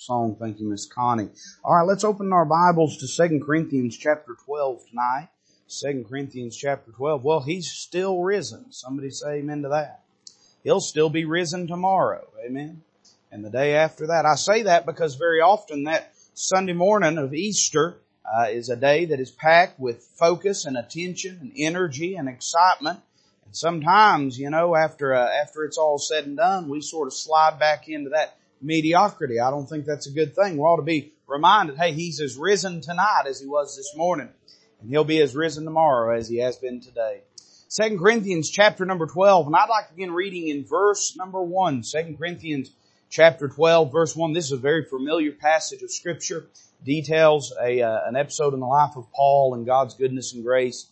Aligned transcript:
song. 0.00 0.34
Thank 0.40 0.60
you, 0.60 0.66
Miss 0.66 0.86
Connie. 0.86 1.28
All 1.62 1.76
right, 1.76 1.86
let's 1.86 2.04
open 2.04 2.32
our 2.32 2.46
Bibles 2.46 2.96
to 2.98 3.06
Second 3.06 3.44
Corinthians 3.44 3.98
chapter 3.98 4.34
12 4.46 4.88
tonight. 4.88 5.28
Second 5.66 6.08
Corinthians 6.08 6.56
chapter 6.56 6.90
12. 6.90 7.22
Well, 7.22 7.40
he's 7.40 7.70
still 7.70 8.22
risen. 8.22 8.72
Somebody 8.72 9.10
say 9.10 9.40
amen 9.40 9.60
to 9.62 9.68
that. 9.68 10.00
He'll 10.64 10.80
still 10.80 11.10
be 11.10 11.26
risen 11.26 11.66
tomorrow. 11.66 12.26
Amen. 12.42 12.80
And 13.30 13.44
the 13.44 13.50
day 13.50 13.74
after 13.74 14.06
that. 14.06 14.24
I 14.24 14.36
say 14.36 14.62
that 14.62 14.86
because 14.86 15.16
very 15.16 15.42
often 15.42 15.84
that 15.84 16.12
Sunday 16.32 16.72
morning 16.72 17.18
of 17.18 17.34
Easter 17.34 17.98
uh, 18.24 18.46
is 18.48 18.70
a 18.70 18.76
day 18.76 19.04
that 19.04 19.20
is 19.20 19.30
packed 19.30 19.78
with 19.78 20.02
focus 20.18 20.64
and 20.64 20.78
attention 20.78 21.38
and 21.42 21.52
energy 21.58 22.14
and 22.16 22.26
excitement. 22.26 23.00
And 23.44 23.54
sometimes, 23.54 24.38
you 24.38 24.48
know, 24.48 24.74
after 24.74 25.14
uh, 25.14 25.28
after 25.28 25.62
it's 25.64 25.76
all 25.76 25.98
said 25.98 26.24
and 26.24 26.38
done, 26.38 26.70
we 26.70 26.80
sort 26.80 27.06
of 27.06 27.12
slide 27.12 27.58
back 27.58 27.86
into 27.86 28.10
that 28.10 28.39
mediocrity. 28.60 29.40
I 29.40 29.50
don't 29.50 29.66
think 29.66 29.86
that's 29.86 30.06
a 30.06 30.12
good 30.12 30.34
thing. 30.34 30.56
We 30.56 30.62
ought 30.62 30.76
to 30.76 30.82
be 30.82 31.12
reminded, 31.26 31.76
hey, 31.76 31.92
he's 31.92 32.20
as 32.20 32.36
risen 32.36 32.80
tonight 32.80 33.24
as 33.26 33.40
he 33.40 33.46
was 33.46 33.76
this 33.76 33.94
morning. 33.96 34.28
And 34.80 34.90
he'll 34.90 35.04
be 35.04 35.20
as 35.20 35.34
risen 35.34 35.64
tomorrow 35.64 36.16
as 36.16 36.28
he 36.28 36.38
has 36.38 36.56
been 36.56 36.80
today. 36.80 37.22
Second 37.68 37.98
Corinthians 38.00 38.50
chapter 38.50 38.84
number 38.84 39.06
12, 39.06 39.46
and 39.46 39.54
I'd 39.54 39.68
like 39.68 39.88
to 39.88 39.94
begin 39.94 40.12
reading 40.12 40.48
in 40.48 40.64
verse 40.64 41.16
number 41.16 41.40
1. 41.40 41.82
2 41.82 42.16
Corinthians 42.18 42.72
chapter 43.10 43.48
12 43.48 43.92
verse 43.92 44.16
1. 44.16 44.32
This 44.32 44.46
is 44.46 44.52
a 44.52 44.56
very 44.56 44.84
familiar 44.84 45.32
passage 45.32 45.82
of 45.82 45.92
scripture. 45.92 46.48
Details 46.84 47.54
a, 47.60 47.82
uh, 47.82 48.00
an 48.06 48.16
episode 48.16 48.54
in 48.54 48.60
the 48.60 48.66
life 48.66 48.96
of 48.96 49.12
Paul 49.12 49.54
and 49.54 49.66
God's 49.66 49.94
goodness 49.94 50.32
and 50.32 50.42
grace. 50.42 50.88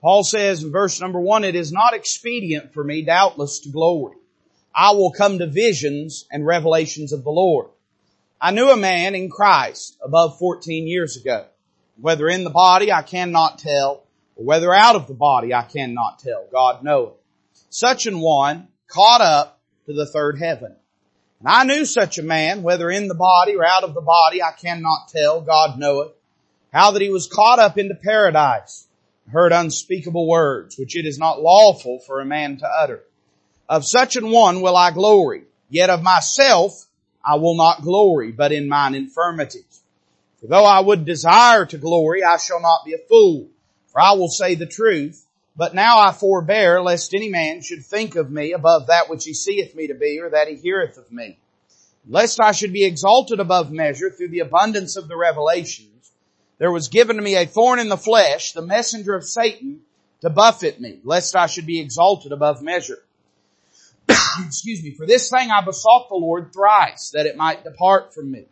Paul 0.00 0.22
says 0.22 0.62
in 0.62 0.70
verse 0.70 1.00
number 1.00 1.20
1, 1.20 1.44
It 1.44 1.56
is 1.56 1.72
not 1.72 1.94
expedient 1.94 2.72
for 2.72 2.84
me 2.84 3.02
doubtless 3.02 3.60
to 3.60 3.70
glory. 3.70 4.16
I 4.74 4.92
will 4.92 5.12
come 5.12 5.38
to 5.38 5.46
visions 5.46 6.26
and 6.30 6.44
revelations 6.44 7.12
of 7.12 7.24
the 7.24 7.30
Lord. 7.30 7.68
I 8.40 8.50
knew 8.50 8.70
a 8.70 8.76
man 8.76 9.14
in 9.14 9.30
Christ 9.30 9.96
above 10.02 10.38
14 10.38 10.86
years 10.86 11.16
ago 11.16 11.46
whether 12.00 12.28
in 12.28 12.44
the 12.44 12.50
body 12.50 12.92
I 12.92 13.02
cannot 13.02 13.58
tell, 13.58 14.04
or 14.36 14.44
whether 14.44 14.72
out 14.72 14.96
of 14.96 15.06
the 15.06 15.14
body 15.14 15.54
I 15.54 15.62
cannot 15.62 16.18
tell. 16.18 16.46
God 16.50 16.82
knoweth. 16.82 17.14
Such 17.70 18.06
an 18.06 18.20
one 18.20 18.68
caught 18.88 19.20
up 19.20 19.60
to 19.86 19.92
the 19.92 20.06
third 20.06 20.38
heaven. 20.38 20.74
And 21.40 21.48
I 21.48 21.64
knew 21.64 21.84
such 21.84 22.18
a 22.18 22.22
man, 22.22 22.62
whether 22.62 22.90
in 22.90 23.08
the 23.08 23.14
body 23.14 23.54
or 23.56 23.64
out 23.64 23.84
of 23.84 23.94
the 23.94 24.00
body 24.00 24.42
I 24.42 24.52
cannot 24.52 25.08
tell. 25.08 25.40
God 25.40 25.78
knoweth. 25.78 26.12
How 26.72 26.90
that 26.92 27.02
he 27.02 27.10
was 27.10 27.28
caught 27.28 27.58
up 27.58 27.78
into 27.78 27.94
paradise, 27.94 28.88
heard 29.30 29.52
unspeakable 29.52 30.26
words, 30.26 30.76
which 30.76 30.96
it 30.96 31.06
is 31.06 31.18
not 31.18 31.40
lawful 31.40 32.00
for 32.00 32.20
a 32.20 32.24
man 32.24 32.56
to 32.58 32.66
utter. 32.66 33.04
Of 33.68 33.84
such 33.84 34.16
an 34.16 34.30
one 34.30 34.60
will 34.60 34.76
I 34.76 34.90
glory, 34.90 35.44
yet 35.70 35.90
of 35.90 36.02
myself 36.02 36.86
I 37.24 37.36
will 37.36 37.56
not 37.56 37.82
glory, 37.82 38.30
but 38.30 38.52
in 38.52 38.68
mine 38.68 38.94
infirmities. 38.94 39.82
For 40.40 40.48
though 40.48 40.66
I 40.66 40.80
would 40.80 41.06
desire 41.06 41.64
to 41.66 41.78
glory, 41.78 42.22
I 42.22 42.36
shall 42.36 42.60
not 42.60 42.84
be 42.84 42.92
a 42.92 42.98
fool, 42.98 43.48
for 43.90 44.00
I 44.00 44.12
will 44.12 44.28
say 44.28 44.54
the 44.54 44.66
truth. 44.66 45.24
But 45.56 45.74
now 45.74 46.00
I 46.00 46.12
forbear, 46.12 46.82
lest 46.82 47.14
any 47.14 47.28
man 47.28 47.62
should 47.62 47.86
think 47.86 48.16
of 48.16 48.30
me 48.30 48.52
above 48.52 48.88
that 48.88 49.08
which 49.08 49.24
he 49.24 49.34
seeth 49.34 49.74
me 49.74 49.86
to 49.86 49.94
be, 49.94 50.20
or 50.20 50.30
that 50.30 50.48
he 50.48 50.56
heareth 50.56 50.98
of 50.98 51.10
me. 51.12 51.38
Lest 52.08 52.40
I 52.40 52.52
should 52.52 52.72
be 52.72 52.84
exalted 52.84 53.38
above 53.40 53.70
measure 53.70 54.10
through 54.10 54.28
the 54.28 54.40
abundance 54.40 54.96
of 54.96 55.08
the 55.08 55.16
revelations, 55.16 56.10
there 56.58 56.72
was 56.72 56.88
given 56.88 57.16
to 57.16 57.22
me 57.22 57.36
a 57.36 57.46
thorn 57.46 57.78
in 57.78 57.88
the 57.88 57.96
flesh, 57.96 58.52
the 58.52 58.62
messenger 58.62 59.14
of 59.14 59.24
Satan, 59.24 59.80
to 60.20 60.28
buffet 60.28 60.80
me, 60.80 60.98
lest 61.04 61.36
I 61.36 61.46
should 61.46 61.66
be 61.66 61.80
exalted 61.80 62.32
above 62.32 62.60
measure. 62.60 62.98
Excuse 64.46 64.82
me. 64.82 64.92
For 64.92 65.06
this 65.06 65.30
thing 65.30 65.50
I 65.50 65.64
besought 65.64 66.08
the 66.08 66.16
Lord 66.16 66.52
thrice, 66.52 67.10
that 67.14 67.26
it 67.26 67.36
might 67.36 67.64
depart 67.64 68.14
from 68.14 68.30
me. 68.30 68.46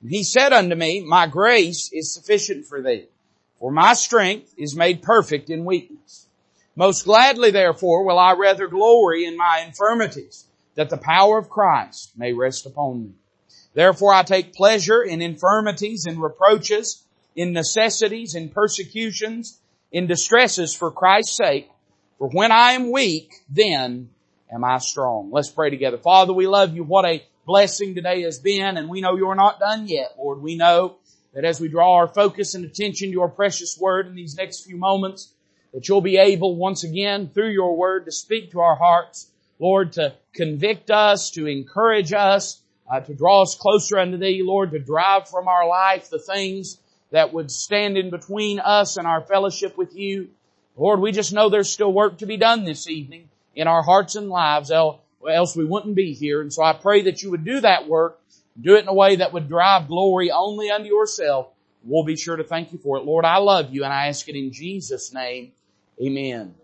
And 0.00 0.10
he 0.10 0.24
said 0.24 0.52
unto 0.52 0.74
me, 0.74 1.00
My 1.00 1.26
grace 1.26 1.90
is 1.92 2.12
sufficient 2.12 2.66
for 2.66 2.82
thee, 2.82 3.06
for 3.58 3.70
my 3.72 3.94
strength 3.94 4.54
is 4.56 4.76
made 4.76 5.02
perfect 5.02 5.50
in 5.50 5.64
weakness. 5.64 6.26
Most 6.76 7.04
gladly 7.04 7.50
therefore 7.50 8.04
will 8.04 8.18
I 8.18 8.34
rather 8.34 8.68
glory 8.68 9.24
in 9.24 9.36
my 9.36 9.64
infirmities, 9.66 10.46
that 10.76 10.90
the 10.90 10.96
power 10.96 11.38
of 11.38 11.50
Christ 11.50 12.12
may 12.16 12.32
rest 12.32 12.66
upon 12.66 13.02
me. 13.02 13.10
Therefore 13.74 14.14
I 14.14 14.22
take 14.22 14.54
pleasure 14.54 15.02
in 15.02 15.20
infirmities, 15.20 16.06
in 16.06 16.20
reproaches, 16.20 17.04
in 17.34 17.52
necessities, 17.52 18.34
in 18.34 18.48
persecutions, 18.48 19.60
in 19.90 20.06
distresses 20.06 20.74
for 20.74 20.90
Christ's 20.90 21.36
sake. 21.36 21.68
For 22.18 22.28
when 22.28 22.52
I 22.52 22.72
am 22.72 22.92
weak, 22.92 23.32
then 23.48 24.10
am 24.52 24.64
I 24.64 24.78
strong. 24.78 25.30
Let's 25.30 25.50
pray 25.50 25.70
together. 25.70 25.98
Father, 25.98 26.32
we 26.32 26.46
love 26.46 26.74
you. 26.74 26.84
What 26.84 27.04
a 27.04 27.24
blessing 27.46 27.94
today 27.94 28.22
has 28.22 28.38
been, 28.38 28.76
and 28.76 28.88
we 28.88 29.00
know 29.00 29.16
you're 29.16 29.34
not 29.34 29.60
done 29.60 29.86
yet, 29.86 30.14
Lord. 30.18 30.40
We 30.40 30.56
know 30.56 30.96
that 31.34 31.44
as 31.44 31.60
we 31.60 31.68
draw 31.68 31.96
our 31.96 32.08
focus 32.08 32.54
and 32.54 32.64
attention 32.64 33.08
to 33.08 33.12
your 33.12 33.28
precious 33.28 33.78
word 33.78 34.06
in 34.06 34.14
these 34.14 34.36
next 34.36 34.64
few 34.64 34.76
moments, 34.76 35.32
that 35.72 35.88
you'll 35.88 36.00
be 36.00 36.16
able 36.16 36.56
once 36.56 36.84
again 36.84 37.28
through 37.28 37.50
your 37.50 37.76
word 37.76 38.06
to 38.06 38.12
speak 38.12 38.52
to 38.52 38.60
our 38.60 38.76
hearts, 38.76 39.30
Lord, 39.58 39.92
to 39.94 40.14
convict 40.34 40.90
us, 40.90 41.30
to 41.32 41.46
encourage 41.46 42.12
us, 42.12 42.60
uh, 42.90 43.00
to 43.00 43.14
draw 43.14 43.42
us 43.42 43.54
closer 43.54 43.98
unto 43.98 44.16
thee, 44.16 44.42
Lord, 44.42 44.70
to 44.70 44.78
drive 44.78 45.28
from 45.28 45.46
our 45.46 45.68
life 45.68 46.08
the 46.08 46.18
things 46.18 46.78
that 47.10 47.32
would 47.32 47.50
stand 47.50 47.98
in 47.98 48.10
between 48.10 48.60
us 48.60 48.96
and 48.96 49.06
our 49.06 49.20
fellowship 49.20 49.76
with 49.76 49.94
you. 49.94 50.28
Lord, 50.76 51.00
we 51.00 51.12
just 51.12 51.32
know 51.32 51.48
there's 51.48 51.70
still 51.70 51.92
work 51.92 52.18
to 52.18 52.26
be 52.26 52.36
done 52.36 52.64
this 52.64 52.88
evening 52.88 53.28
in 53.58 53.66
our 53.66 53.82
hearts 53.82 54.14
and 54.14 54.28
lives 54.30 54.70
else 54.70 55.56
we 55.56 55.64
wouldn't 55.64 55.96
be 55.96 56.14
here. 56.14 56.40
And 56.40 56.52
so 56.52 56.62
I 56.62 56.72
pray 56.72 57.02
that 57.02 57.22
you 57.22 57.32
would 57.32 57.44
do 57.44 57.60
that 57.60 57.88
work, 57.88 58.20
do 58.58 58.76
it 58.76 58.82
in 58.82 58.88
a 58.88 58.94
way 58.94 59.16
that 59.16 59.32
would 59.32 59.48
drive 59.48 59.88
glory 59.88 60.30
only 60.30 60.70
unto 60.70 60.86
yourself. 60.86 61.48
We'll 61.82 62.04
be 62.04 62.16
sure 62.16 62.36
to 62.36 62.44
thank 62.44 62.72
you 62.72 62.78
for 62.78 62.98
it. 62.98 63.04
Lord, 63.04 63.24
I 63.24 63.38
love 63.38 63.74
you 63.74 63.82
and 63.82 63.92
I 63.92 64.06
ask 64.06 64.28
it 64.28 64.36
in 64.36 64.52
Jesus' 64.52 65.12
name. 65.12 65.52
Amen. 66.00 66.54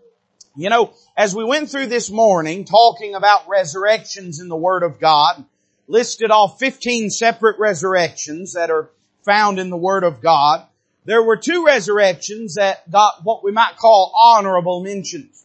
You 0.55 0.69
know, 0.69 0.93
as 1.17 1.35
we 1.35 1.43
went 1.43 1.69
through 1.69 1.87
this 1.87 2.09
morning 2.09 2.63
talking 2.63 3.13
about 3.13 3.49
resurrections 3.49 4.39
in 4.39 4.47
the 4.47 4.55
Word 4.55 4.83
of 4.83 4.97
God, 4.97 5.43
listed 5.87 6.31
off 6.31 6.59
15 6.59 7.09
separate 7.09 7.59
resurrections 7.59 8.53
that 8.53 8.71
are 8.71 8.89
found 9.23 9.59
in 9.59 9.69
the 9.69 9.75
Word 9.75 10.05
of 10.05 10.21
God, 10.21 10.65
there 11.03 11.21
were 11.21 11.35
two 11.35 11.65
resurrections 11.65 12.55
that 12.55 12.89
got 12.89 13.25
what 13.25 13.43
we 13.43 13.51
might 13.51 13.75
call 13.75 14.13
honorable 14.15 14.81
mentions. 14.81 15.44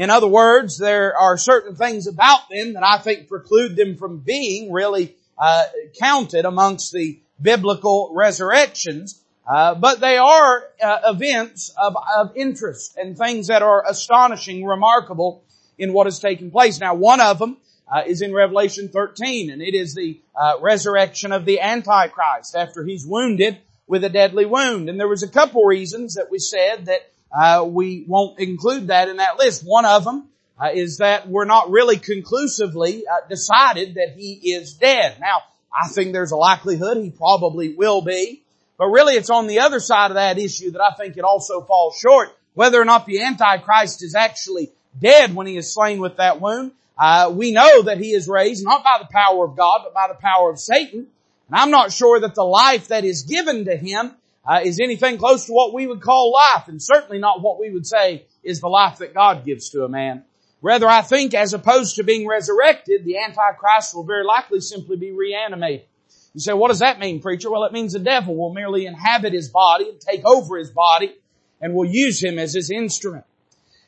In 0.00 0.08
other 0.08 0.28
words, 0.28 0.78
there 0.78 1.14
are 1.14 1.36
certain 1.36 1.76
things 1.76 2.06
about 2.06 2.48
them 2.48 2.72
that 2.72 2.82
I 2.82 2.96
think 2.96 3.28
preclude 3.28 3.76
them 3.76 3.98
from 3.98 4.20
being 4.20 4.72
really 4.72 5.14
uh, 5.36 5.66
counted 6.00 6.46
amongst 6.46 6.90
the 6.90 7.20
biblical 7.38 8.10
resurrections. 8.14 9.22
Uh, 9.46 9.74
but 9.74 10.00
they 10.00 10.16
are 10.16 10.64
uh, 10.82 11.00
events 11.04 11.74
of, 11.76 11.96
of 12.16 12.34
interest 12.34 12.96
and 12.96 13.18
things 13.18 13.48
that 13.48 13.60
are 13.60 13.84
astonishing, 13.86 14.64
remarkable 14.64 15.44
in 15.76 15.92
what 15.92 16.06
has 16.06 16.18
taken 16.18 16.50
place. 16.50 16.80
Now, 16.80 16.94
one 16.94 17.20
of 17.20 17.38
them 17.38 17.58
uh, 17.86 18.00
is 18.06 18.22
in 18.22 18.32
Revelation 18.32 18.88
13, 18.88 19.50
and 19.50 19.60
it 19.60 19.74
is 19.74 19.94
the 19.94 20.18
uh, 20.34 20.54
resurrection 20.62 21.30
of 21.30 21.44
the 21.44 21.60
Antichrist 21.60 22.56
after 22.56 22.84
he's 22.84 23.04
wounded 23.04 23.58
with 23.86 24.02
a 24.04 24.08
deadly 24.08 24.46
wound. 24.46 24.88
And 24.88 24.98
there 24.98 25.08
was 25.08 25.22
a 25.22 25.28
couple 25.28 25.62
reasons 25.64 26.14
that 26.14 26.30
we 26.30 26.38
said 26.38 26.86
that 26.86 27.12
uh, 27.32 27.64
we 27.68 28.04
won't 28.06 28.38
include 28.38 28.88
that 28.88 29.08
in 29.08 29.16
that 29.16 29.38
list. 29.38 29.62
One 29.64 29.84
of 29.84 30.04
them 30.04 30.28
uh, 30.60 30.70
is 30.74 30.98
that 30.98 31.28
we're 31.28 31.44
not 31.44 31.70
really 31.70 31.96
conclusively 31.96 33.04
uh, 33.06 33.26
decided 33.28 33.94
that 33.94 34.14
he 34.16 34.52
is 34.52 34.74
dead. 34.74 35.16
Now, 35.20 35.42
I 35.72 35.88
think 35.88 36.12
there's 36.12 36.32
a 36.32 36.36
likelihood 36.36 36.96
he 36.96 37.10
probably 37.10 37.74
will 37.74 38.02
be, 38.02 38.42
but 38.76 38.86
really 38.86 39.14
it's 39.14 39.30
on 39.30 39.46
the 39.46 39.60
other 39.60 39.80
side 39.80 40.10
of 40.10 40.16
that 40.16 40.38
issue 40.38 40.72
that 40.72 40.82
I 40.82 40.94
think 40.94 41.16
it 41.16 41.24
also 41.24 41.62
falls 41.62 41.96
short. 41.96 42.36
Whether 42.54 42.80
or 42.80 42.84
not 42.84 43.06
the 43.06 43.22
Antichrist 43.22 44.02
is 44.02 44.14
actually 44.14 44.70
dead 45.00 45.34
when 45.34 45.46
he 45.46 45.56
is 45.56 45.72
slain 45.72 46.00
with 46.00 46.16
that 46.16 46.40
wound, 46.40 46.72
uh, 46.98 47.32
we 47.32 47.52
know 47.52 47.82
that 47.82 47.98
he 47.98 48.10
is 48.12 48.28
raised 48.28 48.64
not 48.64 48.82
by 48.84 48.98
the 49.00 49.08
power 49.10 49.44
of 49.44 49.56
God, 49.56 49.82
but 49.84 49.94
by 49.94 50.08
the 50.08 50.20
power 50.20 50.50
of 50.50 50.58
Satan. 50.58 51.06
And 51.48 51.56
I'm 51.58 51.70
not 51.70 51.92
sure 51.92 52.20
that 52.20 52.34
the 52.34 52.44
life 52.44 52.88
that 52.88 53.04
is 53.04 53.22
given 53.22 53.64
to 53.64 53.76
him 53.76 54.14
uh, 54.46 54.60
is 54.64 54.80
anything 54.80 55.18
close 55.18 55.46
to 55.46 55.52
what 55.52 55.74
we 55.74 55.86
would 55.86 56.00
call 56.00 56.32
life, 56.32 56.68
and 56.68 56.82
certainly 56.82 57.18
not 57.18 57.42
what 57.42 57.60
we 57.60 57.70
would 57.70 57.86
say 57.86 58.24
is 58.42 58.60
the 58.60 58.68
life 58.68 58.98
that 58.98 59.14
God 59.14 59.44
gives 59.44 59.70
to 59.70 59.84
a 59.84 59.88
man. 59.88 60.24
Rather, 60.62 60.88
I 60.88 61.02
think 61.02 61.34
as 61.34 61.54
opposed 61.54 61.96
to 61.96 62.04
being 62.04 62.26
resurrected, 62.26 63.04
the 63.04 63.18
Antichrist 63.18 63.94
will 63.94 64.04
very 64.04 64.24
likely 64.24 64.60
simply 64.60 64.96
be 64.96 65.10
reanimated. 65.10 65.86
You 66.34 66.40
say, 66.40 66.52
what 66.52 66.68
does 66.68 66.78
that 66.78 66.98
mean, 66.98 67.20
preacher? 67.20 67.50
Well, 67.50 67.64
it 67.64 67.72
means 67.72 67.92
the 67.92 67.98
devil 67.98 68.36
will 68.36 68.52
merely 68.52 68.86
inhabit 68.86 69.32
his 69.32 69.48
body 69.48 69.88
and 69.88 70.00
take 70.00 70.24
over 70.24 70.58
his 70.58 70.70
body 70.70 71.14
and 71.60 71.74
will 71.74 71.86
use 71.86 72.22
him 72.22 72.38
as 72.38 72.54
his 72.54 72.70
instrument. 72.70 73.24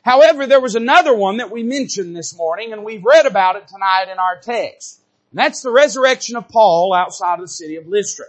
However, 0.03 0.45
there 0.45 0.59
was 0.59 0.75
another 0.75 1.15
one 1.15 1.37
that 1.37 1.51
we 1.51 1.63
mentioned 1.63 2.15
this 2.15 2.35
morning 2.35 2.73
and 2.73 2.83
we've 2.83 3.05
read 3.05 3.25
about 3.25 3.55
it 3.55 3.67
tonight 3.67 4.11
in 4.11 4.19
our 4.19 4.37
text. 4.37 4.99
And 5.31 5.39
that's 5.39 5.61
the 5.61 5.71
resurrection 5.71 6.35
of 6.35 6.49
Paul 6.49 6.93
outside 6.93 7.35
of 7.35 7.41
the 7.41 7.47
city 7.47 7.77
of 7.77 7.87
Lystra. 7.87 8.25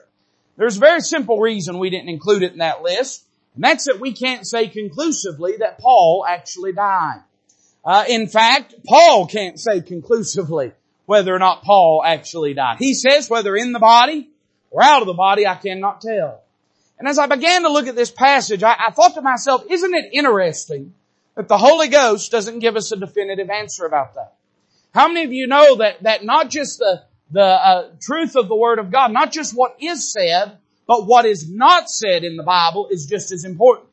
There's 0.56 0.77
a 0.77 0.81
very 0.81 1.01
simple 1.01 1.41
reason 1.41 1.79
we 1.79 1.91
didn't 1.91 2.09
include 2.09 2.43
it 2.43 2.53
in 2.53 2.59
that 2.59 2.83
list, 2.83 3.25
and 3.55 3.65
that's 3.65 3.87
that 3.87 4.01
we 4.01 4.12
can't 4.12 4.47
say 4.47 4.69
conclusively 4.69 5.56
that 5.59 5.79
Paul 5.79 6.25
actually 6.29 6.73
died. 6.73 7.23
Uh, 7.85 8.05
in 8.09 8.29
fact, 8.29 8.75
Paul 8.87 9.27
can't 9.27 9.59
say 9.59 9.81
conclusively 9.81 10.73
whether 11.06 11.35
or 11.35 11.39
not 11.39 11.62
Paul 11.62 12.03
actually 12.05 12.55
died. 12.55 12.79
He 12.79 12.95
says 12.95 13.29
whether 13.29 13.55
in 13.56 13.73
the 13.73 13.79
body 13.79 14.31
or 14.71 14.83
out 14.83 15.03
of 15.03 15.06
the 15.06 15.15
body, 15.15 15.47
I 15.47 15.56
cannot 15.56 16.01
tell. 16.01 16.43
And 16.99 17.09
as 17.09 17.19
I 17.19 17.27
began 17.27 17.62
to 17.62 17.69
look 17.69 17.87
at 17.87 17.97
this 17.97 18.11
passage, 18.11 18.62
I, 18.62 18.75
I 18.89 18.91
thought 18.91 19.15
to 19.15 19.23
myself, 19.23 19.65
isn't 19.69 19.95
it 19.95 20.11
interesting 20.12 20.95
that 21.35 21.49
the 21.49 21.59
Holy 21.59 21.89
Ghost 21.89 22.31
doesn't 22.31 22.61
give 22.61 22.77
us 22.77 22.93
a 22.93 22.97
definitive 22.97 23.51
answer 23.51 23.85
about 23.85 24.15
that? 24.15 24.35
How 24.95 25.09
many 25.09 25.25
of 25.25 25.33
you 25.33 25.47
know 25.47 25.77
that, 25.77 26.05
that 26.05 26.25
not 26.25 26.51
just 26.51 26.79
the, 26.79 27.03
the 27.31 27.43
uh, 27.43 27.91
truth 28.00 28.37
of 28.37 28.49
the 28.49 28.56
Word 28.56 28.79
of 28.79 28.91
God, 28.91 29.12
not 29.12 29.32
just 29.32 29.56
what 29.56 29.76
is 29.81 30.12
said, 30.12 30.59
but 30.87 31.06
what 31.06 31.25
is 31.25 31.49
not 31.49 31.88
said 31.91 32.25
in 32.25 32.37
the 32.37 32.43
Bible 32.43 32.88
is 32.91 33.06
just 33.06 33.32
as 33.32 33.44
important. 33.44 33.88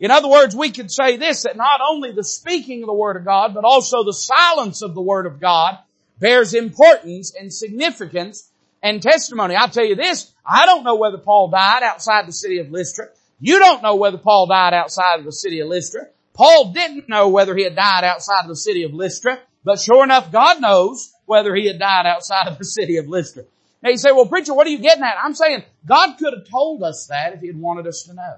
In 0.00 0.10
other 0.10 0.28
words, 0.28 0.56
we 0.56 0.70
could 0.70 0.90
say 0.90 1.16
this, 1.16 1.44
that 1.44 1.56
not 1.56 1.80
only 1.88 2.12
the 2.12 2.24
speaking 2.24 2.82
of 2.82 2.86
the 2.86 2.94
Word 2.94 3.16
of 3.16 3.24
God, 3.24 3.54
but 3.54 3.64
also 3.64 4.02
the 4.04 4.12
silence 4.12 4.82
of 4.82 4.94
the 4.94 5.00
Word 5.00 5.26
of 5.26 5.40
God 5.40 5.78
bears 6.18 6.54
importance 6.54 7.34
and 7.34 7.52
significance 7.52 8.50
and 8.82 9.00
testimony. 9.00 9.54
I'll 9.54 9.68
tell 9.68 9.84
you 9.84 9.94
this, 9.94 10.32
I 10.44 10.66
don't 10.66 10.84
know 10.84 10.96
whether 10.96 11.18
Paul 11.18 11.48
died 11.48 11.82
outside 11.82 12.26
the 12.26 12.32
city 12.32 12.58
of 12.58 12.70
Lystra. 12.70 13.06
You 13.40 13.58
don't 13.58 13.82
know 13.82 13.96
whether 13.96 14.18
Paul 14.18 14.46
died 14.46 14.74
outside 14.74 15.20
of 15.20 15.24
the 15.24 15.32
city 15.32 15.60
of 15.60 15.68
Lystra. 15.68 16.08
Paul 16.34 16.72
didn't 16.72 17.08
know 17.08 17.28
whether 17.28 17.54
he 17.56 17.64
had 17.64 17.76
died 17.76 18.04
outside 18.04 18.42
of 18.42 18.48
the 18.48 18.56
city 18.56 18.82
of 18.82 18.92
Lystra, 18.92 19.38
but 19.64 19.80
sure 19.80 20.04
enough, 20.04 20.32
God 20.32 20.60
knows 20.60 21.13
whether 21.26 21.54
he 21.54 21.66
had 21.66 21.78
died 21.78 22.06
outside 22.06 22.48
of 22.48 22.58
the 22.58 22.64
city 22.64 22.96
of 22.96 23.08
Lystra. 23.08 23.44
Now 23.82 23.90
you 23.90 23.98
say, 23.98 24.12
well 24.12 24.26
preacher, 24.26 24.54
what 24.54 24.66
are 24.66 24.70
you 24.70 24.78
getting 24.78 25.04
at? 25.04 25.16
I'm 25.22 25.34
saying 25.34 25.64
God 25.86 26.16
could 26.18 26.32
have 26.32 26.48
told 26.48 26.82
us 26.82 27.06
that 27.08 27.34
if 27.34 27.40
he 27.40 27.48
had 27.48 27.60
wanted 27.60 27.86
us 27.86 28.04
to 28.04 28.14
know. 28.14 28.36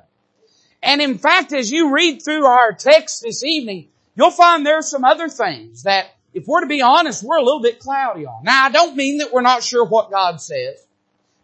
And 0.82 1.00
in 1.00 1.18
fact, 1.18 1.52
as 1.52 1.70
you 1.70 1.92
read 1.92 2.22
through 2.22 2.44
our 2.44 2.72
text 2.72 3.22
this 3.22 3.44
evening, 3.44 3.88
you'll 4.14 4.30
find 4.30 4.64
there 4.64 4.78
are 4.78 4.82
some 4.82 5.04
other 5.04 5.28
things 5.28 5.84
that 5.84 6.14
if 6.34 6.46
we're 6.46 6.60
to 6.60 6.66
be 6.66 6.82
honest, 6.82 7.22
we're 7.22 7.38
a 7.38 7.44
little 7.44 7.62
bit 7.62 7.78
cloudy 7.80 8.26
on. 8.26 8.44
Now 8.44 8.66
I 8.66 8.70
don't 8.70 8.96
mean 8.96 9.18
that 9.18 9.32
we're 9.32 9.40
not 9.40 9.62
sure 9.62 9.84
what 9.84 10.10
God 10.10 10.40
says. 10.40 10.84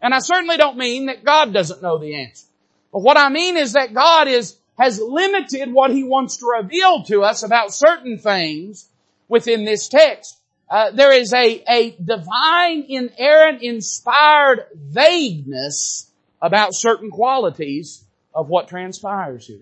And 0.01 0.13
I 0.13 0.19
certainly 0.19 0.57
don't 0.57 0.77
mean 0.77 1.05
that 1.05 1.23
God 1.23 1.53
doesn't 1.53 1.81
know 1.81 1.97
the 1.97 2.15
answer. 2.15 2.45
But 2.91 2.99
what 2.99 3.17
I 3.17 3.29
mean 3.29 3.57
is 3.57 3.73
that 3.73 3.93
God 3.93 4.27
is, 4.27 4.57
has 4.77 4.99
limited 4.99 5.71
what 5.71 5.91
He 5.91 6.03
wants 6.03 6.37
to 6.37 6.45
reveal 6.45 7.03
to 7.05 7.23
us 7.23 7.41
about 7.41 7.73
certain 7.73 8.17
things 8.17 8.87
within 9.29 9.63
this 9.63 9.87
text. 9.87 10.37
Uh, 10.73 10.89
there 10.89 11.11
is 11.11 11.31
a, 11.33 11.63
a 11.69 11.91
divine, 12.03 12.83
inerrant, 12.89 13.61
inspired 13.61 14.65
vagueness 14.73 16.09
about 16.41 16.73
certain 16.73 17.11
qualities 17.11 18.03
of 18.33 18.49
what 18.49 18.69
transpires 18.69 19.45
here. 19.45 19.59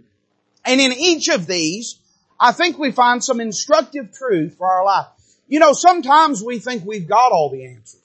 And 0.63 0.79
in 0.79 0.93
each 0.93 1.27
of 1.27 1.47
these, 1.47 1.99
I 2.39 2.53
think 2.53 2.79
we 2.79 2.91
find 2.91 3.21
some 3.21 3.41
instructive 3.41 4.13
truth 4.13 4.55
for 4.55 4.65
our 4.65 4.85
life. 4.85 5.07
You 5.49 5.59
know, 5.59 5.73
sometimes 5.73 6.41
we 6.41 6.59
think 6.59 6.85
we've 6.85 7.09
got 7.09 7.33
all 7.33 7.49
the 7.49 7.65
answers. 7.65 7.99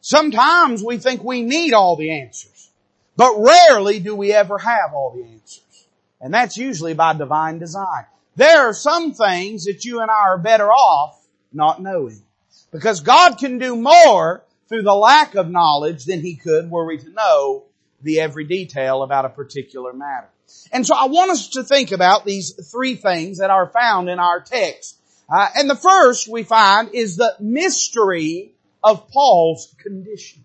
Sometimes 0.00 0.82
we 0.82 0.96
think 0.96 1.22
we 1.22 1.42
need 1.42 1.74
all 1.74 1.96
the 1.96 2.12
answers. 2.12 2.70
But 3.14 3.34
rarely 3.36 4.00
do 4.00 4.16
we 4.16 4.32
ever 4.32 4.56
have 4.56 4.94
all 4.94 5.10
the 5.14 5.24
answers. 5.24 5.86
And 6.18 6.32
that's 6.32 6.56
usually 6.56 6.94
by 6.94 7.12
divine 7.12 7.58
design. 7.58 8.06
There 8.36 8.70
are 8.70 8.72
some 8.72 9.12
things 9.12 9.66
that 9.66 9.84
you 9.84 10.00
and 10.00 10.10
I 10.10 10.28
are 10.28 10.38
better 10.38 10.70
off 10.70 11.21
not 11.54 11.82
knowing. 11.82 12.22
Because 12.70 13.00
God 13.00 13.38
can 13.38 13.58
do 13.58 13.76
more 13.76 14.44
through 14.68 14.82
the 14.82 14.94
lack 14.94 15.34
of 15.34 15.50
knowledge 15.50 16.04
than 16.04 16.20
He 16.20 16.36
could 16.36 16.70
were 16.70 16.86
we 16.86 16.98
to 16.98 17.10
know 17.10 17.64
the 18.02 18.20
every 18.20 18.44
detail 18.44 19.02
about 19.02 19.24
a 19.24 19.28
particular 19.28 19.92
matter. 19.92 20.28
And 20.72 20.86
so 20.86 20.94
I 20.96 21.06
want 21.06 21.30
us 21.30 21.48
to 21.50 21.62
think 21.62 21.92
about 21.92 22.24
these 22.24 22.52
three 22.70 22.94
things 22.94 23.38
that 23.38 23.50
are 23.50 23.68
found 23.68 24.08
in 24.08 24.18
our 24.18 24.40
text. 24.40 24.98
Uh, 25.32 25.48
and 25.56 25.68
the 25.68 25.76
first 25.76 26.28
we 26.28 26.42
find 26.42 26.90
is 26.92 27.16
the 27.16 27.34
mystery 27.40 28.52
of 28.82 29.08
Paul's 29.10 29.74
condition. 29.78 30.44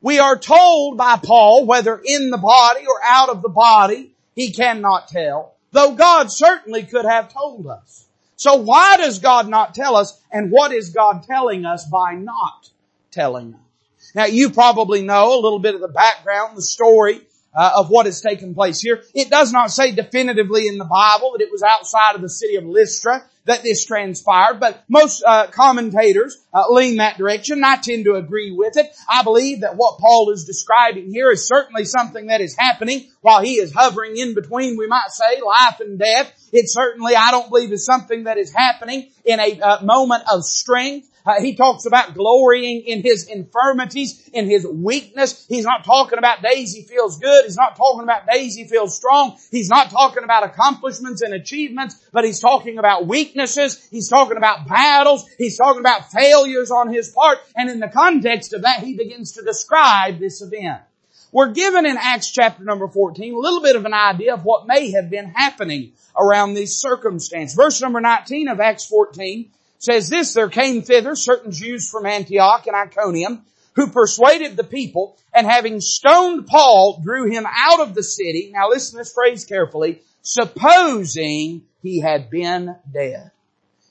We 0.00 0.18
are 0.18 0.36
told 0.36 0.96
by 0.96 1.16
Paul, 1.16 1.66
whether 1.66 2.00
in 2.04 2.30
the 2.30 2.38
body 2.38 2.86
or 2.86 3.00
out 3.04 3.28
of 3.28 3.42
the 3.42 3.48
body, 3.48 4.12
he 4.34 4.52
cannot 4.52 5.08
tell, 5.08 5.54
though 5.70 5.94
God 5.94 6.32
certainly 6.32 6.82
could 6.82 7.04
have 7.04 7.32
told 7.32 7.66
us. 7.66 8.06
So 8.42 8.56
why 8.56 8.96
does 8.96 9.20
God 9.20 9.48
not 9.48 9.72
tell 9.72 9.94
us, 9.94 10.20
and 10.32 10.50
what 10.50 10.72
is 10.72 10.90
God 10.90 11.22
telling 11.22 11.64
us 11.64 11.84
by 11.84 12.14
not 12.14 12.68
telling 13.12 13.54
us? 13.54 14.10
Now 14.16 14.24
you 14.24 14.50
probably 14.50 15.00
know 15.00 15.38
a 15.38 15.40
little 15.40 15.60
bit 15.60 15.76
of 15.76 15.80
the 15.80 15.86
background, 15.86 16.56
the 16.56 16.62
story 16.62 17.20
uh, 17.54 17.72
of 17.76 17.90
what 17.90 18.06
has 18.06 18.20
taken 18.20 18.54
place 18.54 18.80
here. 18.80 19.02
It 19.14 19.30
does 19.30 19.52
not 19.52 19.70
say 19.70 19.92
definitively 19.92 20.68
in 20.68 20.78
the 20.78 20.84
Bible 20.84 21.32
that 21.32 21.42
it 21.42 21.52
was 21.52 21.62
outside 21.62 22.14
of 22.14 22.22
the 22.22 22.28
city 22.28 22.56
of 22.56 22.64
Lystra 22.64 23.24
that 23.44 23.62
this 23.62 23.84
transpired, 23.84 24.60
but 24.60 24.84
most 24.88 25.22
uh, 25.26 25.48
commentators 25.48 26.40
uh, 26.54 26.64
lean 26.70 26.98
that 26.98 27.18
direction. 27.18 27.58
And 27.58 27.66
I 27.66 27.76
tend 27.76 28.04
to 28.04 28.14
agree 28.14 28.52
with 28.52 28.76
it. 28.76 28.86
I 29.08 29.22
believe 29.24 29.62
that 29.62 29.76
what 29.76 29.98
Paul 29.98 30.30
is 30.30 30.44
describing 30.44 31.10
here 31.10 31.30
is 31.30 31.48
certainly 31.48 31.84
something 31.84 32.26
that 32.26 32.40
is 32.40 32.56
happening 32.56 33.08
while 33.20 33.42
he 33.42 33.54
is 33.54 33.72
hovering 33.72 34.16
in 34.16 34.34
between, 34.34 34.76
we 34.76 34.86
might 34.86 35.10
say, 35.10 35.40
life 35.44 35.80
and 35.80 35.98
death. 35.98 36.32
It 36.52 36.66
certainly, 36.68 37.16
I 37.16 37.32
don't 37.32 37.48
believe, 37.48 37.72
is 37.72 37.84
something 37.84 38.24
that 38.24 38.38
is 38.38 38.52
happening 38.54 39.10
in 39.24 39.40
a 39.40 39.60
uh, 39.60 39.84
moment 39.84 40.24
of 40.32 40.44
strength. 40.44 41.08
Uh, 41.24 41.40
he 41.40 41.54
talks 41.54 41.86
about 41.86 42.14
glorying 42.14 42.82
in 42.82 43.02
his 43.02 43.28
infirmities, 43.28 44.28
in 44.32 44.48
his 44.48 44.66
weakness. 44.66 45.46
He's 45.48 45.64
not 45.64 45.84
talking 45.84 46.18
about 46.18 46.42
days 46.42 46.74
he 46.74 46.82
feels 46.82 47.18
good. 47.18 47.44
He's 47.44 47.56
not 47.56 47.76
talking 47.76 48.02
about 48.02 48.26
days 48.26 48.56
he 48.56 48.64
feels 48.64 48.96
strong. 48.96 49.38
He's 49.50 49.68
not 49.68 49.90
talking 49.90 50.24
about 50.24 50.44
accomplishments 50.44 51.22
and 51.22 51.32
achievements, 51.34 51.96
but 52.12 52.24
he's 52.24 52.40
talking 52.40 52.78
about 52.78 53.06
weaknesses. 53.06 53.86
He's 53.90 54.08
talking 54.08 54.36
about 54.36 54.66
battles. 54.66 55.24
He's 55.38 55.56
talking 55.56 55.80
about 55.80 56.10
failures 56.10 56.70
on 56.70 56.92
his 56.92 57.10
part. 57.10 57.38
And 57.56 57.70
in 57.70 57.80
the 57.80 57.88
context 57.88 58.52
of 58.52 58.62
that, 58.62 58.80
he 58.80 58.96
begins 58.96 59.32
to 59.32 59.42
describe 59.42 60.18
this 60.18 60.42
event. 60.42 60.82
We're 61.32 61.52
given 61.52 61.86
in 61.86 61.96
Acts 61.98 62.30
chapter 62.30 62.62
number 62.62 62.88
14 62.88 63.32
a 63.32 63.38
little 63.38 63.62
bit 63.62 63.74
of 63.74 63.86
an 63.86 63.94
idea 63.94 64.34
of 64.34 64.44
what 64.44 64.66
may 64.66 64.90
have 64.90 65.08
been 65.08 65.30
happening 65.30 65.92
around 66.14 66.52
these 66.52 66.76
circumstances. 66.76 67.56
Verse 67.56 67.80
number 67.80 68.02
19 68.02 68.48
of 68.48 68.60
Acts 68.60 68.84
14 68.84 69.50
says 69.82 70.08
this, 70.08 70.32
there 70.32 70.48
came 70.48 70.82
thither 70.82 71.16
certain 71.16 71.50
Jews 71.50 71.90
from 71.90 72.06
Antioch 72.06 72.66
and 72.68 72.76
Iconium 72.76 73.42
who 73.74 73.88
persuaded 73.88 74.56
the 74.56 74.64
people 74.64 75.18
and 75.34 75.46
having 75.46 75.80
stoned 75.80 76.46
Paul 76.46 77.00
drew 77.02 77.30
him 77.30 77.46
out 77.46 77.80
of 77.80 77.94
the 77.94 78.02
city. 78.02 78.52
Now 78.54 78.68
listen 78.68 78.92
to 78.92 78.98
this 78.98 79.12
phrase 79.12 79.44
carefully, 79.44 80.02
supposing 80.20 81.62
he 81.82 82.00
had 82.00 82.30
been 82.30 82.76
dead. 82.92 83.32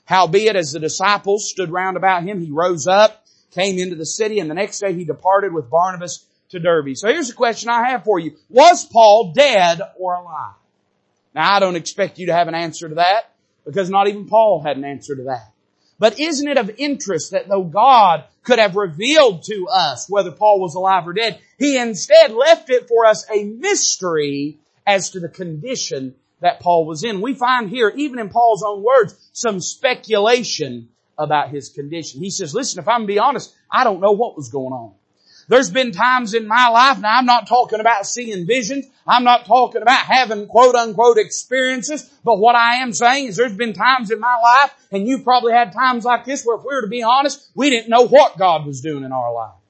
Howbeit 0.06 0.56
as 0.56 0.72
the 0.72 0.80
disciples 0.80 1.50
stood 1.50 1.70
round 1.70 1.98
about 1.98 2.22
him, 2.22 2.40
he 2.40 2.50
rose 2.50 2.86
up, 2.86 3.26
came 3.50 3.78
into 3.78 3.96
the 3.96 4.06
city, 4.06 4.38
and 4.38 4.50
the 4.50 4.54
next 4.54 4.80
day 4.80 4.94
he 4.94 5.04
departed 5.04 5.52
with 5.52 5.70
Barnabas 5.70 6.24
to 6.50 6.58
Derbe. 6.58 6.96
So 6.96 7.08
here's 7.08 7.30
a 7.30 7.34
question 7.34 7.68
I 7.68 7.90
have 7.90 8.04
for 8.04 8.18
you. 8.18 8.36
Was 8.48 8.86
Paul 8.86 9.32
dead 9.34 9.80
or 9.98 10.14
alive? 10.14 10.54
Now 11.34 11.54
I 11.54 11.60
don't 11.60 11.76
expect 11.76 12.18
you 12.18 12.26
to 12.26 12.34
have 12.34 12.48
an 12.48 12.54
answer 12.54 12.88
to 12.88 12.94
that 12.94 13.32
because 13.66 13.90
not 13.90 14.08
even 14.08 14.26
Paul 14.26 14.62
had 14.62 14.78
an 14.78 14.84
answer 14.84 15.16
to 15.16 15.24
that. 15.24 15.51
But 16.02 16.18
isn't 16.18 16.48
it 16.48 16.58
of 16.58 16.68
interest 16.78 17.30
that 17.30 17.46
though 17.46 17.62
God 17.62 18.24
could 18.42 18.58
have 18.58 18.74
revealed 18.74 19.44
to 19.44 19.68
us 19.70 20.10
whether 20.10 20.32
Paul 20.32 20.58
was 20.60 20.74
alive 20.74 21.06
or 21.06 21.12
dead, 21.12 21.38
he 21.60 21.78
instead 21.78 22.32
left 22.32 22.70
it 22.70 22.88
for 22.88 23.06
us 23.06 23.24
a 23.30 23.44
mystery 23.44 24.58
as 24.84 25.10
to 25.10 25.20
the 25.20 25.28
condition 25.28 26.16
that 26.40 26.58
Paul 26.58 26.86
was 26.86 27.04
in. 27.04 27.20
We 27.20 27.34
find 27.34 27.70
here, 27.70 27.88
even 27.94 28.18
in 28.18 28.30
Paul's 28.30 28.64
own 28.66 28.82
words, 28.82 29.14
some 29.32 29.60
speculation 29.60 30.88
about 31.16 31.50
his 31.50 31.68
condition. 31.68 32.20
He 32.20 32.30
says, 32.30 32.52
listen, 32.52 32.82
if 32.82 32.88
I'm 32.88 33.02
going 33.02 33.06
to 33.06 33.14
be 33.14 33.18
honest, 33.20 33.54
I 33.70 33.84
don't 33.84 34.00
know 34.00 34.10
what 34.10 34.36
was 34.36 34.48
going 34.48 34.72
on. 34.72 34.94
There's 35.48 35.70
been 35.70 35.92
times 35.92 36.34
in 36.34 36.46
my 36.46 36.68
life, 36.68 36.98
now 36.98 37.18
I'm 37.18 37.26
not 37.26 37.48
talking 37.48 37.80
about 37.80 38.06
seeing 38.06 38.46
visions, 38.46 38.86
I'm 39.06 39.24
not 39.24 39.46
talking 39.46 39.82
about 39.82 40.06
having 40.06 40.46
quote 40.46 40.74
unquote 40.74 41.18
experiences, 41.18 42.08
but 42.24 42.38
what 42.38 42.54
I 42.54 42.76
am 42.76 42.92
saying 42.92 43.26
is 43.26 43.36
there's 43.36 43.56
been 43.56 43.72
times 43.72 44.10
in 44.10 44.20
my 44.20 44.36
life, 44.42 44.74
and 44.90 45.06
you 45.06 45.22
probably 45.22 45.52
had 45.52 45.72
times 45.72 46.04
like 46.04 46.24
this 46.24 46.44
where 46.44 46.56
if 46.56 46.62
we 46.62 46.74
were 46.74 46.82
to 46.82 46.88
be 46.88 47.02
honest, 47.02 47.48
we 47.54 47.70
didn't 47.70 47.90
know 47.90 48.06
what 48.06 48.38
God 48.38 48.66
was 48.66 48.80
doing 48.80 49.04
in 49.04 49.12
our 49.12 49.32
life. 49.32 49.61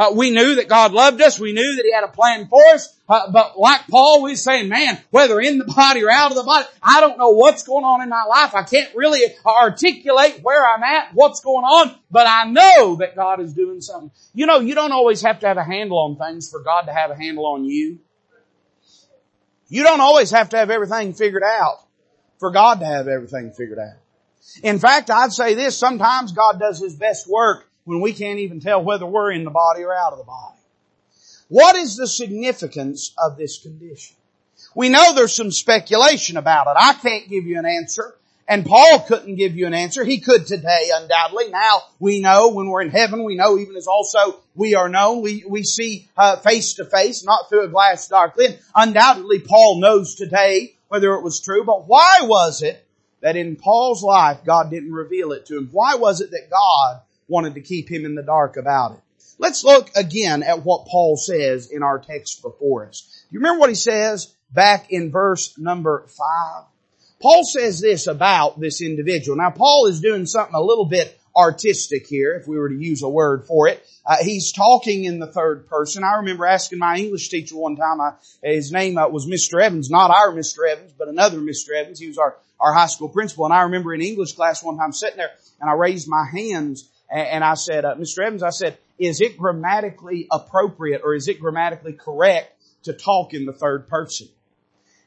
Uh, 0.00 0.12
we 0.14 0.30
knew 0.30 0.54
that 0.54 0.66
God 0.66 0.92
loved 0.92 1.20
us. 1.20 1.38
We 1.38 1.52
knew 1.52 1.76
that 1.76 1.84
He 1.84 1.92
had 1.92 2.04
a 2.04 2.08
plan 2.08 2.48
for 2.48 2.64
us. 2.68 2.98
Uh, 3.06 3.30
but 3.30 3.58
like 3.58 3.86
Paul, 3.86 4.22
we 4.22 4.34
say, 4.34 4.66
man, 4.66 4.98
whether 5.10 5.38
in 5.38 5.58
the 5.58 5.66
body 5.66 6.02
or 6.02 6.10
out 6.10 6.30
of 6.30 6.38
the 6.38 6.42
body, 6.42 6.66
I 6.82 7.02
don't 7.02 7.18
know 7.18 7.32
what's 7.32 7.64
going 7.64 7.84
on 7.84 8.00
in 8.00 8.08
my 8.08 8.24
life. 8.24 8.54
I 8.54 8.62
can't 8.62 8.96
really 8.96 9.20
articulate 9.44 10.40
where 10.42 10.66
I'm 10.66 10.82
at, 10.82 11.12
what's 11.12 11.40
going 11.40 11.66
on, 11.66 11.94
but 12.10 12.26
I 12.26 12.44
know 12.44 12.96
that 12.96 13.14
God 13.14 13.40
is 13.40 13.52
doing 13.52 13.82
something. 13.82 14.10
You 14.32 14.46
know, 14.46 14.60
you 14.60 14.74
don't 14.74 14.92
always 14.92 15.20
have 15.20 15.40
to 15.40 15.46
have 15.46 15.58
a 15.58 15.64
handle 15.64 15.98
on 15.98 16.16
things 16.16 16.50
for 16.50 16.62
God 16.62 16.86
to 16.86 16.94
have 16.94 17.10
a 17.10 17.14
handle 17.14 17.44
on 17.44 17.66
you. 17.66 17.98
You 19.68 19.82
don't 19.82 20.00
always 20.00 20.30
have 20.30 20.48
to 20.48 20.56
have 20.56 20.70
everything 20.70 21.12
figured 21.12 21.42
out 21.44 21.76
for 22.38 22.50
God 22.50 22.80
to 22.80 22.86
have 22.86 23.06
everything 23.06 23.52
figured 23.52 23.78
out. 23.78 23.98
In 24.62 24.78
fact, 24.78 25.10
I'd 25.10 25.34
say 25.34 25.52
this, 25.52 25.76
sometimes 25.76 26.32
God 26.32 26.58
does 26.58 26.80
His 26.80 26.96
best 26.96 27.28
work 27.28 27.69
when 27.84 28.00
we 28.00 28.12
can't 28.12 28.38
even 28.38 28.60
tell 28.60 28.82
whether 28.82 29.06
we're 29.06 29.32
in 29.32 29.44
the 29.44 29.50
body 29.50 29.82
or 29.82 29.94
out 29.94 30.12
of 30.12 30.18
the 30.18 30.24
body. 30.24 30.58
What 31.48 31.76
is 31.76 31.96
the 31.96 32.06
significance 32.06 33.12
of 33.18 33.36
this 33.36 33.58
condition? 33.58 34.16
We 34.74 34.88
know 34.88 35.14
there's 35.14 35.34
some 35.34 35.50
speculation 35.50 36.36
about 36.36 36.68
it. 36.68 36.76
I 36.78 36.94
can't 36.94 37.28
give 37.28 37.46
you 37.46 37.58
an 37.58 37.66
answer 37.66 38.14
And 38.50 38.66
Paul 38.66 39.04
couldn't 39.06 39.36
give 39.36 39.56
you 39.56 39.68
an 39.68 39.74
answer. 39.74 40.04
He 40.04 40.18
could 40.18 40.44
today, 40.44 40.90
undoubtedly. 40.92 41.50
Now 41.50 41.82
we 42.00 42.20
know 42.20 42.48
when 42.48 42.66
we're 42.66 42.82
in 42.82 42.90
heaven, 42.90 43.22
we 43.22 43.36
know 43.36 43.56
even 43.56 43.76
as 43.76 43.86
also 43.86 44.40
we 44.56 44.74
are 44.74 44.88
known. 44.88 45.22
We, 45.22 45.44
we 45.48 45.62
see 45.62 46.08
face 46.42 46.74
to 46.74 46.84
face, 46.84 47.24
not 47.24 47.48
through 47.48 47.66
a 47.66 47.68
glass 47.68 48.08
darkly. 48.08 48.46
And 48.46 48.58
undoubtedly 48.74 49.38
Paul 49.38 49.80
knows 49.80 50.16
today 50.16 50.74
whether 50.88 51.14
it 51.14 51.22
was 51.22 51.40
true. 51.40 51.62
But 51.64 51.86
why 51.86 52.22
was 52.22 52.62
it 52.62 52.84
that 53.20 53.36
in 53.36 53.54
Paul's 53.54 54.02
life 54.02 54.38
God 54.44 54.68
didn't 54.68 54.92
reveal 54.92 55.30
it 55.30 55.46
to 55.46 55.56
him? 55.56 55.68
Why 55.70 55.94
was 55.94 56.20
it 56.20 56.32
that 56.32 56.50
God 56.50 57.02
wanted 57.30 57.54
to 57.54 57.60
keep 57.60 57.90
him 57.90 58.04
in 58.04 58.14
the 58.14 58.22
dark 58.22 58.56
about 58.56 58.92
it? 58.92 59.00
Let's 59.38 59.64
look 59.64 59.90
again 59.96 60.42
at 60.42 60.64
what 60.64 60.86
Paul 60.86 61.16
says 61.16 61.70
in 61.70 61.82
our 61.82 61.98
text 61.98 62.42
before 62.42 62.86
us. 62.86 63.24
Do 63.30 63.34
you 63.34 63.40
remember 63.40 63.60
what 63.60 63.70
he 63.70 63.74
says 63.74 64.34
back 64.52 64.90
in 64.90 65.10
verse 65.10 65.56
number 65.58 66.06
five? 66.08 66.64
Paul 67.22 67.44
says 67.44 67.80
this 67.80 68.06
about 68.06 68.60
this 68.60 68.82
individual. 68.82 69.38
Now 69.38 69.50
Paul 69.50 69.86
is 69.86 70.00
doing 70.00 70.26
something 70.26 70.54
a 70.54 70.62
little 70.62 70.84
bit 70.84 71.18
artistic 71.36 72.06
here, 72.06 72.34
if 72.34 72.48
we 72.48 72.58
were 72.58 72.68
to 72.68 72.74
use 72.74 73.02
a 73.02 73.08
word 73.08 73.46
for 73.46 73.68
it. 73.68 73.84
Uh, 74.04 74.16
he's 74.20 74.52
talking 74.52 75.04
in 75.04 75.18
the 75.18 75.26
third 75.26 75.68
person. 75.68 76.02
I 76.04 76.16
remember 76.16 76.44
asking 76.44 76.78
my 76.78 76.96
English 76.96 77.28
teacher 77.28 77.56
one 77.56 77.76
time, 77.76 78.00
I, 78.00 78.12
his 78.42 78.72
name 78.72 78.98
uh, 78.98 79.08
was 79.08 79.26
Mr. 79.26 79.62
Evans, 79.62 79.90
not 79.90 80.10
our 80.10 80.32
Mr. 80.32 80.68
Evans, 80.68 80.92
but 80.98 81.08
another 81.08 81.38
Mr. 81.38 81.70
Evans. 81.74 82.00
He 82.00 82.08
was 82.08 82.18
our, 82.18 82.36
our 82.58 82.72
high 82.72 82.88
school 82.88 83.08
principal. 83.08 83.44
And 83.44 83.54
I 83.54 83.62
remember 83.62 83.94
in 83.94 84.02
English 84.02 84.32
class 84.32 84.62
one 84.62 84.76
time 84.76 84.92
sitting 84.92 85.18
there 85.18 85.30
and 85.60 85.70
I 85.70 85.74
raised 85.74 86.08
my 86.08 86.26
hands 86.30 86.88
and, 87.10 87.42
I 87.42 87.54
said, 87.54 87.84
uh, 87.84 87.96
Mr. 87.96 88.24
Evans, 88.24 88.42
I 88.42 88.50
said, 88.50 88.78
is 88.98 89.20
it 89.20 89.36
grammatically 89.36 90.28
appropriate 90.30 91.02
or 91.04 91.14
is 91.14 91.26
it 91.28 91.40
grammatically 91.40 91.94
correct 91.94 92.54
to 92.84 92.92
talk 92.92 93.34
in 93.34 93.46
the 93.46 93.52
third 93.52 93.88
person? 93.88 94.28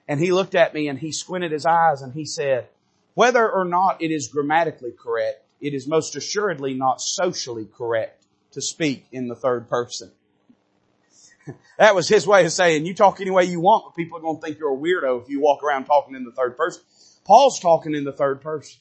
And 0.07 0.19
he 0.19 0.33
looked 0.33 0.55
at 0.55 0.74
me 0.74 0.89
and 0.89 1.00
he 1.00 1.12
squinted 1.12 1.51
his 1.51 1.65
eyes 1.65 2.01
and 2.01 2.13
he 2.13 2.25
said, 2.25 2.67
whether 3.13 3.50
or 3.50 3.63
not 3.63 4.01
it 4.01 4.12
is 4.12 4.27
grammatically 4.27 4.91
correct, 4.91 5.45
it 5.62 5.74
is 5.74 5.88
most 5.88 6.15
assuredly 6.15 6.74
not 6.74 7.00
socially 7.00 7.67
correct 7.77 8.25
to 8.51 8.62
speak 8.62 9.05
in 9.12 9.27
the 9.27 9.36
third 9.36 9.69
person. 9.69 10.12
that 11.77 11.95
was 11.95 12.10
his 12.10 12.27
way 12.27 12.45
of 12.45 12.51
saying, 12.51 12.86
you 12.86 12.93
talk 12.93 13.22
any 13.22 13.31
way 13.31 13.45
you 13.45 13.62
want, 13.62 13.86
but 13.86 13.95
people 13.95 14.17
are 14.17 14.22
going 14.22 14.38
to 14.38 14.41
think 14.41 14.60
you're 14.60 14.74
a 14.74 14.77
weirdo 14.77 15.22
if 15.22 15.29
you 15.29 15.39
walk 15.39 15.63
around 15.63 15.86
talking 15.86 16.15
in 16.15 16.25
the 16.25 16.31
third 16.31 16.57
person. 16.57 16.81
Paul's 17.25 17.60
talking 17.60 17.95
in 17.95 18.03
the 18.03 18.12
third 18.12 18.41
person. 18.41 18.79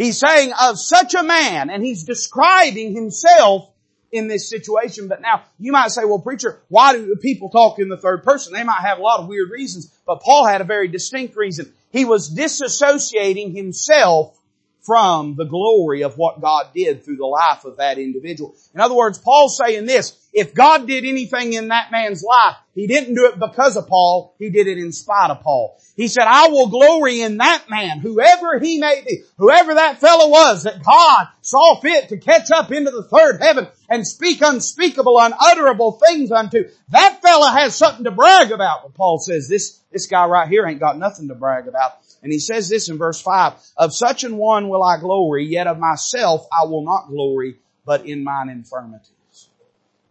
He's 0.00 0.18
saying 0.18 0.54
of 0.58 0.78
such 0.78 1.12
a 1.12 1.22
man, 1.22 1.68
and 1.68 1.84
he's 1.84 2.04
describing 2.04 2.94
himself 2.94 3.68
in 4.10 4.28
this 4.28 4.48
situation. 4.48 5.08
But 5.08 5.20
now 5.20 5.42
you 5.58 5.72
might 5.72 5.90
say, 5.90 6.06
well 6.06 6.18
preacher, 6.18 6.58
why 6.68 6.94
do 6.94 7.14
people 7.16 7.50
talk 7.50 7.78
in 7.78 7.90
the 7.90 7.98
third 7.98 8.24
person? 8.24 8.54
They 8.54 8.64
might 8.64 8.80
have 8.80 8.98
a 8.98 9.02
lot 9.02 9.20
of 9.20 9.28
weird 9.28 9.50
reasons, 9.50 9.92
but 10.06 10.22
Paul 10.22 10.46
had 10.46 10.62
a 10.62 10.64
very 10.64 10.88
distinct 10.88 11.36
reason. 11.36 11.70
He 11.92 12.06
was 12.06 12.34
disassociating 12.34 13.54
himself 13.54 14.39
from 14.82 15.36
the 15.36 15.44
glory 15.44 16.02
of 16.02 16.16
what 16.16 16.40
God 16.40 16.68
did 16.74 17.04
through 17.04 17.16
the 17.16 17.26
life 17.26 17.64
of 17.64 17.76
that 17.76 17.98
individual. 17.98 18.54
In 18.74 18.80
other 18.80 18.94
words, 18.94 19.18
Paul's 19.18 19.56
saying 19.56 19.86
this, 19.86 20.16
if 20.32 20.54
God 20.54 20.86
did 20.86 21.04
anything 21.04 21.52
in 21.52 21.68
that 21.68 21.90
man's 21.90 22.22
life, 22.22 22.56
he 22.74 22.86
didn't 22.86 23.14
do 23.14 23.26
it 23.26 23.38
because 23.38 23.76
of 23.76 23.88
Paul, 23.88 24.34
he 24.38 24.48
did 24.48 24.68
it 24.68 24.78
in 24.78 24.92
spite 24.92 25.30
of 25.30 25.40
Paul. 25.40 25.78
He 25.96 26.08
said, 26.08 26.24
I 26.26 26.48
will 26.48 26.68
glory 26.68 27.20
in 27.20 27.38
that 27.38 27.64
man, 27.68 27.98
whoever 27.98 28.58
he 28.58 28.78
may 28.78 29.02
be, 29.06 29.22
whoever 29.36 29.74
that 29.74 30.00
fellow 30.00 30.28
was 30.30 30.62
that 30.62 30.82
God 30.82 31.26
saw 31.42 31.78
fit 31.80 32.08
to 32.08 32.16
catch 32.16 32.50
up 32.50 32.72
into 32.72 32.90
the 32.90 33.02
third 33.02 33.42
heaven 33.42 33.66
and 33.88 34.06
speak 34.06 34.40
unspeakable, 34.40 35.18
unutterable 35.18 36.00
things 36.06 36.30
unto. 36.30 36.70
That 36.90 37.20
fellow 37.20 37.48
has 37.48 37.74
something 37.74 38.04
to 38.04 38.12
brag 38.12 38.52
about. 38.52 38.84
But 38.84 38.94
Paul 38.94 39.18
says 39.18 39.48
this, 39.48 39.78
this 39.92 40.06
guy 40.06 40.26
right 40.26 40.48
here 40.48 40.64
ain't 40.66 40.80
got 40.80 40.96
nothing 40.96 41.28
to 41.28 41.34
brag 41.34 41.66
about. 41.68 41.98
And 42.22 42.32
he 42.32 42.38
says 42.38 42.68
this 42.68 42.88
in 42.88 42.98
verse 42.98 43.20
5, 43.20 43.54
Of 43.76 43.94
such 43.94 44.24
an 44.24 44.36
one 44.36 44.68
will 44.68 44.82
I 44.82 44.98
glory, 44.98 45.46
yet 45.46 45.66
of 45.66 45.78
myself 45.78 46.46
I 46.52 46.66
will 46.66 46.84
not 46.84 47.08
glory, 47.08 47.56
but 47.86 48.06
in 48.06 48.24
mine 48.24 48.48
infirmities. 48.48 49.48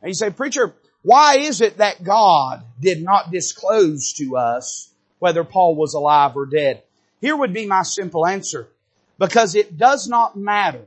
And 0.01 0.10
you 0.10 0.13
say, 0.13 0.30
preacher, 0.30 0.74
why 1.01 1.38
is 1.39 1.62
it 1.62 1.78
that 1.78 2.04
God 2.04 2.63
did 2.80 3.04
not 3.04 3.32
disclose 3.32 4.13
to 4.13 4.38
us 4.38 4.92
whether 5.20 5.44
Paul 5.44 5.75
was 5.75 5.94
alive 5.94 6.36
or 6.36 6.46
dead? 6.46 6.84
Here 7.22 7.36
would 7.36 7.54
be 7.54 7.66
my 7.66 7.84
simple 7.84 8.25
answer. 8.25 8.70
Because 9.18 9.54
it 9.54 9.78
does 9.78 10.08
not 10.08 10.38
matter 10.38 10.86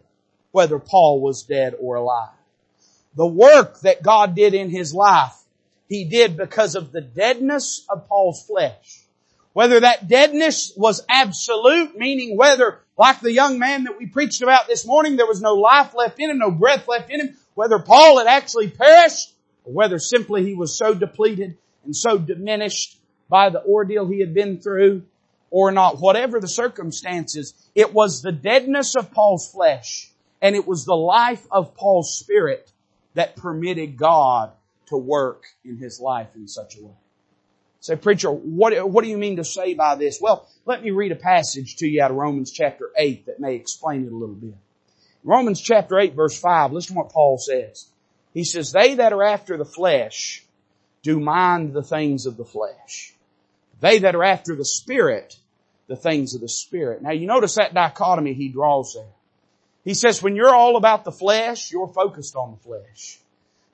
whether 0.52 0.79
Paul 0.79 1.21
was 1.21 1.43
dead 1.43 1.75
or 1.79 1.97
alive. 1.97 2.31
The 3.14 3.26
work 3.26 3.81
that 3.81 4.02
God 4.02 4.35
did 4.35 4.55
in 4.55 4.71
his 4.71 4.95
life, 4.95 5.37
he 5.87 6.05
did 6.05 6.38
because 6.38 6.75
of 6.75 6.93
the 6.93 7.02
deadness 7.02 7.85
of 7.91 8.09
Paul's 8.09 8.43
flesh. 8.47 9.01
Whether 9.52 9.80
that 9.80 10.09
deadness 10.09 10.73
was 10.76 11.04
absolute, 11.09 11.97
meaning 11.97 12.37
whether, 12.37 12.80
like 12.97 13.21
the 13.21 13.32
young 13.32 13.59
man 13.59 13.85
that 13.85 13.99
we 13.99 14.06
preached 14.06 14.42
about 14.42 14.66
this 14.66 14.87
morning, 14.87 15.16
there 15.16 15.26
was 15.26 15.42
no 15.42 15.54
life 15.54 15.94
left 15.94 16.18
in 16.18 16.30
him, 16.30 16.38
no 16.38 16.50
breath 16.50 16.88
left 16.88 17.11
in 17.11 17.21
him, 17.21 17.37
whether 17.54 17.78
Paul 17.78 18.18
had 18.18 18.26
actually 18.26 18.68
perished, 18.68 19.35
or 19.64 19.75
whether 19.75 19.99
simply 19.99 20.44
he 20.44 20.54
was 20.54 20.76
so 20.76 20.94
depleted 20.94 21.59
and 21.85 21.94
so 21.94 22.16
diminished 22.16 22.99
by 23.28 23.50
the 23.50 23.62
ordeal 23.62 24.06
he 24.06 24.21
had 24.21 24.32
been 24.32 24.59
through, 24.59 25.02
or 25.50 25.71
not, 25.71 26.00
whatever 26.00 26.40
the 26.40 26.49
circumstances, 26.49 27.52
it 27.75 27.92
was 27.92 28.23
the 28.23 28.32
deadness 28.32 28.97
of 28.97 29.11
Paul's 29.12 29.50
flesh, 29.50 30.11
and 30.40 30.56
it 30.56 30.66
was 30.66 30.87
the 30.87 30.97
life 30.97 31.47
of 31.50 31.75
Paul's 31.75 32.18
spirit 32.18 32.73
that 33.14 33.37
permitted 33.37 33.99
God 33.99 34.52
to 34.87 34.97
work 34.97 35.44
in 35.62 35.76
his 35.76 36.00
life 36.00 36.35
in 36.35 36.49
such 36.49 36.78
a 36.78 36.82
way. 36.82 36.94
Say, 37.83 37.97
preacher, 37.97 38.31
what, 38.31 38.73
what 38.89 39.03
do 39.03 39.11
you 39.11 39.19
mean 39.19 39.37
to 39.39 39.45
say 39.45 39.75
by 39.75 39.97
this? 39.97 40.21
Well, 40.21 40.49
let 40.67 40.85
me 40.85 40.93
read 40.93 41.11
a 41.11 41.17
passage 41.17 41.75
to 41.79 41.89
you 41.89 42.01
out 42.01 42.12
of 42.12 42.17
Romans 42.17 42.53
chapter 42.53 42.91
8 42.97 43.27
that 43.27 43.41
may 43.41 43.57
explain 43.57 44.05
it 44.05 44.12
a 44.12 44.17
little 44.17 44.37
bit. 44.37 44.55
Romans 45.25 45.61
chapter 45.61 45.99
8 45.99 46.15
verse 46.15 46.39
5, 46.39 46.73
listen 46.73 46.95
to 46.95 46.99
what 47.01 47.11
Paul 47.11 47.39
says. 47.39 47.91
He 48.35 48.45
says, 48.45 48.71
they 48.71 48.95
that 48.95 49.12
are 49.12 49.25
after 49.25 49.57
the 49.57 49.65
flesh 49.65 50.45
do 51.03 51.19
mind 51.19 51.73
the 51.73 51.83
things 51.83 52.27
of 52.27 52.37
the 52.37 52.45
flesh. 52.45 53.15
They 53.81 53.99
that 53.99 54.15
are 54.15 54.23
after 54.23 54.55
the 54.55 54.65
spirit, 54.65 55.37
the 55.89 55.97
things 55.97 56.37
of 56.37 56.41
the 56.41 56.49
spirit. 56.49 57.03
Now 57.03 57.11
you 57.11 57.27
notice 57.27 57.57
that 57.57 57.75
dichotomy 57.75 58.35
he 58.35 58.49
draws 58.49 58.95
there. 58.95 59.12
He 59.85 59.95
says, 59.95 60.23
when 60.23 60.37
you're 60.37 60.55
all 60.55 60.77
about 60.77 61.03
the 61.03 61.11
flesh, 61.11 61.73
you're 61.73 61.93
focused 61.93 62.37
on 62.37 62.53
the 62.53 62.59
flesh. 62.59 63.19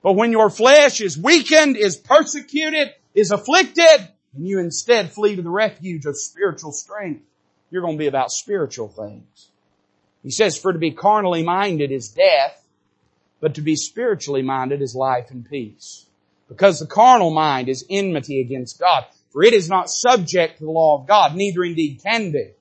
But 0.03 0.15
when 0.15 0.33
your 0.33 0.49
flesh 0.49 1.03
is 1.03 1.19
weakened, 1.19 1.77
is 1.77 1.97
persecuted, 1.99 2.95
is 3.19 3.31
afflicted, 3.31 4.09
and 4.35 4.47
you 4.47 4.59
instead 4.59 5.11
flee 5.11 5.37
to 5.37 5.43
the 5.43 5.51
refuge 5.51 6.07
of 6.07 6.17
spiritual 6.17 6.73
strength, 6.73 7.23
you're 7.71 7.83
going 7.83 7.97
to 7.97 7.99
be 7.99 8.07
about 8.07 8.31
spiritual 8.31 8.89
things. 8.89 9.51
He 10.23 10.31
says, 10.31 10.59
for 10.59 10.73
to 10.73 10.79
be 10.79 10.93
carnally 10.93 11.43
minded 11.43 11.91
is 11.91 12.09
death, 12.09 12.63
but 13.41 13.55
to 13.55 13.63
be 13.63 13.77
spiritually 13.77 14.43
minded 14.43 14.83
is 14.83 14.95
life 14.95 15.31
and 15.31 15.49
peace. 15.49 16.07
Because 16.49 16.81
the 16.81 16.87
carnal 16.87 17.31
mind 17.31 17.69
is 17.69 17.85
enmity 17.91 18.41
against 18.41 18.79
God, 18.79 19.05
for 19.33 19.43
it 19.43 19.53
is 19.53 19.69
not 19.69 19.91
subject 19.91 20.59
to 20.59 20.65
the 20.65 20.71
law 20.71 21.01
of 21.01 21.07
God, 21.07 21.35
neither 21.35 21.63
indeed 21.63 22.01
can 22.03 22.33
be. 22.33 22.53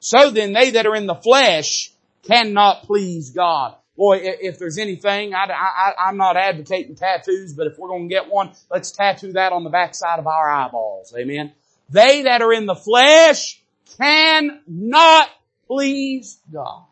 So 0.00 0.30
then 0.30 0.52
they 0.52 0.70
that 0.70 0.86
are 0.86 0.96
in 0.96 1.06
the 1.06 1.14
flesh 1.14 1.90
cannot 2.22 2.84
please 2.84 3.30
God 3.30 3.74
boy, 3.96 4.20
if 4.22 4.58
there's 4.58 4.78
anything, 4.78 5.34
I, 5.34 5.92
I'm 5.98 6.16
not 6.16 6.36
advocating 6.36 6.94
tattoos, 6.94 7.52
but 7.54 7.66
if 7.66 7.78
we're 7.78 7.88
going 7.88 8.08
to 8.08 8.14
get 8.14 8.30
one, 8.30 8.52
let's 8.70 8.92
tattoo 8.92 9.32
that 9.32 9.52
on 9.52 9.64
the 9.64 9.70
backside 9.70 10.18
of 10.18 10.26
our 10.26 10.50
eyeballs. 10.50 11.14
Amen. 11.16 11.52
They 11.90 12.22
that 12.22 12.42
are 12.42 12.52
in 12.52 12.66
the 12.66 12.74
flesh 12.74 13.60
cannot 13.98 15.28
please 15.66 16.38
God. 16.52 16.84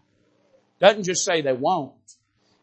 Doesn't 0.81 1.05
just 1.05 1.25
say 1.25 1.43
they 1.43 1.53
won't. 1.53 1.93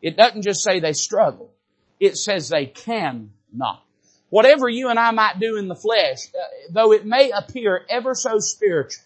It 0.01 0.17
doesn't 0.17 0.41
just 0.41 0.63
say 0.63 0.79
they 0.79 0.93
struggle. 0.93 1.51
It 1.99 2.17
says 2.17 2.49
they 2.49 2.65
cannot. 2.65 3.83
Whatever 4.29 4.69
you 4.69 4.89
and 4.89 4.97
I 4.97 5.11
might 5.11 5.39
do 5.39 5.57
in 5.57 5.67
the 5.67 5.75
flesh, 5.75 6.19
uh, 6.33 6.71
though 6.71 6.93
it 6.93 7.05
may 7.05 7.31
appear 7.31 7.85
ever 7.89 8.15
so 8.15 8.39
spiritual, 8.39 9.03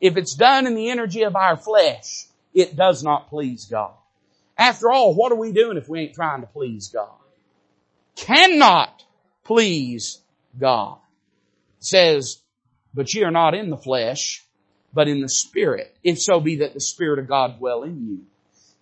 if 0.00 0.16
it's 0.16 0.34
done 0.34 0.66
in 0.66 0.74
the 0.74 0.90
energy 0.90 1.22
of 1.22 1.36
our 1.36 1.56
flesh, 1.56 2.26
it 2.54 2.76
does 2.76 3.02
not 3.02 3.28
please 3.28 3.66
God. 3.66 3.92
After 4.60 4.92
all, 4.92 5.14
what 5.14 5.32
are 5.32 5.36
we 5.36 5.52
doing 5.52 5.78
if 5.78 5.88
we 5.88 6.00
ain't 6.00 6.14
trying 6.14 6.42
to 6.42 6.46
please 6.46 6.88
God? 6.88 7.08
Cannot 8.14 9.02
please 9.42 10.20
God. 10.58 10.98
It 11.78 11.84
says, 11.86 12.42
but 12.92 13.12
ye 13.14 13.24
are 13.24 13.30
not 13.30 13.54
in 13.54 13.70
the 13.70 13.78
flesh, 13.78 14.44
but 14.92 15.08
in 15.08 15.22
the 15.22 15.30
Spirit, 15.30 15.96
if 16.04 16.20
so 16.20 16.40
be 16.40 16.56
that 16.56 16.74
the 16.74 16.80
Spirit 16.80 17.18
of 17.18 17.26
God 17.26 17.58
dwell 17.58 17.84
in 17.84 18.06
you. 18.06 18.20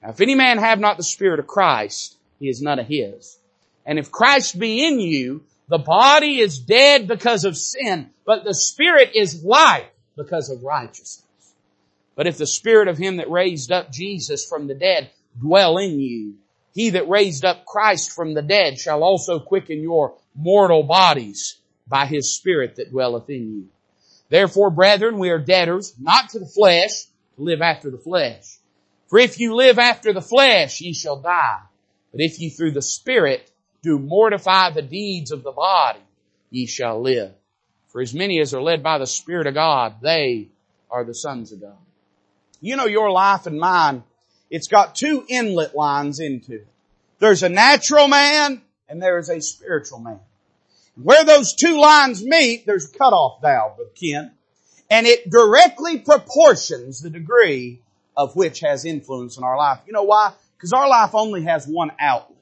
Now 0.03 0.11
if 0.11 0.21
any 0.21 0.35
man 0.35 0.59
have 0.59 0.81
not 0.81 0.97
the 0.97 1.05
Spirit 1.05 1.39
of 1.39 1.47
Christ, 1.47 2.17
he 2.41 2.49
is 2.49 2.61
none 2.61 2.81
of 2.81 2.89
his. 2.89 3.39
And 3.87 4.01
if 4.01 4.11
Christ 4.11 4.59
be 4.59 4.85
in 4.85 4.99
you, 4.99 5.45
the 5.69 5.79
body 5.79 6.41
is 6.41 6.59
dead 6.59 7.07
because 7.07 7.45
of 7.45 7.57
sin, 7.57 8.11
but 8.27 8.43
the 8.43 8.55
Spirit 8.55 9.13
is 9.15 9.45
life 9.45 9.87
because 10.17 10.51
of 10.51 10.65
righteousness. 10.65 11.23
But 12.17 12.27
if 12.27 12.37
the 12.37 12.49
Spirit 12.49 12.89
of 12.89 12.99
him 12.99 13.19
that 13.19 13.31
raised 13.31 13.71
up 13.71 13.93
Jesus 13.93 14.45
from 14.45 14.67
the 14.67 14.75
dead 14.75 15.13
dwell 15.41 15.79
in 15.79 16.01
you. 16.01 16.35
He 16.75 16.91
that 16.91 17.09
raised 17.09 17.45
up 17.45 17.65
Christ 17.65 18.13
from 18.13 18.35
the 18.35 18.43
dead 18.43 18.79
shall 18.79 19.03
also 19.03 19.41
quicken 19.41 19.83
your 19.83 20.15
mortal 20.35 20.83
bodies 20.83 21.59
by 21.87 22.07
his 22.07 22.37
spirit 22.37 22.77
that 22.77 22.91
dwelleth 22.91 23.29
in 23.31 23.53
you. 23.53 23.69
Therefore, 24.29 24.71
brethren, 24.71 25.19
we 25.19 25.31
are 25.31 25.39
debtors, 25.39 25.95
not 25.99 26.31
to 26.31 26.39
the 26.39 26.47
flesh, 26.47 27.05
to 27.37 27.43
live 27.43 27.63
after 27.63 27.91
the 27.91 27.99
flesh. 27.99 28.59
For 29.09 29.19
if 29.19 29.41
you 29.41 29.55
live 29.55 29.79
after 29.79 30.13
the 30.13 30.21
flesh, 30.21 30.81
ye 30.81 30.93
shall 30.93 31.21
die. 31.21 31.61
But 32.13 32.21
if 32.21 32.39
ye 32.39 32.51
through 32.51 32.73
the 32.73 32.83
Spirit 32.83 33.51
do 33.83 33.99
mortify 33.99 34.71
the 34.71 34.83
deeds 34.83 35.31
of 35.31 35.43
the 35.43 35.53
body, 35.53 36.01
ye 36.51 36.67
shall 36.67 37.01
live. 37.01 37.33
For 37.89 38.03
as 38.03 38.13
many 38.13 38.41
as 38.41 38.53
are 38.53 38.63
led 38.63 38.83
by 38.83 38.99
the 38.99 39.07
Spirit 39.07 39.47
of 39.47 39.55
God, 39.55 39.97
they 40.03 40.49
are 40.91 41.05
the 41.05 41.15
sons 41.15 41.53
of 41.53 41.61
God. 41.61 41.77
You 42.61 42.77
know 42.77 42.87
your 42.87 43.11
life 43.11 43.47
and 43.47 43.59
mine, 43.59 44.03
it's 44.51 44.69
got 44.69 44.95
two 44.95 45.25
inlet 45.29 45.75
lines 45.75 46.21
into 46.21 46.55
it. 46.55 46.69
There's 47.19 47.43
a 47.43 47.49
natural 47.49 48.09
man 48.09 48.63
and 48.89 49.03
there 49.03 49.19
is 49.19 49.29
a 49.29 49.41
spiritual 49.41 49.99
man. 49.99 50.21
Where 51.01 51.25
those 51.25 51.55
two 51.55 51.79
lines 51.81 52.25
meet, 52.25 52.67
there's 52.67 52.91
a 52.91 52.99
cutoff 52.99 53.41
valve, 53.41 53.79
of 53.79 53.95
Ken. 53.95 54.33
And 54.91 55.07
it 55.07 55.31
directly 55.31 55.99
proportions 55.99 57.01
the 57.01 57.11
degree 57.11 57.81
of 58.17 58.35
which 58.35 58.61
has 58.61 58.85
influence 58.85 59.37
in 59.37 59.45
our 59.45 59.57
life. 59.57 59.81
You 59.87 59.93
know 59.93 60.03
why? 60.03 60.33
Because 60.57 60.73
our 60.73 60.89
life 60.89 61.15
only 61.15 61.45
has 61.45 61.67
one 61.67 61.93
outlet. 62.01 62.37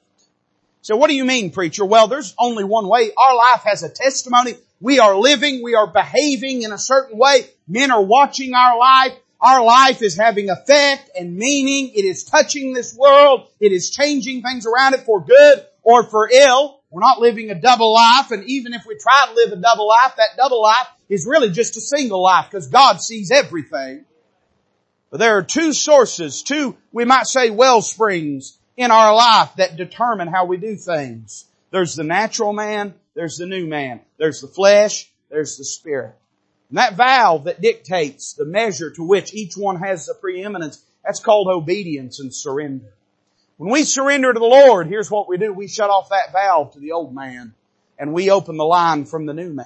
So 0.81 0.95
what 0.95 1.09
do 1.09 1.15
you 1.15 1.25
mean, 1.25 1.51
preacher? 1.51 1.85
Well, 1.85 2.07
there's 2.07 2.33
only 2.39 2.63
one 2.63 2.87
way. 2.87 3.11
Our 3.15 3.35
life 3.35 3.61
has 3.65 3.83
a 3.83 3.89
testimony. 3.89 4.55
We 4.79 4.99
are 4.99 5.15
living, 5.15 5.61
we 5.61 5.75
are 5.75 5.87
behaving 5.87 6.61
in 6.61 6.71
a 6.71 6.77
certain 6.77 7.17
way. 7.17 7.45
Men 7.67 7.91
are 7.91 8.01
watching 8.01 8.53
our 8.53 8.79
life. 8.79 9.13
Our 9.39 9.63
life 9.63 10.01
is 10.01 10.17
having 10.17 10.49
effect 10.49 11.11
and 11.17 11.35
meaning. 11.35 11.91
It 11.93 12.05
is 12.05 12.23
touching 12.23 12.73
this 12.73 12.95
world. 12.95 13.47
It 13.59 13.71
is 13.71 13.91
changing 13.91 14.41
things 14.41 14.65
around 14.65 14.95
it 14.95 15.01
for 15.01 15.23
good 15.23 15.65
or 15.83 16.03
for 16.03 16.29
ill. 16.29 16.81
We're 16.89 17.01
not 17.01 17.19
living 17.19 17.51
a 17.51 17.55
double 17.55 17.93
life, 17.93 18.31
and 18.31 18.45
even 18.45 18.73
if 18.73 18.85
we 18.85 18.97
try 18.97 19.25
to 19.27 19.33
live 19.33 19.51
a 19.51 19.57
double 19.57 19.87
life, 19.89 20.13
that 20.15 20.37
double 20.37 20.61
life 20.61 20.87
is 21.09 21.27
really 21.27 21.49
just 21.49 21.75
a 21.75 21.81
single 21.81 22.23
life 22.23 22.47
because 22.49 22.67
God 22.67 23.01
sees 23.01 23.29
everything. 23.29 24.05
But 25.09 25.19
there 25.19 25.37
are 25.37 25.43
two 25.43 25.73
sources, 25.73 26.43
two, 26.43 26.77
we 26.91 27.05
might 27.05 27.27
say 27.27 27.49
well 27.49 27.81
springs 27.81 28.57
in 28.77 28.91
our 28.91 29.13
life 29.13 29.51
that 29.57 29.75
determine 29.75 30.27
how 30.29 30.45
we 30.45 30.57
do 30.57 30.75
things. 30.75 31.45
There's 31.71 31.95
the 31.95 32.03
natural 32.03 32.53
man, 32.53 32.93
there's 33.15 33.37
the 33.37 33.45
new 33.45 33.67
man. 33.67 34.01
There's 34.17 34.41
the 34.41 34.47
flesh, 34.47 35.11
there's 35.29 35.57
the 35.57 35.65
spirit. 35.65 36.15
And 36.69 36.77
that 36.77 36.95
valve 36.95 37.45
that 37.45 37.61
dictates 37.61 38.33
the 38.33 38.45
measure 38.45 38.91
to 38.91 39.03
which 39.03 39.33
each 39.33 39.55
one 39.55 39.77
has 39.77 40.05
the 40.05 40.15
preeminence, 40.15 40.83
that's 41.03 41.21
called 41.21 41.47
obedience 41.47 42.19
and 42.19 42.33
surrender. 42.33 42.93
When 43.57 43.71
we 43.71 43.83
surrender 43.83 44.33
to 44.33 44.39
the 44.39 44.45
Lord, 44.45 44.87
here's 44.87 45.09
what 45.09 45.29
we 45.29 45.37
do. 45.37 45.53
We 45.53 45.67
shut 45.67 45.89
off 45.89 46.09
that 46.09 46.33
valve 46.33 46.73
to 46.73 46.79
the 46.79 46.91
old 46.91 47.15
man 47.15 47.53
and 47.97 48.13
we 48.13 48.29
open 48.29 48.57
the 48.57 48.65
line 48.65 49.05
from 49.05 49.25
the 49.25 49.33
new 49.33 49.51
man. 49.51 49.65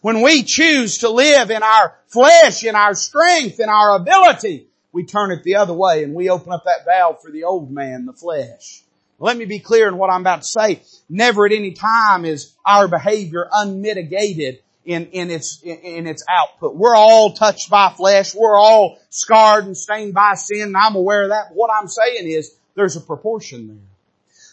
When 0.00 0.22
we 0.22 0.42
choose 0.42 0.98
to 0.98 1.10
live 1.10 1.50
in 1.50 1.62
our 1.62 1.98
flesh, 2.06 2.64
in 2.64 2.74
our 2.74 2.94
strength, 2.94 3.60
in 3.60 3.68
our 3.68 3.96
ability, 3.96 4.68
we 4.92 5.04
turn 5.04 5.32
it 5.32 5.42
the 5.42 5.56
other 5.56 5.74
way 5.74 6.04
and 6.04 6.14
we 6.14 6.30
open 6.30 6.52
up 6.52 6.64
that 6.64 6.84
valve 6.86 7.20
for 7.20 7.30
the 7.30 7.44
old 7.44 7.70
man, 7.70 8.06
the 8.06 8.12
flesh. 8.12 8.82
Let 9.18 9.36
me 9.36 9.44
be 9.44 9.58
clear 9.58 9.88
in 9.88 9.98
what 9.98 10.10
I'm 10.10 10.22
about 10.22 10.42
to 10.42 10.48
say. 10.48 10.82
Never 11.08 11.46
at 11.46 11.52
any 11.52 11.72
time 11.72 12.24
is 12.24 12.54
our 12.64 12.88
behavior 12.88 13.48
unmitigated 13.52 14.60
in, 14.84 15.06
in 15.06 15.30
its, 15.30 15.62
in, 15.62 16.06
its 16.06 16.24
output. 16.28 16.74
We're 16.74 16.94
all 16.94 17.32
touched 17.32 17.70
by 17.70 17.90
flesh. 17.90 18.34
We're 18.34 18.56
all 18.56 18.98
scarred 19.10 19.64
and 19.64 19.76
stained 19.76 20.14
by 20.14 20.34
sin 20.34 20.62
and 20.62 20.76
I'm 20.76 20.94
aware 20.94 21.24
of 21.24 21.30
that. 21.30 21.48
But 21.48 21.56
what 21.56 21.70
I'm 21.72 21.88
saying 21.88 22.28
is 22.28 22.54
there's 22.74 22.96
a 22.96 23.00
proportion 23.00 23.68
there. 23.68 23.76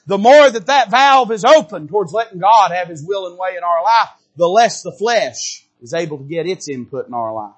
The 0.07 0.17
more 0.17 0.49
that 0.49 0.67
that 0.67 0.89
valve 0.89 1.31
is 1.31 1.45
open 1.45 1.87
towards 1.87 2.13
letting 2.13 2.39
God 2.39 2.71
have 2.71 2.87
His 2.87 3.03
will 3.03 3.27
and 3.27 3.37
way 3.37 3.55
in 3.57 3.63
our 3.63 3.83
life, 3.83 4.09
the 4.35 4.47
less 4.47 4.81
the 4.81 4.91
flesh 4.91 5.65
is 5.81 5.93
able 5.93 6.17
to 6.17 6.23
get 6.23 6.47
its 6.47 6.67
input 6.67 7.07
in 7.07 7.13
our 7.13 7.33
life. 7.33 7.55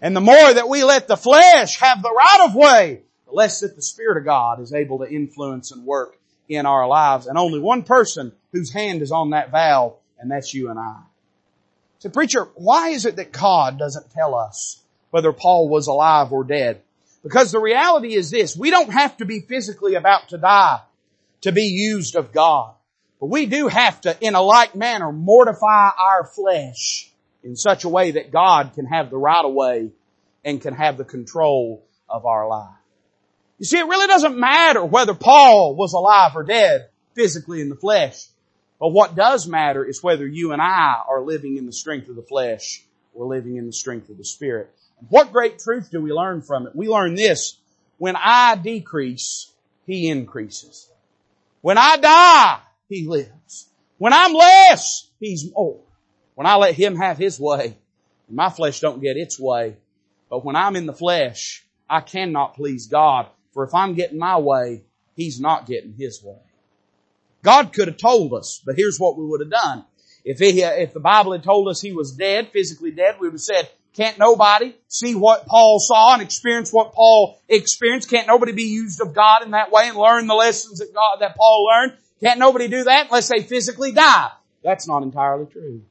And 0.00 0.16
the 0.16 0.20
more 0.20 0.54
that 0.54 0.68
we 0.68 0.82
let 0.82 1.08
the 1.08 1.16
flesh 1.16 1.78
have 1.80 2.02
the 2.02 2.12
right 2.12 2.46
of 2.48 2.54
way, 2.54 3.02
the 3.26 3.32
less 3.32 3.60
that 3.60 3.76
the 3.76 3.82
Spirit 3.82 4.18
of 4.18 4.24
God 4.24 4.60
is 4.60 4.72
able 4.72 4.98
to 4.98 5.10
influence 5.10 5.72
and 5.72 5.84
work 5.84 6.18
in 6.48 6.66
our 6.66 6.86
lives. 6.88 7.26
And 7.26 7.38
only 7.38 7.60
one 7.60 7.82
person 7.82 8.32
whose 8.52 8.72
hand 8.72 9.02
is 9.02 9.12
on 9.12 9.30
that 9.30 9.50
valve, 9.50 9.96
and 10.18 10.30
that's 10.30 10.52
you 10.52 10.70
and 10.70 10.78
I. 10.78 11.00
So 12.00 12.08
preacher, 12.08 12.48
why 12.54 12.88
is 12.88 13.04
it 13.04 13.16
that 13.16 13.30
God 13.30 13.78
doesn't 13.78 14.10
tell 14.10 14.34
us 14.34 14.82
whether 15.10 15.32
Paul 15.32 15.68
was 15.68 15.86
alive 15.86 16.32
or 16.32 16.44
dead? 16.44 16.80
Because 17.22 17.52
the 17.52 17.60
reality 17.60 18.14
is 18.14 18.30
this, 18.30 18.56
we 18.56 18.70
don't 18.70 18.90
have 18.90 19.18
to 19.18 19.26
be 19.26 19.40
physically 19.40 19.94
about 19.94 20.30
to 20.30 20.38
die 20.38 20.80
to 21.42 21.52
be 21.52 21.64
used 21.64 22.16
of 22.16 22.32
God. 22.32 22.74
But 23.20 23.26
we 23.26 23.44
do 23.44 23.68
have 23.68 24.00
to, 24.02 24.16
in 24.22 24.34
a 24.34 24.40
like 24.40 24.74
manner, 24.74 25.12
mortify 25.12 25.90
our 25.98 26.24
flesh 26.24 27.10
in 27.44 27.54
such 27.54 27.84
a 27.84 27.88
way 27.90 28.12
that 28.12 28.32
God 28.32 28.72
can 28.74 28.86
have 28.86 29.10
the 29.10 29.18
right 29.18 29.44
of 29.44 29.52
way 29.52 29.90
and 30.42 30.60
can 30.60 30.72
have 30.72 30.96
the 30.96 31.04
control 31.04 31.84
of 32.08 32.24
our 32.24 32.48
life. 32.48 32.74
You 33.58 33.66
see, 33.66 33.78
it 33.78 33.86
really 33.86 34.06
doesn't 34.06 34.38
matter 34.38 34.82
whether 34.82 35.12
Paul 35.12 35.76
was 35.76 35.92
alive 35.92 36.32
or 36.34 36.44
dead 36.44 36.88
physically 37.14 37.60
in 37.60 37.68
the 37.68 37.76
flesh. 37.76 38.26
But 38.80 38.88
what 38.88 39.14
does 39.14 39.46
matter 39.46 39.84
is 39.84 40.02
whether 40.02 40.26
you 40.26 40.52
and 40.52 40.62
I 40.62 41.02
are 41.06 41.20
living 41.20 41.58
in 41.58 41.66
the 41.66 41.72
strength 41.72 42.08
of 42.08 42.16
the 42.16 42.22
flesh 42.22 42.82
or 43.12 43.26
living 43.26 43.56
in 43.56 43.66
the 43.66 43.72
strength 43.72 44.08
of 44.08 44.16
the 44.16 44.24
Spirit. 44.24 44.70
What 45.08 45.32
great 45.32 45.58
truth 45.58 45.90
do 45.90 46.00
we 46.00 46.12
learn 46.12 46.42
from 46.42 46.66
it? 46.66 46.74
We 46.74 46.88
learn 46.88 47.14
this. 47.14 47.58
When 47.98 48.16
I 48.16 48.56
decrease, 48.56 49.52
He 49.86 50.08
increases. 50.08 50.90
When 51.60 51.76
I 51.76 51.96
die, 51.98 52.60
He 52.88 53.06
lives. 53.06 53.68
When 53.98 54.12
I'm 54.12 54.32
less, 54.32 55.08
He's 55.20 55.52
more. 55.52 55.80
When 56.34 56.46
I 56.46 56.56
let 56.56 56.74
Him 56.74 56.96
have 56.96 57.18
His 57.18 57.38
way, 57.38 57.76
my 58.28 58.48
flesh 58.48 58.80
don't 58.80 59.02
get 59.02 59.16
its 59.16 59.38
way. 59.38 59.76
But 60.30 60.44
when 60.44 60.56
I'm 60.56 60.76
in 60.76 60.86
the 60.86 60.94
flesh, 60.94 61.66
I 61.88 62.00
cannot 62.00 62.54
please 62.54 62.86
God. 62.86 63.26
For 63.52 63.64
if 63.64 63.74
I'm 63.74 63.94
getting 63.94 64.18
my 64.18 64.38
way, 64.38 64.84
He's 65.16 65.40
not 65.40 65.66
getting 65.66 65.94
His 65.98 66.22
way. 66.22 66.38
God 67.42 67.72
could 67.72 67.88
have 67.88 67.96
told 67.96 68.34
us, 68.34 68.62
but 68.64 68.76
here's 68.76 68.98
what 68.98 69.16
we 69.16 69.26
would 69.26 69.40
have 69.40 69.50
done. 69.50 69.84
If 70.24 70.38
he, 70.38 70.62
if 70.62 70.92
the 70.92 71.00
Bible 71.00 71.32
had 71.32 71.42
told 71.42 71.68
us 71.68 71.80
he 71.80 71.92
was 71.92 72.12
dead, 72.12 72.48
physically 72.48 72.90
dead, 72.90 73.16
we 73.18 73.28
would 73.28 73.34
have 73.34 73.40
said, 73.40 73.70
can't 73.94 74.18
nobody 74.18 74.74
see 74.88 75.14
what 75.14 75.46
Paul 75.46 75.80
saw 75.80 76.12
and 76.12 76.22
experience 76.22 76.72
what 76.72 76.92
Paul 76.92 77.38
experienced? 77.48 78.08
Can't 78.08 78.28
nobody 78.28 78.52
be 78.52 78.64
used 78.64 79.00
of 79.00 79.14
God 79.14 79.42
in 79.42 79.52
that 79.52 79.72
way 79.72 79.88
and 79.88 79.96
learn 79.96 80.26
the 80.26 80.34
lessons 80.34 80.78
that 80.78 80.94
God, 80.94 81.16
that 81.20 81.36
Paul 81.36 81.66
learned? 81.66 81.94
Can't 82.20 82.38
nobody 82.38 82.68
do 82.68 82.84
that 82.84 83.06
unless 83.06 83.28
they 83.28 83.42
physically 83.42 83.92
die? 83.92 84.30
That's 84.62 84.86
not 84.86 85.02
entirely 85.02 85.46
true. 85.46 85.82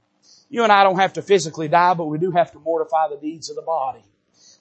You 0.50 0.64
and 0.64 0.72
I 0.72 0.84
don't 0.84 1.00
have 1.00 1.14
to 1.14 1.22
physically 1.22 1.68
die, 1.68 1.94
but 1.96 2.06
we 2.06 2.20
do 2.20 2.32
have 2.32 2.52
to 2.54 2.60
mortify 2.60 3.10
the 3.10 3.18
deeds 3.18 3.50
of 3.50 3.56
the 3.56 3.62
body. 3.64 4.04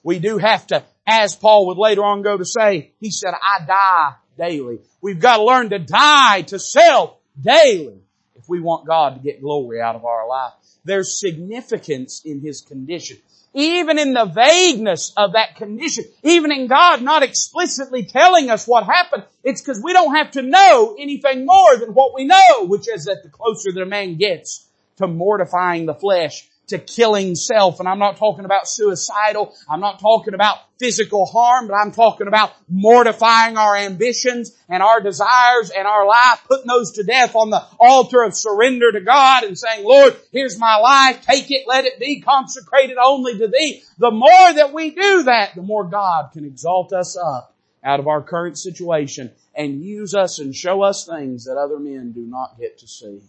We 0.03 0.19
do 0.19 0.37
have 0.37 0.67
to, 0.67 0.83
as 1.05 1.35
Paul 1.35 1.67
would 1.67 1.77
later 1.77 2.03
on 2.03 2.21
go 2.21 2.37
to 2.37 2.45
say, 2.45 2.91
he 2.99 3.11
said, 3.11 3.33
I 3.33 3.65
die 3.65 4.15
daily. 4.39 4.79
We've 5.01 5.19
got 5.19 5.37
to 5.37 5.43
learn 5.43 5.69
to 5.69 5.79
die 5.79 6.41
to 6.43 6.57
self 6.57 7.17
daily 7.39 8.01
if 8.35 8.49
we 8.49 8.59
want 8.59 8.87
God 8.87 9.15
to 9.15 9.19
get 9.21 9.41
glory 9.41 9.79
out 9.81 9.95
of 9.95 10.05
our 10.05 10.27
life. 10.27 10.53
There's 10.83 11.19
significance 11.19 12.23
in 12.25 12.41
His 12.41 12.61
condition. 12.61 13.17
Even 13.53 13.97
in 13.97 14.13
the 14.13 14.25
vagueness 14.25 15.11
of 15.17 15.33
that 15.33 15.55
condition, 15.55 16.05
even 16.23 16.51
in 16.51 16.67
God 16.67 17.01
not 17.01 17.23
explicitly 17.23 18.05
telling 18.05 18.49
us 18.49 18.67
what 18.67 18.85
happened, 18.85 19.23
it's 19.43 19.61
because 19.61 19.81
we 19.83 19.93
don't 19.93 20.15
have 20.15 20.31
to 20.31 20.41
know 20.41 20.95
anything 20.99 21.45
more 21.45 21.75
than 21.77 21.93
what 21.93 22.13
we 22.13 22.25
know, 22.25 22.65
which 22.65 22.87
is 22.87 23.05
that 23.05 23.23
the 23.23 23.29
closer 23.29 23.71
that 23.71 23.81
a 23.81 23.87
man 23.87 24.17
gets 24.17 24.67
to 24.97 25.07
mortifying 25.07 25.85
the 25.85 25.95
flesh, 25.95 26.48
to 26.69 26.79
killing 26.79 27.35
self. 27.35 27.79
And 27.79 27.87
I'm 27.87 27.99
not 27.99 28.17
talking 28.17 28.45
about 28.45 28.67
suicidal. 28.67 29.55
I'm 29.69 29.79
not 29.79 29.99
talking 29.99 30.33
about 30.33 30.57
physical 30.79 31.25
harm, 31.25 31.67
but 31.67 31.75
I'm 31.75 31.91
talking 31.91 32.27
about 32.27 32.53
mortifying 32.69 33.57
our 33.57 33.75
ambitions 33.75 34.55
and 34.69 34.81
our 34.81 35.01
desires 35.01 35.71
and 35.71 35.85
our 35.85 36.07
life, 36.07 36.41
putting 36.47 36.67
those 36.67 36.93
to 36.93 37.03
death 37.03 37.35
on 37.35 37.49
the 37.49 37.63
altar 37.79 38.23
of 38.23 38.33
surrender 38.33 38.91
to 38.91 39.01
God 39.01 39.43
and 39.43 39.57
saying, 39.57 39.85
Lord, 39.85 40.15
here's 40.31 40.57
my 40.57 40.77
life. 40.77 41.21
Take 41.25 41.51
it. 41.51 41.67
Let 41.67 41.85
it 41.85 41.99
be 41.99 42.21
consecrated 42.21 42.97
only 42.97 43.37
to 43.37 43.47
thee. 43.47 43.83
The 43.97 44.11
more 44.11 44.53
that 44.53 44.73
we 44.73 44.91
do 44.91 45.23
that, 45.23 45.55
the 45.55 45.61
more 45.61 45.83
God 45.83 46.31
can 46.31 46.45
exalt 46.45 46.93
us 46.93 47.17
up 47.17 47.55
out 47.83 47.99
of 47.99 48.07
our 48.07 48.21
current 48.21 48.57
situation 48.57 49.31
and 49.55 49.83
use 49.83 50.13
us 50.13 50.39
and 50.39 50.55
show 50.55 50.81
us 50.81 51.05
things 51.05 51.45
that 51.45 51.57
other 51.57 51.79
men 51.79 52.11
do 52.11 52.21
not 52.21 52.57
get 52.57 52.77
to 52.79 52.87
see. 52.87 53.21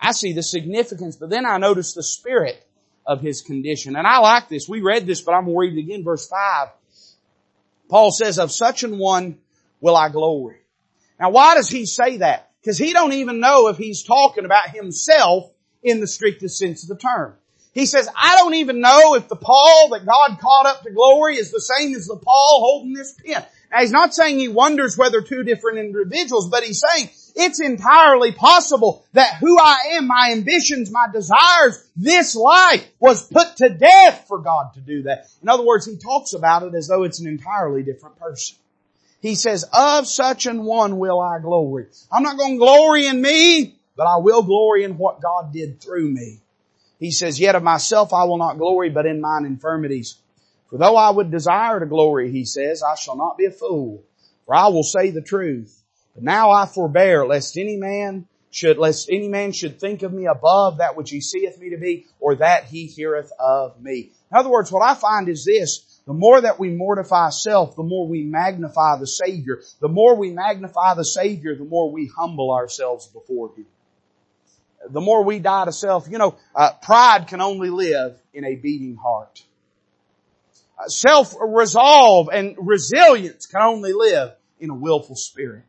I 0.00 0.12
see 0.12 0.32
the 0.32 0.42
significance, 0.42 1.16
but 1.16 1.30
then 1.30 1.44
I 1.44 1.58
notice 1.58 1.92
the 1.92 2.02
spirit 2.02 2.64
of 3.06 3.20
his 3.20 3.42
condition. 3.42 3.96
And 3.96 4.06
I 4.06 4.18
like 4.18 4.48
this. 4.48 4.68
We 4.68 4.80
read 4.80 5.06
this, 5.06 5.20
but 5.20 5.32
I'm 5.32 5.44
going 5.44 5.54
to 5.54 5.58
read 5.58 5.78
it 5.78 5.80
again, 5.80 6.04
verse 6.04 6.26
5. 6.28 6.68
Paul 7.88 8.12
says, 8.12 8.38
of 8.38 8.52
such 8.52 8.84
an 8.84 8.98
one 8.98 9.38
will 9.80 9.96
I 9.96 10.08
glory. 10.08 10.58
Now 11.18 11.30
why 11.30 11.54
does 11.56 11.68
he 11.68 11.86
say 11.86 12.18
that? 12.18 12.50
Because 12.60 12.78
he 12.78 12.92
don't 12.92 13.12
even 13.12 13.40
know 13.40 13.68
if 13.68 13.76
he's 13.76 14.04
talking 14.04 14.44
about 14.44 14.70
himself 14.70 15.50
in 15.82 16.00
the 16.00 16.06
strictest 16.06 16.58
sense 16.58 16.82
of 16.82 16.88
the 16.88 17.02
term. 17.02 17.34
He 17.72 17.86
says, 17.86 18.08
I 18.16 18.36
don't 18.36 18.54
even 18.54 18.80
know 18.80 19.14
if 19.14 19.28
the 19.28 19.36
Paul 19.36 19.90
that 19.90 20.06
God 20.06 20.38
caught 20.40 20.66
up 20.66 20.82
to 20.82 20.90
glory 20.90 21.36
is 21.36 21.50
the 21.50 21.60
same 21.60 21.94
as 21.94 22.06
the 22.06 22.16
Paul 22.16 22.60
holding 22.60 22.94
this 22.94 23.14
pen. 23.14 23.44
Now 23.70 23.80
he's 23.80 23.92
not 23.92 24.14
saying 24.14 24.38
he 24.38 24.48
wonders 24.48 24.98
whether 24.98 25.20
two 25.20 25.44
different 25.44 25.78
individuals, 25.78 26.48
but 26.48 26.64
he's 26.64 26.82
saying 26.94 27.10
It's 27.36 27.60
entirely 27.60 28.32
possible 28.32 29.04
that 29.12 29.36
who 29.36 29.58
I 29.58 29.76
am, 29.92 30.06
my 30.06 30.30
ambitions, 30.32 30.90
my 30.90 31.06
desires, 31.12 31.88
this 31.96 32.34
life 32.34 32.86
was 32.98 33.26
put 33.26 33.56
to 33.56 33.68
death 33.68 34.24
for 34.28 34.38
God 34.38 34.74
to 34.74 34.80
do 34.80 35.02
that. 35.02 35.26
In 35.42 35.48
other 35.48 35.64
words, 35.64 35.86
he 35.86 35.96
talks 35.96 36.32
about 36.32 36.62
it 36.62 36.74
as 36.74 36.88
though 36.88 37.04
it's 37.04 37.20
an 37.20 37.26
entirely 37.26 37.82
different 37.82 38.18
person. 38.18 38.56
He 39.20 39.34
says, 39.34 39.64
of 39.72 40.06
such 40.06 40.46
an 40.46 40.64
one 40.64 40.98
will 40.98 41.20
I 41.20 41.40
glory. 41.40 41.86
I'm 42.10 42.22
not 42.22 42.38
going 42.38 42.54
to 42.54 42.58
glory 42.58 43.06
in 43.06 43.20
me, 43.20 43.76
but 43.96 44.06
I 44.06 44.16
will 44.16 44.42
glory 44.42 44.84
in 44.84 44.96
what 44.96 45.20
God 45.20 45.52
did 45.52 45.80
through 45.80 46.08
me. 46.08 46.40
He 46.98 47.10
says, 47.10 47.40
yet 47.40 47.54
of 47.54 47.62
myself 47.62 48.12
I 48.12 48.24
will 48.24 48.38
not 48.38 48.58
glory, 48.58 48.90
but 48.90 49.06
in 49.06 49.20
mine 49.20 49.44
infirmities. 49.44 50.16
For 50.70 50.78
though 50.78 50.96
I 50.96 51.10
would 51.10 51.30
desire 51.30 51.80
to 51.80 51.86
glory, 51.86 52.30
he 52.30 52.44
says, 52.44 52.82
I 52.82 52.94
shall 52.94 53.16
not 53.16 53.36
be 53.36 53.46
a 53.46 53.50
fool, 53.50 54.02
for 54.46 54.54
I 54.54 54.68
will 54.68 54.84
say 54.84 55.10
the 55.10 55.20
truth. 55.20 55.79
Now 56.22 56.50
I 56.50 56.66
forbear, 56.66 57.26
lest 57.26 57.56
any 57.56 57.76
man 57.76 58.26
should, 58.50 58.78
lest 58.78 59.08
any 59.10 59.28
man 59.28 59.52
should 59.52 59.78
think 59.80 60.02
of 60.02 60.12
me 60.12 60.26
above 60.26 60.78
that 60.78 60.96
which 60.96 61.10
he 61.10 61.20
seeth 61.20 61.58
me 61.58 61.70
to 61.70 61.78
be, 61.78 62.06
or 62.18 62.36
that 62.36 62.64
he 62.64 62.86
heareth 62.86 63.32
of 63.38 63.80
me. 63.80 64.10
In 64.30 64.36
other 64.36 64.50
words, 64.50 64.70
what 64.70 64.82
I 64.82 64.94
find 64.94 65.28
is 65.28 65.44
this, 65.44 66.00
the 66.06 66.14
more 66.14 66.40
that 66.40 66.58
we 66.58 66.70
mortify 66.70 67.30
self, 67.30 67.76
the 67.76 67.82
more 67.82 68.08
we 68.08 68.24
magnify 68.24 68.98
the 68.98 69.06
Savior. 69.06 69.60
The 69.80 69.88
more 69.88 70.16
we 70.16 70.30
magnify 70.30 70.94
the 70.94 71.04
Savior, 71.04 71.54
the 71.54 71.64
more 71.64 71.90
we 71.92 72.10
humble 72.16 72.52
ourselves 72.52 73.06
before 73.06 73.52
Him. 73.56 73.66
The 74.88 75.00
more 75.00 75.22
we 75.24 75.38
die 75.38 75.66
to 75.66 75.72
self, 75.72 76.08
you 76.10 76.18
know, 76.18 76.36
uh, 76.54 76.72
pride 76.82 77.28
can 77.28 77.40
only 77.40 77.70
live 77.70 78.16
in 78.32 78.44
a 78.44 78.56
beating 78.56 78.96
heart. 78.96 79.42
Uh, 80.78 80.88
self-resolve 80.88 82.30
and 82.32 82.56
resilience 82.58 83.46
can 83.46 83.60
only 83.60 83.92
live 83.92 84.32
in 84.58 84.70
a 84.70 84.74
willful 84.74 85.16
spirit. 85.16 85.64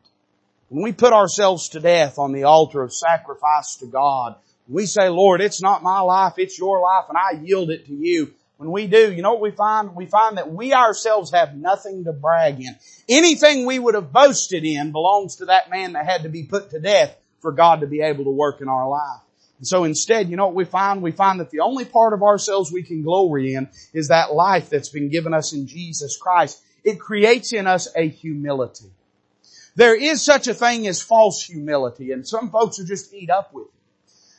When 0.72 0.84
we 0.84 0.92
put 0.92 1.12
ourselves 1.12 1.68
to 1.70 1.80
death 1.80 2.18
on 2.18 2.32
the 2.32 2.44
altar 2.44 2.82
of 2.82 2.94
sacrifice 2.94 3.76
to 3.80 3.86
God, 3.86 4.36
we 4.66 4.86
say, 4.86 5.10
Lord, 5.10 5.42
it's 5.42 5.60
not 5.60 5.82
my 5.82 6.00
life, 6.00 6.38
it's 6.38 6.58
your 6.58 6.80
life, 6.80 7.04
and 7.10 7.18
I 7.18 7.42
yield 7.44 7.70
it 7.70 7.84
to 7.88 7.92
you. 7.92 8.32
When 8.56 8.70
we 8.70 8.86
do, 8.86 9.12
you 9.12 9.20
know 9.20 9.32
what 9.32 9.42
we 9.42 9.50
find? 9.50 9.94
We 9.94 10.06
find 10.06 10.38
that 10.38 10.50
we 10.50 10.72
ourselves 10.72 11.32
have 11.32 11.54
nothing 11.54 12.04
to 12.04 12.14
brag 12.14 12.58
in. 12.58 12.74
Anything 13.06 13.66
we 13.66 13.78
would 13.78 13.94
have 13.94 14.14
boasted 14.14 14.64
in 14.64 14.92
belongs 14.92 15.36
to 15.36 15.44
that 15.44 15.68
man 15.68 15.92
that 15.92 16.06
had 16.06 16.22
to 16.22 16.30
be 16.30 16.44
put 16.44 16.70
to 16.70 16.80
death 16.80 17.14
for 17.40 17.52
God 17.52 17.82
to 17.82 17.86
be 17.86 18.00
able 18.00 18.24
to 18.24 18.30
work 18.30 18.62
in 18.62 18.68
our 18.70 18.88
life. 18.88 19.20
And 19.58 19.68
so 19.68 19.84
instead, 19.84 20.30
you 20.30 20.38
know 20.38 20.46
what 20.46 20.54
we 20.54 20.64
find? 20.64 21.02
We 21.02 21.12
find 21.12 21.40
that 21.40 21.50
the 21.50 21.60
only 21.60 21.84
part 21.84 22.14
of 22.14 22.22
ourselves 22.22 22.72
we 22.72 22.82
can 22.82 23.02
glory 23.02 23.52
in 23.52 23.68
is 23.92 24.08
that 24.08 24.32
life 24.32 24.70
that's 24.70 24.88
been 24.88 25.10
given 25.10 25.34
us 25.34 25.52
in 25.52 25.66
Jesus 25.66 26.16
Christ. 26.16 26.62
It 26.82 26.98
creates 26.98 27.52
in 27.52 27.66
us 27.66 27.88
a 27.94 28.08
humility. 28.08 28.90
There 29.74 29.94
is 29.94 30.22
such 30.22 30.48
a 30.48 30.54
thing 30.54 30.86
as 30.86 31.00
false 31.00 31.42
humility, 31.42 32.12
and 32.12 32.26
some 32.26 32.50
folks 32.50 32.78
are 32.78 32.84
just 32.84 33.12
eat 33.14 33.30
up 33.30 33.52
with 33.52 33.66
it. 33.66 33.72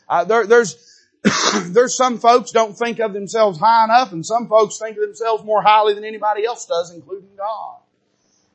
Uh, 0.08 0.24
there, 0.26 0.46
there's 0.46 1.00
there's 1.68 1.96
some 1.96 2.20
folks 2.20 2.52
don't 2.52 2.78
think 2.78 3.00
of 3.00 3.14
themselves 3.14 3.60
high 3.60 3.86
enough, 3.86 4.12
and 4.12 4.26
some 4.26 4.48
folks 4.48 4.78
think 4.78 4.98
of 4.98 5.04
themselves 5.04 5.44
more 5.44 5.62
highly 5.62 5.94
than 5.94 6.04
anybody 6.04 6.46
else 6.46 6.66
does, 6.66 6.94
including 6.94 7.30
God. 7.38 7.78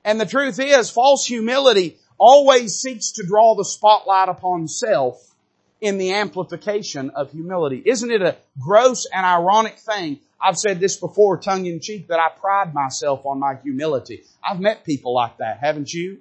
And 0.05 0.21
the 0.21 0.27
truth 0.27 0.61
is, 0.61 0.91
false 0.91 1.25
humility 1.25 1.99
always 2.19 2.79
seeks 2.79 3.13
to 3.13 3.27
draw 3.27 3.55
the 3.55 3.65
spotlight 3.65 4.29
upon 4.29 4.69
self 4.69 5.35
in 5.81 5.99
the 5.99 6.15
amplification 6.15 7.11
of 7.11 7.31
humility. 7.33 7.83
Isn't 7.85 8.11
it 8.11 8.23
a 8.23 8.37
gross 8.61 9.07
and 9.13 9.25
ironic 9.25 9.79
thing? 9.79 10.21
I've 10.41 10.57
said 10.57 10.81
this 10.81 10.97
before 10.97 11.39
tongue 11.39 11.67
in 11.67 11.81
cheek 11.81 12.09
that 12.09 12.21
I 12.21 12.29
pride 12.39 12.75
myself 12.75 13.25
on 13.27 13.41
my 13.41 13.57
humility. 13.63 14.25
I've 14.43 14.61
met 14.61 14.85
people 14.85 15.15
like 15.15 15.39
that, 15.39 15.59
haven't 15.59 15.93
you? 15.93 16.19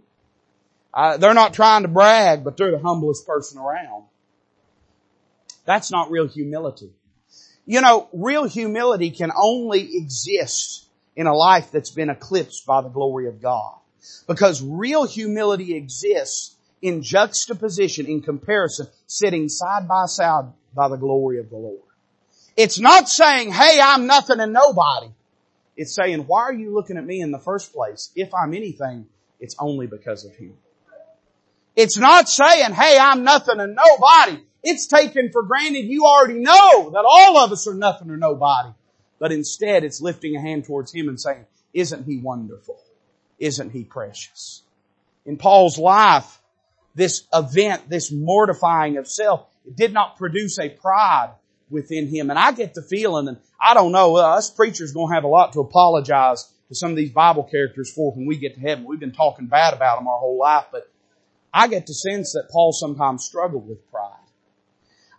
Uh, 0.98 1.16
they're 1.18 1.36
not 1.36 1.54
trying 1.54 1.84
to 1.84 1.88
brag, 1.88 2.44
but 2.44 2.58
they're 2.58 2.72
the 2.72 2.80
humblest 2.80 3.28
person 3.28 3.60
around. 3.60 4.06
That's 5.64 5.92
not 5.92 6.10
real 6.10 6.28
humility. 6.28 6.90
You 7.68 7.82
know, 7.82 8.10
real 8.14 8.46
humility 8.46 9.12
can 9.12 9.32
only 9.38 9.96
exist 9.96 10.88
in 11.16 11.28
a 11.28 11.36
life 11.36 11.70
that's 11.72 11.92
been 11.92 12.10
eclipsed 12.10 12.66
by 12.66 12.82
the 12.82 12.90
glory 12.90 13.28
of 13.28 13.40
God. 13.44 13.76
Because 14.26 14.64
real 14.64 15.06
humility 15.06 15.76
exists 15.76 16.56
in 16.82 17.04
juxtaposition, 17.04 18.08
in 18.08 18.24
comparison, 18.24 18.88
sitting 19.06 19.50
side 19.50 19.88
by 19.88 20.08
side 20.08 20.46
by 20.74 20.88
the 20.88 20.98
glory 20.98 21.38
of 21.38 21.52
the 21.52 21.58
Lord. 21.58 21.82
It's 22.56 22.80
not 22.80 23.08
saying, 23.08 23.52
hey, 23.52 23.80
I'm 23.80 24.08
nothing 24.08 24.40
and 24.40 24.52
nobody. 24.52 25.10
It's 25.76 25.94
saying, 25.94 26.22
why 26.26 26.42
are 26.42 26.54
you 26.54 26.74
looking 26.74 26.98
at 26.98 27.06
me 27.06 27.22
in 27.22 27.30
the 27.30 27.38
first 27.38 27.72
place? 27.72 28.12
If 28.16 28.34
I'm 28.34 28.56
anything, 28.56 29.06
it's 29.40 29.56
only 29.60 29.86
because 29.86 30.26
of 30.26 30.36
Him. 30.36 30.58
It's 31.78 31.96
not 31.96 32.28
saying, 32.28 32.74
hey, 32.74 32.98
I'm 33.00 33.24
nothing 33.24 33.60
and 33.60 33.76
nobody. 33.76 34.44
It's 34.64 34.88
taken 34.88 35.30
for 35.32 35.44
granted 35.44 35.86
you 35.86 36.06
already 36.06 36.40
know 36.40 36.90
that 36.90 37.06
all 37.08 37.38
of 37.38 37.52
us 37.52 37.68
are 37.68 37.76
nothing 37.76 38.10
or 38.10 38.18
nobody. 38.18 38.70
But 39.20 39.32
instead 39.32 39.84
it's 39.84 40.02
lifting 40.02 40.36
a 40.36 40.42
hand 40.42 40.66
towards 40.66 40.92
Him 40.92 41.08
and 41.08 41.22
saying, 41.22 41.46
isn't 41.76 42.06
He 42.06 42.18
wonderful? 42.18 42.82
Isn't 43.38 43.70
He 43.70 43.84
precious? 43.84 44.64
In 45.24 45.38
Paul's 45.38 45.78
life, 45.78 46.42
this 46.96 47.28
event, 47.32 47.88
this 47.88 48.12
mortifying 48.12 48.98
of 48.98 49.08
self, 49.08 49.46
it 49.68 49.76
did 49.76 49.94
not 49.94 50.18
produce 50.18 50.58
a 50.58 50.70
pride 50.70 51.30
within 51.70 52.08
him. 52.08 52.32
And 52.32 52.40
I 52.40 52.54
get 52.54 52.74
the 52.74 52.82
feeling, 52.82 53.28
and 53.28 53.38
I 53.62 53.76
don't 53.76 53.92
know, 53.92 54.16
us 54.16 54.50
preachers 54.50 54.94
gonna 54.94 55.14
have 55.14 55.26
a 55.26 55.28
lot 55.28 55.54
to 55.54 55.60
apologize 55.60 56.52
to 56.70 56.76
some 56.76 56.90
of 56.90 56.98
these 56.98 57.12
Bible 57.12 57.44
characters 57.44 57.94
for 57.94 58.14
when 58.14 58.26
we 58.26 58.38
get 58.38 58.56
to 58.56 58.62
heaven. 58.62 58.86
We've 58.86 59.00
been 59.00 59.12
talking 59.12 59.46
bad 59.46 59.76
about 59.76 60.00
them 60.00 60.08
our 60.08 60.18
whole 60.18 60.40
life, 60.40 60.66
but 60.72 60.90
I 61.54 61.68
get 61.68 61.88
the 61.88 61.94
sense 61.94 62.34
that 62.34 62.50
Paul 62.52 62.72
sometimes 62.72 63.26
struggled 63.26 63.68
with 63.68 63.90
pride. 63.92 64.14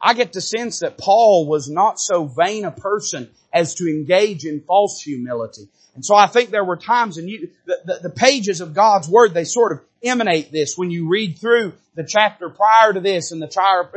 I 0.00 0.14
get 0.14 0.32
the 0.32 0.40
sense 0.40 0.80
that 0.80 0.98
Paul 0.98 1.46
was 1.46 1.68
not 1.68 1.98
so 1.98 2.26
vain 2.26 2.64
a 2.64 2.70
person 2.70 3.30
as 3.52 3.74
to 3.76 3.88
engage 3.88 4.44
in 4.44 4.60
false 4.60 5.00
humility. 5.00 5.68
And 5.94 6.04
so 6.04 6.14
I 6.14 6.28
think 6.28 6.50
there 6.50 6.64
were 6.64 6.76
times 6.76 7.18
and 7.18 7.28
you, 7.28 7.48
the, 7.64 7.76
the, 7.84 7.98
the, 8.04 8.10
pages 8.10 8.60
of 8.60 8.72
God's 8.72 9.08
Word, 9.08 9.34
they 9.34 9.42
sort 9.42 9.72
of 9.72 9.80
emanate 10.00 10.52
this 10.52 10.78
when 10.78 10.92
you 10.92 11.08
read 11.08 11.38
through 11.38 11.72
the 11.96 12.04
chapter 12.04 12.48
prior 12.48 12.92
to 12.92 13.00
this 13.00 13.32
and 13.32 13.42
the 13.42 13.48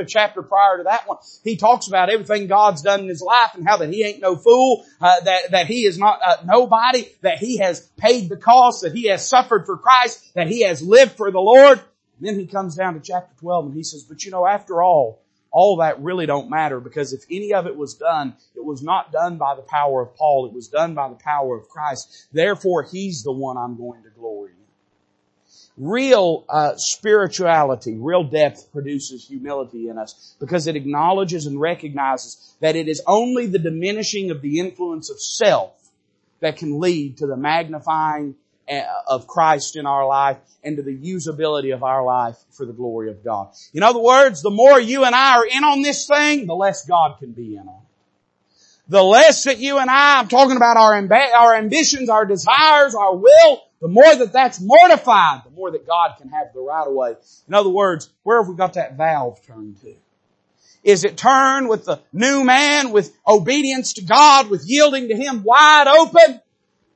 chapter 0.08 0.42
prior 0.42 0.78
to 0.78 0.84
that 0.86 1.08
one. 1.08 1.20
He 1.44 1.58
talks 1.58 1.88
about 1.88 2.10
everything 2.10 2.48
God's 2.48 2.82
done 2.82 3.02
in 3.02 3.08
his 3.08 3.22
life 3.22 3.52
and 3.54 3.68
how 3.68 3.78
that 3.78 3.94
he 3.94 4.04
ain't 4.04 4.20
no 4.20 4.36
fool, 4.36 4.84
uh, 5.00 5.20
that, 5.20 5.52
that 5.52 5.68
he 5.68 5.86
is 5.86 6.00
not 6.00 6.20
uh, 6.26 6.38
nobody, 6.44 7.08
that 7.22 7.38
he 7.38 7.58
has 7.58 7.82
paid 7.98 8.30
the 8.30 8.38
cost, 8.38 8.82
that 8.82 8.96
he 8.96 9.10
has 9.10 9.28
suffered 9.28 9.68
for 9.68 9.78
Christ, 9.78 10.34
that 10.34 10.48
he 10.48 10.64
has 10.64 10.82
lived 10.82 11.12
for 11.12 11.30
the 11.30 11.40
Lord. 11.40 11.80
And 12.22 12.30
then 12.30 12.40
he 12.40 12.46
comes 12.46 12.76
down 12.76 12.94
to 12.94 13.00
chapter 13.00 13.34
12 13.40 13.66
and 13.66 13.76
he 13.76 13.82
says, 13.82 14.04
but 14.04 14.24
you 14.24 14.30
know, 14.30 14.46
after 14.46 14.84
all, 14.84 15.24
all 15.50 15.78
that 15.78 16.00
really 16.02 16.28
don't 16.28 16.52
matter 16.52 16.80
because 16.80 17.14
if 17.14 17.24
any 17.32 17.52
of 17.52 17.66
it 17.66 17.76
was 17.76 17.96
done, 17.96 18.36
it 18.56 18.64
was 18.64 18.84
not 18.84 19.12
done 19.12 19.40
by 19.40 19.56
the 19.56 19.64
power 19.64 20.04
of 20.04 20.16
Paul. 20.16 20.46
It 20.46 20.54
was 20.54 20.68
done 20.68 20.94
by 20.94 21.10
the 21.10 21.16
power 21.16 21.58
of 21.58 21.68
Christ. 21.68 22.28
Therefore, 22.32 22.84
He's 22.84 23.24
the 23.24 23.32
one 23.32 23.58
I'm 23.58 23.76
going 23.76 24.04
to 24.04 24.10
glory 24.12 24.52
in. 24.52 25.84
Real 25.84 26.46
uh, 26.48 26.74
spirituality, 26.76 27.96
real 27.98 28.24
depth 28.24 28.72
produces 28.72 29.28
humility 29.28 29.90
in 29.90 29.98
us 29.98 30.36
because 30.40 30.68
it 30.68 30.76
acknowledges 30.76 31.48
and 31.48 31.60
recognizes 31.60 32.56
that 32.60 32.76
it 32.76 32.88
is 32.88 33.02
only 33.08 33.48
the 33.48 33.58
diminishing 33.58 34.30
of 34.30 34.44
the 34.44 34.60
influence 34.60 35.10
of 35.10 35.20
self 35.20 35.74
that 36.40 36.58
can 36.58 36.80
lead 36.80 37.18
to 37.18 37.26
the 37.26 37.36
magnifying 37.36 38.36
Uh, 38.72 38.86
of 39.06 39.28
Christ 39.28 39.76
in 39.76 39.86
our 39.86 40.08
life 40.08 40.38
and 40.64 40.78
to 40.78 40.82
the 40.82 40.98
usability 40.98 41.74
of 41.74 41.84
our 41.84 42.06
life 42.06 42.38
for 42.52 42.66
the 42.66 42.72
glory 42.72 43.10
of 43.10 43.22
God. 43.22 43.50
In 43.74 43.84
other 43.84 44.00
words, 44.00 44.42
the 44.42 44.50
more 44.50 44.80
you 44.80 45.04
and 45.04 45.14
I 45.14 45.36
are 45.40 45.46
in 45.46 45.66
on 45.66 45.82
this 45.82 46.08
thing, 46.08 46.48
the 46.48 46.56
less 46.56 46.86
God 46.86 47.20
can 47.20 47.34
be 47.34 47.58
in 47.58 47.68
on 47.68 47.82
it. 47.82 48.88
The 48.88 49.04
less 49.04 49.44
that 49.44 49.58
you 49.58 49.78
and 49.78 49.90
I, 49.90 50.20
I'm 50.20 50.30
talking 50.30 50.56
about 50.56 50.78
our, 50.78 50.94
amb- 50.94 51.12
our 51.12 51.54
ambitions, 51.54 52.08
our 52.08 52.26
desires, 52.26 52.96
our 52.96 53.14
will, 53.14 53.62
the 53.82 53.90
more 53.90 54.16
that 54.16 54.32
that's 54.32 54.62
mortified, 54.62 55.42
the 55.44 55.52
more 55.52 55.72
that 55.72 55.86
God 55.86 56.16
can 56.18 56.30
have 56.30 56.54
the 56.54 56.62
right 56.62 56.88
of 56.88 56.94
way. 56.94 57.16
In 57.50 57.54
other 57.54 57.70
words, 57.70 58.10
where 58.24 58.42
have 58.42 58.48
we 58.48 58.56
got 58.56 58.76
that 58.76 58.96
valve 58.96 59.46
turned 59.46 59.82
to? 59.82 59.96
Is 60.82 61.04
it 61.04 61.18
turned 61.18 61.68
with 61.68 61.84
the 61.84 62.00
new 62.14 62.46
man, 62.46 62.94
with 62.94 63.14
obedience 63.28 63.94
to 63.94 64.02
God, 64.02 64.50
with 64.50 64.64
yielding 64.66 65.10
to 65.10 65.16
Him 65.18 65.44
wide 65.44 65.88
open? 65.88 66.40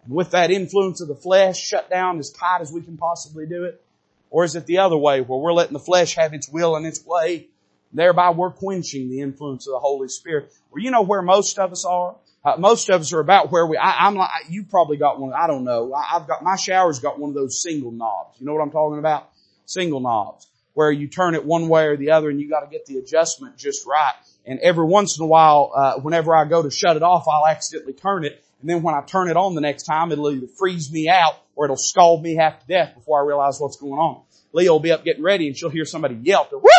With 0.08 0.32
that 0.32 0.52
influence 0.52 1.02
of 1.02 1.08
the 1.08 1.16
flesh 1.16 1.60
shut 1.60 1.90
down 1.90 2.20
as 2.20 2.32
tight 2.32 2.62
as 2.62 2.72
we 2.72 2.82
can 2.82 2.98
possibly 2.98 3.46
do 3.46 3.64
it? 3.64 3.82
Or 4.30 4.44
is 4.44 4.56
it 4.56 4.66
the 4.66 4.80
other 4.80 4.98
way 4.98 5.22
where 5.22 5.40
we're 5.40 5.54
letting 5.54 5.74
the 5.74 5.80
flesh 5.80 6.16
have 6.16 6.34
its 6.34 6.50
will 6.50 6.76
and 6.76 6.86
its 6.86 7.06
way? 7.06 7.48
Thereby 7.94 8.32
we're 8.32 8.52
quenching 8.52 9.10
the 9.10 9.22
influence 9.22 9.68
of 9.68 9.72
the 9.72 9.80
Holy 9.80 10.10
Spirit. 10.10 10.52
Well, 10.70 10.84
you 10.84 10.92
know 10.92 11.04
where 11.04 11.22
most 11.22 11.58
of 11.58 11.72
us 11.72 11.86
are? 11.86 12.16
Uh, 12.44 12.56
most 12.58 12.90
of 12.90 13.02
us 13.02 13.14
are 13.14 13.20
about 13.20 13.52
where 13.52 13.66
we, 13.66 13.78
I, 13.78 14.08
am 14.08 14.16
like, 14.16 14.30
you 14.50 14.64
probably 14.66 14.98
got 14.98 15.20
one, 15.20 15.34
I 15.34 15.48
don't 15.48 15.64
know. 15.64 15.94
I, 15.94 16.18
I've 16.18 16.28
got, 16.28 16.44
my 16.44 16.58
shower's 16.58 17.00
got 17.00 17.18
one 17.18 17.30
of 17.30 17.34
those 17.34 17.62
single 17.62 17.92
knobs. 17.92 18.40
You 18.40 18.46
know 18.46 18.54
what 18.54 18.62
I'm 18.62 18.72
talking 18.72 19.00
about? 19.00 19.30
Single 19.66 20.00
knobs. 20.00 20.48
Where 20.74 20.92
you 20.92 21.08
turn 21.08 21.34
it 21.34 21.46
one 21.46 21.70
way 21.70 21.86
or 21.86 21.98
the 21.98 22.12
other 22.12 22.30
and 22.30 22.40
you 22.40 22.50
gotta 22.50 22.68
get 22.68 22.86
the 22.86 22.98
adjustment 22.98 23.58
just 23.58 23.88
right. 23.88 24.14
And 24.46 24.60
every 24.60 24.86
once 24.86 25.18
in 25.18 25.24
a 25.24 25.28
while, 25.28 25.72
uh, 25.76 26.00
whenever 26.02 26.36
I 26.36 26.46
go 26.46 26.62
to 26.62 26.70
shut 26.70 26.98
it 26.98 27.04
off, 27.04 27.28
I'll 27.28 27.48
accidentally 27.48 27.94
turn 27.94 28.26
it 28.26 28.44
and 28.62 28.70
then 28.70 28.82
when 28.82 28.96
I 28.96 29.02
turn 29.02 29.30
it 29.30 29.38
on 29.38 29.56
the 29.56 29.62
next 29.62 29.84
time, 29.84 30.12
it'll 30.12 30.32
either 30.32 30.48
freeze 30.48 30.92
me 30.92 31.10
out 31.10 31.36
or 31.56 31.66
it'll 31.66 31.78
scald 31.78 32.24
me 32.24 32.36
half 32.36 32.60
to 32.62 32.68
death 32.68 32.96
before 32.96 33.22
I 33.22 33.26
realize 33.26 33.60
what's 33.60 33.78
going 33.78 34.00
on. 34.00 34.22
Leah 34.54 34.72
will 34.72 34.80
be 34.80 34.92
up 34.92 35.04
getting 35.04 35.24
ready 35.24 35.48
and 35.48 35.58
she'll 35.58 35.70
hear 35.70 35.86
somebody 35.86 36.16
yelp, 36.16 36.52
whoop! 36.52 36.72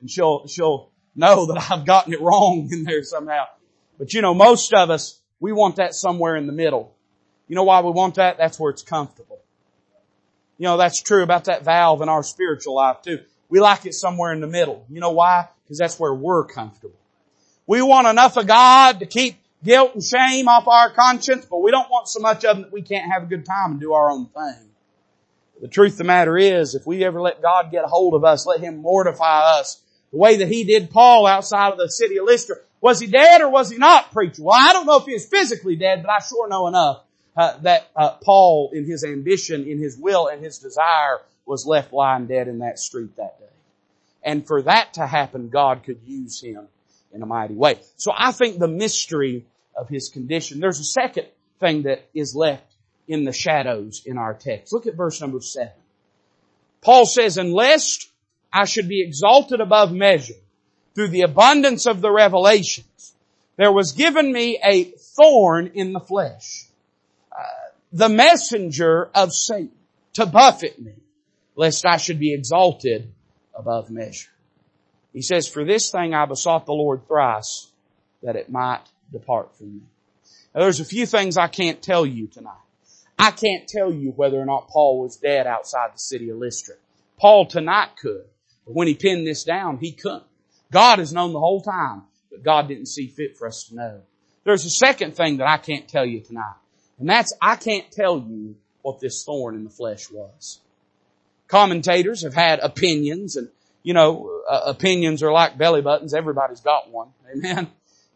And 0.00 0.10
she'll, 0.10 0.46
she'll 0.46 0.90
know 1.14 1.46
that 1.46 1.70
I've 1.70 1.84
gotten 1.84 2.12
it 2.12 2.20
wrong 2.20 2.68
in 2.72 2.84
there 2.84 3.02
somehow. 3.02 3.46
But 3.98 4.14
you 4.14 4.22
know, 4.22 4.34
most 4.34 4.72
of 4.72 4.90
us, 4.90 5.20
we 5.40 5.52
want 5.52 5.76
that 5.76 5.94
somewhere 5.94 6.36
in 6.36 6.46
the 6.46 6.52
middle. 6.52 6.94
You 7.48 7.56
know 7.56 7.64
why 7.64 7.80
we 7.80 7.90
want 7.90 8.16
that? 8.16 8.38
That's 8.38 8.58
where 8.58 8.70
it's 8.70 8.82
comfortable. 8.82 9.40
You 10.58 10.64
know, 10.64 10.76
that's 10.76 11.02
true 11.02 11.22
about 11.22 11.44
that 11.44 11.64
valve 11.64 12.02
in 12.02 12.08
our 12.08 12.22
spiritual 12.22 12.74
life 12.74 13.02
too. 13.02 13.20
We 13.48 13.60
like 13.60 13.86
it 13.86 13.94
somewhere 13.94 14.32
in 14.32 14.40
the 14.40 14.46
middle. 14.46 14.84
You 14.88 15.00
know 15.00 15.12
why? 15.12 15.48
Because 15.64 15.78
that's 15.78 15.98
where 15.98 16.14
we're 16.14 16.44
comfortable. 16.44 16.98
We 17.66 17.82
want 17.82 18.06
enough 18.06 18.36
of 18.36 18.46
God 18.46 19.00
to 19.00 19.06
keep 19.06 19.36
guilt 19.64 19.94
and 19.94 20.02
shame 20.02 20.48
off 20.48 20.68
our 20.68 20.90
conscience, 20.90 21.46
but 21.48 21.58
we 21.58 21.70
don't 21.70 21.90
want 21.90 22.08
so 22.08 22.20
much 22.20 22.44
of 22.44 22.56
them 22.56 22.62
that 22.62 22.72
we 22.72 22.82
can't 22.82 23.10
have 23.10 23.24
a 23.24 23.26
good 23.26 23.44
time 23.44 23.72
and 23.72 23.80
do 23.80 23.92
our 23.92 24.10
own 24.10 24.26
thing. 24.26 24.70
The 25.60 25.68
truth 25.68 25.92
of 25.92 25.98
the 25.98 26.04
matter 26.04 26.38
is, 26.38 26.74
if 26.74 26.86
we 26.86 27.04
ever 27.04 27.20
let 27.20 27.42
God 27.42 27.72
get 27.72 27.84
a 27.84 27.88
hold 27.88 28.14
of 28.14 28.24
us, 28.24 28.46
let 28.46 28.60
Him 28.60 28.78
mortify 28.78 29.58
us, 29.58 29.80
the 30.12 30.18
way 30.18 30.36
that 30.36 30.48
He 30.48 30.64
did 30.64 30.90
Paul 30.90 31.26
outside 31.26 31.72
of 31.72 31.78
the 31.78 31.90
city 31.90 32.18
of 32.18 32.26
Lystra, 32.26 32.56
was 32.80 33.00
he 33.00 33.06
dead 33.08 33.40
or 33.40 33.48
was 33.48 33.70
he 33.70 33.76
not, 33.76 34.12
preacher? 34.12 34.42
Well, 34.42 34.56
I 34.58 34.72
don't 34.72 34.86
know 34.86 34.98
if 34.98 35.04
he 35.04 35.14
was 35.14 35.26
physically 35.26 35.76
dead, 35.76 36.02
but 36.02 36.12
I 36.12 36.20
sure 36.20 36.48
know 36.48 36.68
enough 36.68 37.02
uh, 37.36 37.56
that 37.58 37.88
uh, 37.96 38.10
Paul, 38.22 38.70
in 38.72 38.84
his 38.84 39.04
ambition, 39.04 39.66
in 39.66 39.78
his 39.78 39.96
will, 39.96 40.28
and 40.28 40.42
his 40.42 40.58
desire, 40.58 41.18
was 41.44 41.66
left 41.66 41.92
lying 41.92 42.26
dead 42.26 42.46
in 42.46 42.60
that 42.60 42.78
street 42.78 43.16
that 43.16 43.38
day. 43.40 43.46
And 44.22 44.46
for 44.46 44.62
that 44.62 44.94
to 44.94 45.06
happen, 45.06 45.48
God 45.48 45.82
could 45.82 46.00
use 46.04 46.40
him 46.40 46.68
in 47.12 47.22
a 47.22 47.26
mighty 47.26 47.54
way. 47.54 47.80
So 47.96 48.12
I 48.16 48.32
think 48.32 48.58
the 48.58 48.68
mystery 48.68 49.46
of 49.74 49.88
his 49.88 50.08
condition. 50.08 50.60
There's 50.60 50.80
a 50.80 50.84
second 50.84 51.26
thing 51.60 51.82
that 51.82 52.08
is 52.14 52.34
left 52.34 52.64
in 53.06 53.24
the 53.24 53.32
shadows 53.32 54.02
in 54.04 54.18
our 54.18 54.34
text. 54.34 54.72
Look 54.72 54.86
at 54.86 54.94
verse 54.94 55.20
number 55.20 55.40
seven. 55.40 55.72
Paul 56.82 57.06
says, 57.06 57.38
unless 57.38 58.06
I 58.52 58.64
should 58.64 58.88
be 58.88 59.02
exalted 59.02 59.60
above 59.60 59.92
measure 59.92 60.34
through 60.94 61.08
the 61.08 61.22
abundance 61.22 61.86
of 61.86 62.00
the 62.00 62.10
revelations, 62.10 63.14
there 63.56 63.72
was 63.72 63.92
given 63.92 64.32
me 64.32 64.58
a 64.62 64.84
thorn 64.84 65.72
in 65.74 65.92
the 65.92 66.00
flesh, 66.00 66.66
uh, 67.32 67.42
the 67.92 68.08
messenger 68.08 69.10
of 69.14 69.32
Satan 69.32 69.72
to 70.14 70.26
buffet 70.26 70.80
me, 70.80 70.92
lest 71.56 71.84
I 71.86 71.96
should 71.96 72.20
be 72.20 72.34
exalted 72.34 73.12
above 73.54 73.90
measure. 73.90 74.30
He 75.18 75.22
says, 75.22 75.48
for 75.48 75.64
this 75.64 75.90
thing 75.90 76.14
I 76.14 76.26
besought 76.26 76.64
the 76.64 76.72
Lord 76.72 77.08
thrice 77.08 77.72
that 78.22 78.36
it 78.36 78.52
might 78.52 78.82
depart 79.10 79.52
from 79.58 79.74
me. 79.74 79.80
Now 80.54 80.60
there's 80.60 80.78
a 80.78 80.84
few 80.84 81.06
things 81.06 81.36
I 81.36 81.48
can't 81.48 81.82
tell 81.82 82.06
you 82.06 82.28
tonight. 82.28 82.62
I 83.18 83.32
can't 83.32 83.66
tell 83.66 83.92
you 83.92 84.12
whether 84.12 84.38
or 84.38 84.46
not 84.46 84.68
Paul 84.68 85.00
was 85.00 85.16
dead 85.16 85.48
outside 85.48 85.90
the 85.92 85.98
city 85.98 86.30
of 86.30 86.38
Lystra. 86.38 86.76
Paul 87.18 87.46
tonight 87.46 87.96
could, 88.00 88.26
but 88.64 88.76
when 88.76 88.86
he 88.86 88.94
pinned 88.94 89.26
this 89.26 89.42
down, 89.42 89.78
he 89.78 89.90
couldn't. 89.90 90.22
God 90.70 91.00
has 91.00 91.12
known 91.12 91.32
the 91.32 91.40
whole 91.40 91.62
time, 91.62 92.04
but 92.30 92.44
God 92.44 92.68
didn't 92.68 92.86
see 92.86 93.08
fit 93.08 93.36
for 93.36 93.48
us 93.48 93.64
to 93.70 93.74
know. 93.74 94.02
There's 94.44 94.66
a 94.66 94.70
second 94.70 95.16
thing 95.16 95.38
that 95.38 95.48
I 95.48 95.56
can't 95.56 95.88
tell 95.88 96.06
you 96.06 96.20
tonight, 96.20 96.58
and 97.00 97.08
that's 97.08 97.36
I 97.42 97.56
can't 97.56 97.90
tell 97.90 98.20
you 98.20 98.54
what 98.82 99.00
this 99.00 99.24
thorn 99.24 99.56
in 99.56 99.64
the 99.64 99.70
flesh 99.70 100.12
was. 100.12 100.60
Commentators 101.48 102.22
have 102.22 102.34
had 102.34 102.60
opinions 102.60 103.34
and 103.34 103.48
you 103.82 103.94
know, 103.94 104.37
uh, 104.48 104.62
opinions 104.66 105.22
are 105.22 105.32
like 105.32 105.58
belly 105.58 105.82
buttons. 105.82 106.14
Everybody's 106.14 106.60
got 106.60 106.90
one. 106.90 107.08
Amen. 107.32 107.70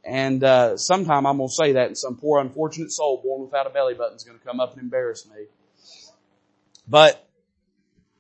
And 0.04 0.42
uh, 0.42 0.76
sometime 0.76 1.26
I'm 1.26 1.36
going 1.36 1.48
to 1.48 1.54
say 1.54 1.72
that, 1.72 1.86
and 1.86 1.96
some 1.96 2.16
poor 2.16 2.40
unfortunate 2.40 2.90
soul 2.90 3.20
born 3.22 3.42
without 3.42 3.66
a 3.66 3.70
belly 3.70 3.94
button 3.94 4.16
is 4.16 4.24
going 4.24 4.38
to 4.38 4.44
come 4.44 4.58
up 4.58 4.72
and 4.72 4.82
embarrass 4.82 5.28
me. 5.28 5.44
But 6.88 7.24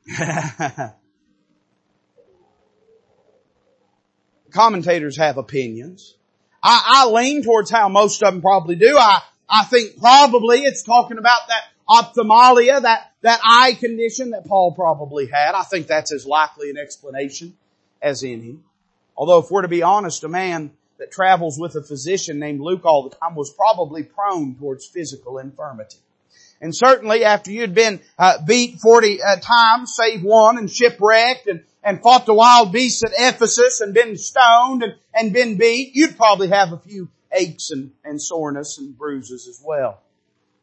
commentators 4.52 5.16
have 5.16 5.38
opinions. 5.38 6.14
I, 6.62 7.04
I 7.04 7.06
lean 7.10 7.42
towards 7.42 7.70
how 7.70 7.88
most 7.88 8.22
of 8.22 8.32
them 8.32 8.40
probably 8.40 8.76
do. 8.76 8.96
I 8.96 9.22
I 9.52 9.64
think 9.64 9.98
probably 9.98 10.60
it's 10.62 10.82
talking 10.82 11.18
about 11.18 11.40
that 11.48 11.64
ophthalmia, 11.86 12.80
that, 12.82 13.12
that 13.20 13.40
eye 13.44 13.74
condition 13.78 14.30
that 14.30 14.46
Paul 14.46 14.72
probably 14.72 15.26
had. 15.26 15.54
I 15.54 15.62
think 15.62 15.86
that's 15.86 16.10
as 16.10 16.24
likely 16.24 16.70
an 16.70 16.78
explanation 16.78 17.54
as 18.02 18.24
any. 18.24 18.58
Although 19.16 19.38
if 19.38 19.50
we're 19.50 19.62
to 19.62 19.68
be 19.68 19.82
honest, 19.82 20.24
a 20.24 20.28
man 20.28 20.72
that 20.98 21.10
travels 21.10 21.58
with 21.58 21.74
a 21.76 21.82
physician 21.82 22.38
named 22.38 22.60
Luke 22.60 22.84
all 22.84 23.08
the 23.08 23.16
time 23.16 23.34
was 23.34 23.52
probably 23.52 24.02
prone 24.02 24.54
towards 24.54 24.86
physical 24.86 25.38
infirmity. 25.38 25.98
And 26.60 26.74
certainly 26.74 27.24
after 27.24 27.50
you'd 27.50 27.74
been 27.74 28.00
uh, 28.18 28.38
beat 28.46 28.78
40 28.80 29.20
uh, 29.20 29.36
times, 29.36 29.96
save 29.96 30.22
one, 30.22 30.58
and 30.58 30.70
shipwrecked, 30.70 31.48
and, 31.48 31.64
and 31.82 32.00
fought 32.00 32.24
the 32.24 32.34
wild 32.34 32.72
beasts 32.72 33.02
at 33.02 33.10
Ephesus, 33.18 33.80
and 33.80 33.92
been 33.92 34.16
stoned, 34.16 34.84
and, 34.84 34.94
and 35.12 35.32
been 35.32 35.58
beat, 35.58 35.96
you'd 35.96 36.16
probably 36.16 36.48
have 36.48 36.72
a 36.72 36.78
few 36.78 37.08
aches 37.32 37.72
and, 37.72 37.90
and 38.04 38.22
soreness 38.22 38.78
and 38.78 38.96
bruises 38.96 39.48
as 39.48 39.60
well. 39.64 40.00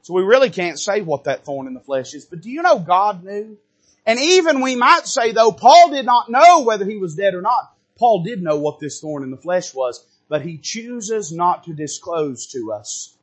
So 0.04 0.14
we 0.14 0.24
really 0.24 0.50
can't 0.50 0.80
say 0.80 1.02
what 1.02 1.26
that 1.26 1.44
thorn 1.44 1.68
in 1.68 1.74
the 1.74 1.82
flesh 1.82 2.14
is. 2.14 2.24
But 2.24 2.42
do 2.42 2.50
you 2.50 2.62
know 2.62 2.80
God 2.80 3.26
knew? 3.26 3.58
And 4.06 4.20
even 4.20 4.62
we 4.62 4.76
might 4.76 5.08
say 5.08 5.32
though, 5.32 5.52
Paul 5.52 5.92
did 5.92 6.06
not 6.06 6.30
know 6.30 6.62
whether 6.62 6.86
he 6.86 6.98
was 6.98 7.16
dead 7.16 7.36
or 7.36 7.42
not. 7.42 7.74
Paul 7.98 8.24
did 8.24 8.42
know 8.42 8.58
what 8.58 8.80
this 8.80 9.02
thorn 9.02 9.24
in 9.24 9.32
the 9.32 9.38
flesh 9.38 9.74
was, 9.74 10.06
but 10.30 10.42
he 10.42 10.58
chooses 10.58 11.32
not 11.32 11.66
to 11.66 11.74
disclose 11.74 12.48
to 12.48 12.72
us 12.72 13.14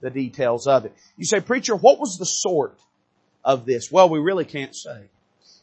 the 0.00 0.10
details 0.10 0.66
of 0.66 0.84
it. 0.84 0.94
You 1.16 1.24
say, 1.24 1.40
preacher, 1.40 1.76
what 1.76 2.00
was 2.00 2.18
the 2.18 2.26
sort 2.26 2.76
of 3.44 3.64
this? 3.64 3.92
Well, 3.92 4.08
we 4.08 4.18
really 4.18 4.44
can't 4.44 4.74
say. 4.74 5.04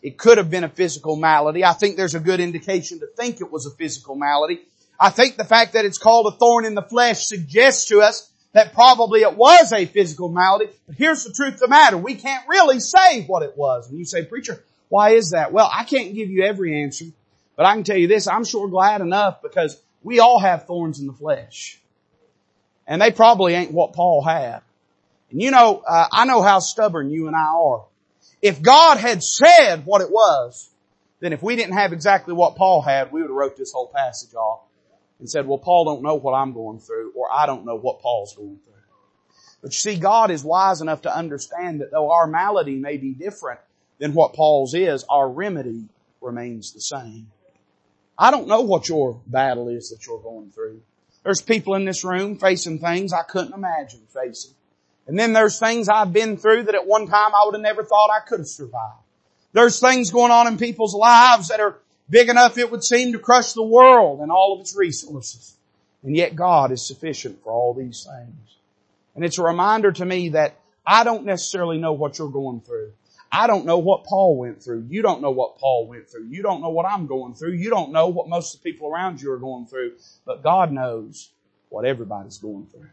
It 0.01 0.17
could 0.17 0.37
have 0.37 0.49
been 0.49 0.63
a 0.63 0.69
physical 0.69 1.15
malady. 1.15 1.63
I 1.63 1.73
think 1.73 1.95
there's 1.95 2.15
a 2.15 2.19
good 2.19 2.39
indication 2.39 2.99
to 3.01 3.07
think 3.07 3.39
it 3.39 3.51
was 3.51 3.65
a 3.65 3.71
physical 3.71 4.15
malady. 4.15 4.61
I 4.99 5.09
think 5.09 5.37
the 5.37 5.43
fact 5.43 5.73
that 5.73 5.85
it's 5.85 5.97
called 5.97 6.33
a 6.33 6.37
thorn 6.37 6.65
in 6.65 6.73
the 6.73 6.81
flesh 6.81 7.25
suggests 7.25 7.87
to 7.89 8.01
us 8.01 8.30
that 8.53 8.73
probably 8.73 9.21
it 9.21 9.35
was 9.35 9.71
a 9.71 9.85
physical 9.85 10.29
malady. 10.29 10.69
But 10.87 10.95
here's 10.95 11.23
the 11.23 11.33
truth 11.33 11.55
of 11.55 11.59
the 11.61 11.67
matter. 11.67 11.97
We 11.97 12.15
can't 12.15 12.47
really 12.47 12.79
say 12.79 13.23
what 13.23 13.43
it 13.43 13.57
was. 13.57 13.89
And 13.89 13.97
you 13.97 14.05
say, 14.05 14.25
preacher, 14.25 14.63
why 14.89 15.11
is 15.11 15.31
that? 15.31 15.53
Well, 15.53 15.69
I 15.71 15.83
can't 15.83 16.13
give 16.13 16.29
you 16.29 16.43
every 16.43 16.83
answer, 16.83 17.05
but 17.55 17.65
I 17.65 17.73
can 17.73 17.83
tell 17.83 17.97
you 17.97 18.07
this. 18.07 18.27
I'm 18.27 18.43
sure 18.43 18.67
glad 18.67 19.01
enough 19.01 19.41
because 19.41 19.81
we 20.03 20.19
all 20.19 20.39
have 20.39 20.65
thorns 20.65 20.99
in 20.99 21.07
the 21.07 21.13
flesh. 21.13 21.79
And 22.87 23.01
they 23.01 23.11
probably 23.11 23.53
ain't 23.53 23.71
what 23.71 23.93
Paul 23.93 24.21
had. 24.21 24.61
And 25.29 25.41
you 25.41 25.51
know, 25.51 25.81
uh, 25.87 26.07
I 26.11 26.25
know 26.25 26.41
how 26.41 26.59
stubborn 26.59 27.09
you 27.09 27.27
and 27.27 27.35
I 27.35 27.45
are. 27.53 27.85
If 28.41 28.61
God 28.61 28.97
had 28.97 29.23
said 29.23 29.85
what 29.85 30.01
it 30.01 30.11
was, 30.11 30.69
then 31.21 31.31
if 31.31 31.41
we 31.41 31.55
didn't 31.55 31.75
have 31.77 31.93
exactly 31.93 32.33
what 32.33 32.55
Paul 32.55 32.81
had, 32.81 33.11
we 33.11 33.21
would 33.21 33.29
have 33.29 33.37
wrote 33.37 33.55
this 33.55 33.71
whole 33.71 33.87
passage 33.87 34.33
off 34.33 34.61
and 35.21 35.29
said, 35.29 35.47
well, 35.47 35.59
Paul 35.59 35.85
don't 35.85 36.01
know 36.01 36.15
what 36.15 36.33
I'm 36.33 36.51
going 36.51 36.79
through, 36.79 37.13
or 37.15 37.31
I 37.31 37.45
don't 37.45 37.63
know 37.63 37.77
what 37.77 38.01
Paul's 38.01 38.35
going 38.35 38.57
through. 38.65 38.73
But 39.61 39.71
you 39.71 39.77
see, 39.77 39.97
God 39.97 40.31
is 40.31 40.43
wise 40.43 40.81
enough 40.81 41.03
to 41.03 41.15
understand 41.15 41.79
that 41.79 41.91
though 41.91 42.11
our 42.11 42.25
malady 42.25 42.75
may 42.75 42.97
be 42.97 43.13
different 43.13 43.59
than 43.99 44.13
what 44.15 44.33
Paul's 44.33 44.73
is, 44.73 45.05
our 45.07 45.29
remedy 45.29 45.85
remains 46.19 46.73
the 46.73 46.81
same. 46.81 47.27
I 48.17 48.31
don't 48.31 48.47
know 48.47 48.61
what 48.61 48.89
your 48.89 49.21
battle 49.27 49.69
is 49.69 49.91
that 49.91 50.05
you're 50.07 50.19
going 50.19 50.49
through. 50.49 50.81
There's 51.23 51.41
people 51.41 51.75
in 51.75 51.85
this 51.85 52.03
room 52.03 52.39
facing 52.39 52.79
things 52.79 53.13
I 53.13 53.21
couldn't 53.21 53.53
imagine 53.53 54.01
facing. 54.11 54.55
And 55.05 55.19
then 55.19 55.33
there's 55.33 55.59
things 55.59 55.87
I've 55.87 56.13
been 56.13 56.37
through 56.37 56.63
that 56.63 56.75
at 56.75 56.87
one 56.87 57.05
time 57.05 57.35
I 57.35 57.43
would 57.45 57.53
have 57.53 57.61
never 57.61 57.83
thought 57.83 58.09
I 58.09 58.27
could 58.27 58.39
have 58.39 58.47
survived. 58.47 59.03
There's 59.53 59.79
things 59.79 60.09
going 60.09 60.31
on 60.31 60.47
in 60.47 60.57
people's 60.57 60.95
lives 60.95 61.49
that 61.49 61.59
are 61.59 61.77
big 62.11 62.29
enough 62.29 62.59
it 62.59 62.69
would 62.69 62.83
seem 62.83 63.13
to 63.13 63.19
crush 63.19 63.53
the 63.53 63.63
world 63.63 64.19
and 64.19 64.31
all 64.31 64.53
of 64.53 64.59
its 64.59 64.75
resources. 64.75 65.55
And 66.03 66.15
yet 66.15 66.35
God 66.35 66.71
is 66.71 66.85
sufficient 66.85 67.41
for 67.43 67.51
all 67.51 67.73
these 67.73 68.03
things. 68.03 68.57
And 69.15 69.25
it's 69.25 69.37
a 69.37 69.43
reminder 69.43 69.91
to 69.91 70.05
me 70.05 70.29
that 70.29 70.59
I 70.85 71.03
don't 71.03 71.25
necessarily 71.25 71.77
know 71.77 71.93
what 71.93 72.19
you're 72.19 72.29
going 72.29 72.61
through. 72.61 72.91
I 73.31 73.47
don't 73.47 73.65
know 73.65 73.77
what 73.77 74.03
Paul 74.03 74.37
went 74.37 74.61
through. 74.61 74.87
You 74.89 75.01
don't 75.01 75.21
know 75.21 75.31
what 75.31 75.57
Paul 75.57 75.87
went 75.87 76.09
through. 76.09 76.25
You 76.25 76.43
don't 76.43 76.61
know 76.61 76.69
what 76.69 76.85
I'm 76.85 77.07
going 77.07 77.33
through. 77.33 77.53
You 77.53 77.69
don't 77.69 77.93
know 77.93 78.09
what 78.09 78.27
most 78.27 78.53
of 78.53 78.61
the 78.61 78.69
people 78.69 78.89
around 78.89 79.21
you 79.21 79.31
are 79.31 79.37
going 79.37 79.67
through. 79.67 79.93
But 80.25 80.43
God 80.43 80.71
knows 80.71 81.29
what 81.69 81.85
everybody's 81.85 82.39
going 82.39 82.65
through. 82.65 82.89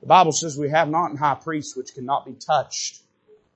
The 0.00 0.06
Bible 0.06 0.32
says 0.32 0.58
we 0.58 0.70
have 0.70 0.88
not 0.88 1.10
an 1.10 1.16
high 1.16 1.34
priest 1.36 1.76
which 1.76 1.94
cannot 1.94 2.26
be 2.26 2.32
touched 2.32 3.02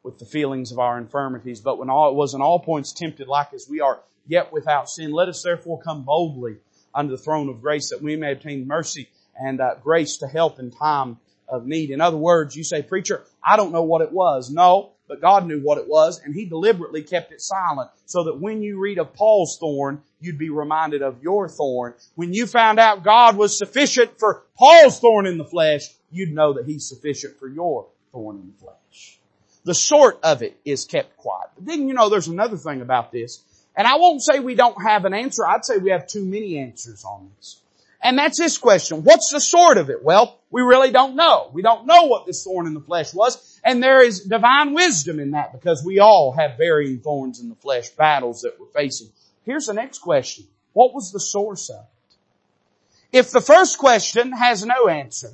with 0.05 0.19
the 0.19 0.27
feelings 0.27 0.71
of 0.71 0.79
our 0.79 0.99
infirmities, 0.99 1.61
but 1.61 1.79
when 1.79 1.88
all, 1.88 2.11
it 2.11 2.14
was 2.14 2.35
in 2.35 2.43
all 2.43 2.61
points 2.61 2.93
tempted 2.93 3.27
like 3.27 3.55
as 3.55 3.67
we 3.69 3.81
are, 3.81 3.99
yet 4.27 4.53
without 4.53 4.89
sin. 4.89 5.13
Let 5.13 5.29
us 5.29 5.43
therefore 5.43 5.81
come 5.81 6.03
boldly 6.05 6.57
unto 6.95 7.11
the 7.11 7.23
throne 7.23 7.49
of 7.49 7.61
grace 7.61 7.91
that 7.91 8.03
we 8.03 8.17
may 8.17 8.33
obtain 8.33 8.67
mercy 8.67 9.09
and 9.39 9.61
uh, 9.61 9.75
grace 9.83 10.19
to 10.19 10.29
help 10.29 10.59
in 10.59 10.71
time 10.71 11.19
of 11.49 11.67
need. 11.67 11.91
In 11.91 12.01
other 12.01 12.17
words, 12.17 12.57
you 12.57 12.65
say, 12.65 12.83
preacher, 12.83 13.25
I 13.43 13.57
don't 13.57 13.73
know 13.73 13.83
what 13.83 14.01
it 14.03 14.13
was. 14.13 14.51
No, 14.51 14.93
but 15.09 15.21
God 15.21 15.47
knew 15.47 15.61
what 15.61 15.77
it 15.79 15.89
was 15.89 16.21
and 16.25 16.35
he 16.35 16.47
deliberately 16.47 17.03
kept 17.03 17.33
it 17.33 17.41
silent 17.41 17.91
so 18.07 18.25
that 18.25 18.41
when 18.41 18.63
you 18.63 18.79
read 18.79 18.99
of 18.99 19.13
Paul's 19.13 19.59
thorn, 19.59 20.03
you'd 20.21 20.39
be 20.39 20.51
reminded 20.51 21.03
of 21.03 21.23
your 21.23 21.49
thorn. 21.49 21.95
When 22.15 22.33
you 22.33 22.47
found 22.47 22.79
out 22.79 23.03
God 23.05 23.37
was 23.37 23.59
sufficient 23.59 24.19
for 24.19 24.45
Paul's 24.57 25.01
thorn 25.01 25.27
in 25.27 25.37
the 25.37 25.45
flesh, 25.45 25.83
you'd 26.11 26.33
know 26.33 26.55
that 26.55 26.65
he's 26.65 26.89
sufficient 26.89 27.39
for 27.39 27.49
your 27.49 27.89
thorn 28.13 28.37
in 28.37 28.47
the 28.47 28.59
flesh. 28.65 29.19
the 29.65 29.75
sort 29.75 30.19
of 30.23 30.43
it 30.43 30.59
is 30.65 30.85
kept 30.85 31.17
quiet. 31.17 31.49
But 31.57 31.67
then 31.67 31.89
you 31.89 31.95
know 31.95 32.09
there's 32.09 32.29
another 32.29 32.57
thing 32.57 32.81
about 32.81 33.13
this. 33.13 33.43
And 33.77 33.87
I 33.87 33.97
won't 33.97 34.23
say 34.23 34.39
we 34.39 34.55
don't 34.55 34.81
have 34.83 35.05
an 35.05 35.15
answer. 35.15 35.47
I'd 35.47 35.65
say 35.65 35.79
we 35.79 35.91
have 35.91 36.07
too 36.07 36.25
many 36.25 36.59
answers 36.59 37.05
on 37.05 37.31
this. 37.37 37.61
And 38.01 38.19
that's 38.19 38.39
this 38.39 38.59
question. 38.59 39.03
What's 39.03 39.31
the 39.31 39.41
sort 39.41 39.79
of 39.79 39.89
it? 39.89 40.05
Well, 40.05 40.39
we 40.51 40.61
really 40.61 40.91
don't 40.91 41.17
know. 41.17 41.51
We 41.55 41.63
don't 41.63 41.87
know 41.87 42.05
what 42.05 42.27
this 42.27 42.45
thorn 42.45 42.67
in 42.67 42.75
the 42.75 42.81
flesh 42.81 43.15
was. 43.15 43.59
And 43.65 43.83
there 43.83 44.03
is 44.05 44.21
divine 44.21 44.75
wisdom 44.75 45.19
in 45.19 45.31
that 45.31 45.53
because 45.53 45.83
we 45.83 46.01
all 46.01 46.33
have 46.33 46.59
varying 46.59 47.01
thorns 47.01 47.41
in 47.41 47.49
the 47.49 47.55
flesh, 47.55 47.89
battles 47.89 48.43
that 48.43 48.61
we're 48.61 48.67
facing. 48.67 49.09
Here's 49.45 49.67
the 49.67 49.73
next 49.73 50.01
question. 50.01 50.45
What 50.75 50.93
was 50.93 51.13
the 51.13 51.21
source 51.21 51.71
of 51.71 51.81
it? 51.81 53.19
If 53.19 53.31
the 53.31 53.41
first 53.41 53.79
question 53.79 54.33
has 54.33 54.67
no 54.67 54.89
answer, 54.89 55.31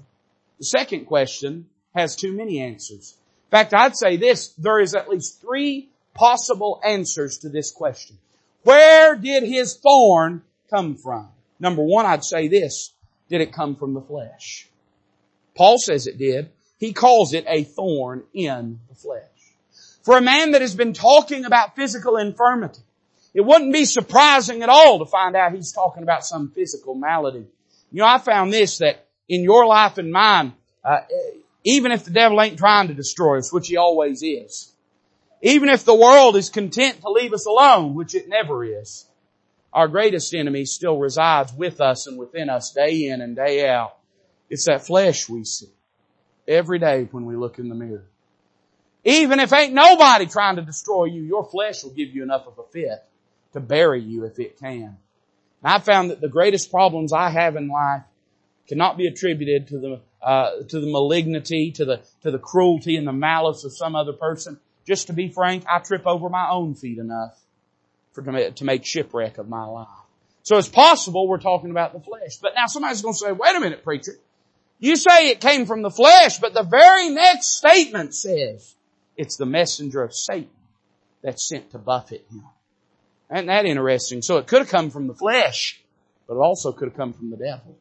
the 0.58 0.64
second 0.64 1.06
question 1.06 1.66
has 1.94 2.14
too 2.14 2.32
many 2.32 2.60
answers. 2.60 3.16
In 3.46 3.50
fact, 3.50 3.74
I'd 3.74 3.96
say 3.96 4.16
this, 4.16 4.48
there 4.58 4.78
is 4.78 4.94
at 4.94 5.08
least 5.08 5.40
three 5.40 5.88
possible 6.14 6.80
answers 6.84 7.38
to 7.38 7.48
this 7.48 7.72
question. 7.72 8.18
Where 8.62 9.16
did 9.16 9.42
his 9.42 9.76
thorn 9.76 10.42
come 10.68 10.96
from? 10.96 11.28
Number 11.58 11.82
one, 11.82 12.06
I'd 12.06 12.24
say 12.24 12.48
this. 12.48 12.92
Did 13.28 13.40
it 13.40 13.52
come 13.52 13.76
from 13.76 13.94
the 13.94 14.00
flesh? 14.00 14.68
Paul 15.56 15.78
says 15.78 16.06
it 16.06 16.18
did. 16.18 16.50
He 16.78 16.92
calls 16.92 17.34
it 17.34 17.44
a 17.46 17.64
thorn 17.64 18.24
in 18.32 18.80
the 18.88 18.94
flesh. 18.94 19.22
For 20.02 20.16
a 20.16 20.22
man 20.22 20.52
that 20.52 20.62
has 20.62 20.74
been 20.74 20.94
talking 20.94 21.44
about 21.44 21.76
physical 21.76 22.16
infirmity, 22.16 22.80
it 23.34 23.42
wouldn't 23.42 23.72
be 23.72 23.84
surprising 23.84 24.62
at 24.62 24.68
all 24.68 24.98
to 24.98 25.06
find 25.06 25.36
out 25.36 25.52
he's 25.52 25.72
talking 25.72 26.02
about 26.02 26.24
some 26.24 26.50
physical 26.50 26.94
malady. 26.94 27.46
You 27.92 28.00
know, 28.00 28.06
I 28.06 28.18
found 28.18 28.52
this 28.52 28.78
that 28.78 29.06
in 29.28 29.42
your 29.42 29.66
life 29.66 29.98
and 29.98 30.10
mine, 30.10 30.54
uh, 30.84 31.00
even 31.64 31.92
if 31.92 32.04
the 32.04 32.10
devil 32.10 32.40
ain't 32.40 32.58
trying 32.58 32.88
to 32.88 32.94
destroy 32.94 33.38
us, 33.38 33.52
which 33.52 33.68
he 33.68 33.76
always 33.76 34.22
is, 34.22 34.72
even 35.42 35.68
if 35.68 35.84
the 35.84 35.94
world 35.94 36.36
is 36.36 36.50
content 36.50 37.00
to 37.00 37.10
leave 37.10 37.32
us 37.32 37.46
alone, 37.46 37.94
which 37.94 38.14
it 38.14 38.28
never 38.28 38.64
is, 38.64 39.06
our 39.72 39.88
greatest 39.88 40.34
enemy 40.34 40.64
still 40.64 40.98
resides 40.98 41.52
with 41.52 41.80
us 41.80 42.06
and 42.06 42.18
within 42.18 42.50
us 42.50 42.72
day 42.72 43.06
in 43.06 43.20
and 43.20 43.36
day 43.36 43.68
out. 43.68 43.96
It's 44.48 44.66
that 44.66 44.84
flesh 44.84 45.28
we 45.28 45.44
see 45.44 45.70
every 46.46 46.78
day 46.78 47.08
when 47.10 47.24
we 47.24 47.36
look 47.36 47.58
in 47.58 47.68
the 47.68 47.74
mirror. 47.74 48.06
Even 49.04 49.40
if 49.40 49.52
ain't 49.52 49.72
nobody 49.72 50.26
trying 50.26 50.56
to 50.56 50.62
destroy 50.62 51.04
you, 51.04 51.22
your 51.22 51.44
flesh 51.44 51.82
will 51.82 51.92
give 51.92 52.10
you 52.10 52.22
enough 52.22 52.46
of 52.46 52.58
a 52.58 52.64
fit 52.70 53.02
to 53.52 53.60
bury 53.60 54.02
you 54.02 54.24
if 54.24 54.38
it 54.38 54.58
can. 54.58 54.96
And 55.62 55.72
I 55.72 55.78
found 55.78 56.10
that 56.10 56.20
the 56.20 56.28
greatest 56.28 56.70
problems 56.70 57.12
I 57.12 57.30
have 57.30 57.56
in 57.56 57.68
life 57.68 58.02
cannot 58.68 58.98
be 58.98 59.06
attributed 59.06 59.68
to 59.68 59.78
the 59.78 60.00
uh, 60.22 60.62
to 60.68 60.80
the 60.80 60.90
malignity, 60.90 61.72
to 61.72 61.84
the 61.86 62.02
to 62.22 62.30
the 62.30 62.38
cruelty 62.38 62.96
and 62.96 63.06
the 63.06 63.12
malice 63.12 63.64
of 63.64 63.74
some 63.74 63.96
other 63.96 64.12
person. 64.12 64.60
Just 64.86 65.08
to 65.08 65.12
be 65.12 65.28
frank, 65.28 65.64
I 65.68 65.78
trip 65.78 66.06
over 66.06 66.28
my 66.28 66.50
own 66.50 66.74
feet 66.74 66.98
enough 66.98 67.38
for 68.12 68.22
to 68.22 68.64
make 68.64 68.84
shipwreck 68.84 69.38
of 69.38 69.48
my 69.48 69.64
life. 69.64 69.88
So 70.42 70.56
it's 70.56 70.68
possible 70.68 71.28
we're 71.28 71.38
talking 71.38 71.70
about 71.70 71.92
the 71.92 72.00
flesh. 72.00 72.38
But 72.40 72.52
now 72.54 72.66
somebody's 72.66 73.02
going 73.02 73.14
to 73.14 73.18
say, 73.18 73.32
wait 73.32 73.56
a 73.56 73.60
minute, 73.60 73.84
preacher. 73.84 74.12
You 74.78 74.96
say 74.96 75.28
it 75.28 75.40
came 75.40 75.66
from 75.66 75.82
the 75.82 75.90
flesh, 75.90 76.38
but 76.38 76.54
the 76.54 76.62
very 76.62 77.10
next 77.10 77.58
statement 77.58 78.14
says 78.14 78.74
it's 79.16 79.36
the 79.36 79.46
messenger 79.46 80.02
of 80.02 80.14
Satan 80.14 80.48
that's 81.22 81.46
sent 81.46 81.70
to 81.72 81.78
buffet 81.78 82.24
him. 82.30 82.44
Isn't 83.32 83.46
that 83.46 83.66
interesting? 83.66 84.22
So 84.22 84.38
it 84.38 84.46
could 84.46 84.60
have 84.60 84.70
come 84.70 84.90
from 84.90 85.06
the 85.06 85.14
flesh, 85.14 85.80
but 86.26 86.34
it 86.34 86.40
also 86.40 86.72
could 86.72 86.88
have 86.88 86.96
come 86.96 87.12
from 87.12 87.30
the 87.30 87.36
devil. 87.36 87.76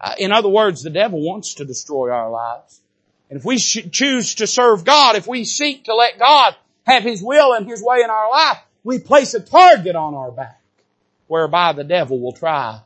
Uh, 0.00 0.14
in 0.18 0.32
other 0.32 0.50
words, 0.50 0.82
the 0.82 0.90
devil 0.90 1.20
wants 1.20 1.54
to 1.54 1.64
destroy 1.64 2.10
our 2.10 2.30
lives. 2.30 2.80
And 3.30 3.38
if 3.38 3.44
we 3.44 3.58
choose 3.58 4.36
to 4.36 4.46
serve 4.46 4.84
God, 4.84 5.16
if 5.16 5.26
we 5.26 5.44
seek 5.44 5.84
to 5.84 5.94
let 5.94 6.18
God 6.18 6.54
have 6.86 7.02
His 7.02 7.22
will 7.22 7.54
and 7.54 7.66
His 7.66 7.82
way 7.82 8.00
in 8.02 8.10
our 8.10 8.30
life, 8.30 8.58
we 8.82 8.98
place 8.98 9.34
a 9.34 9.40
target 9.40 9.96
on 9.96 10.14
our 10.14 10.30
back 10.30 10.60
whereby 11.26 11.72
the 11.72 11.84
devil 11.84 12.20
will 12.20 12.32
try 12.32 12.80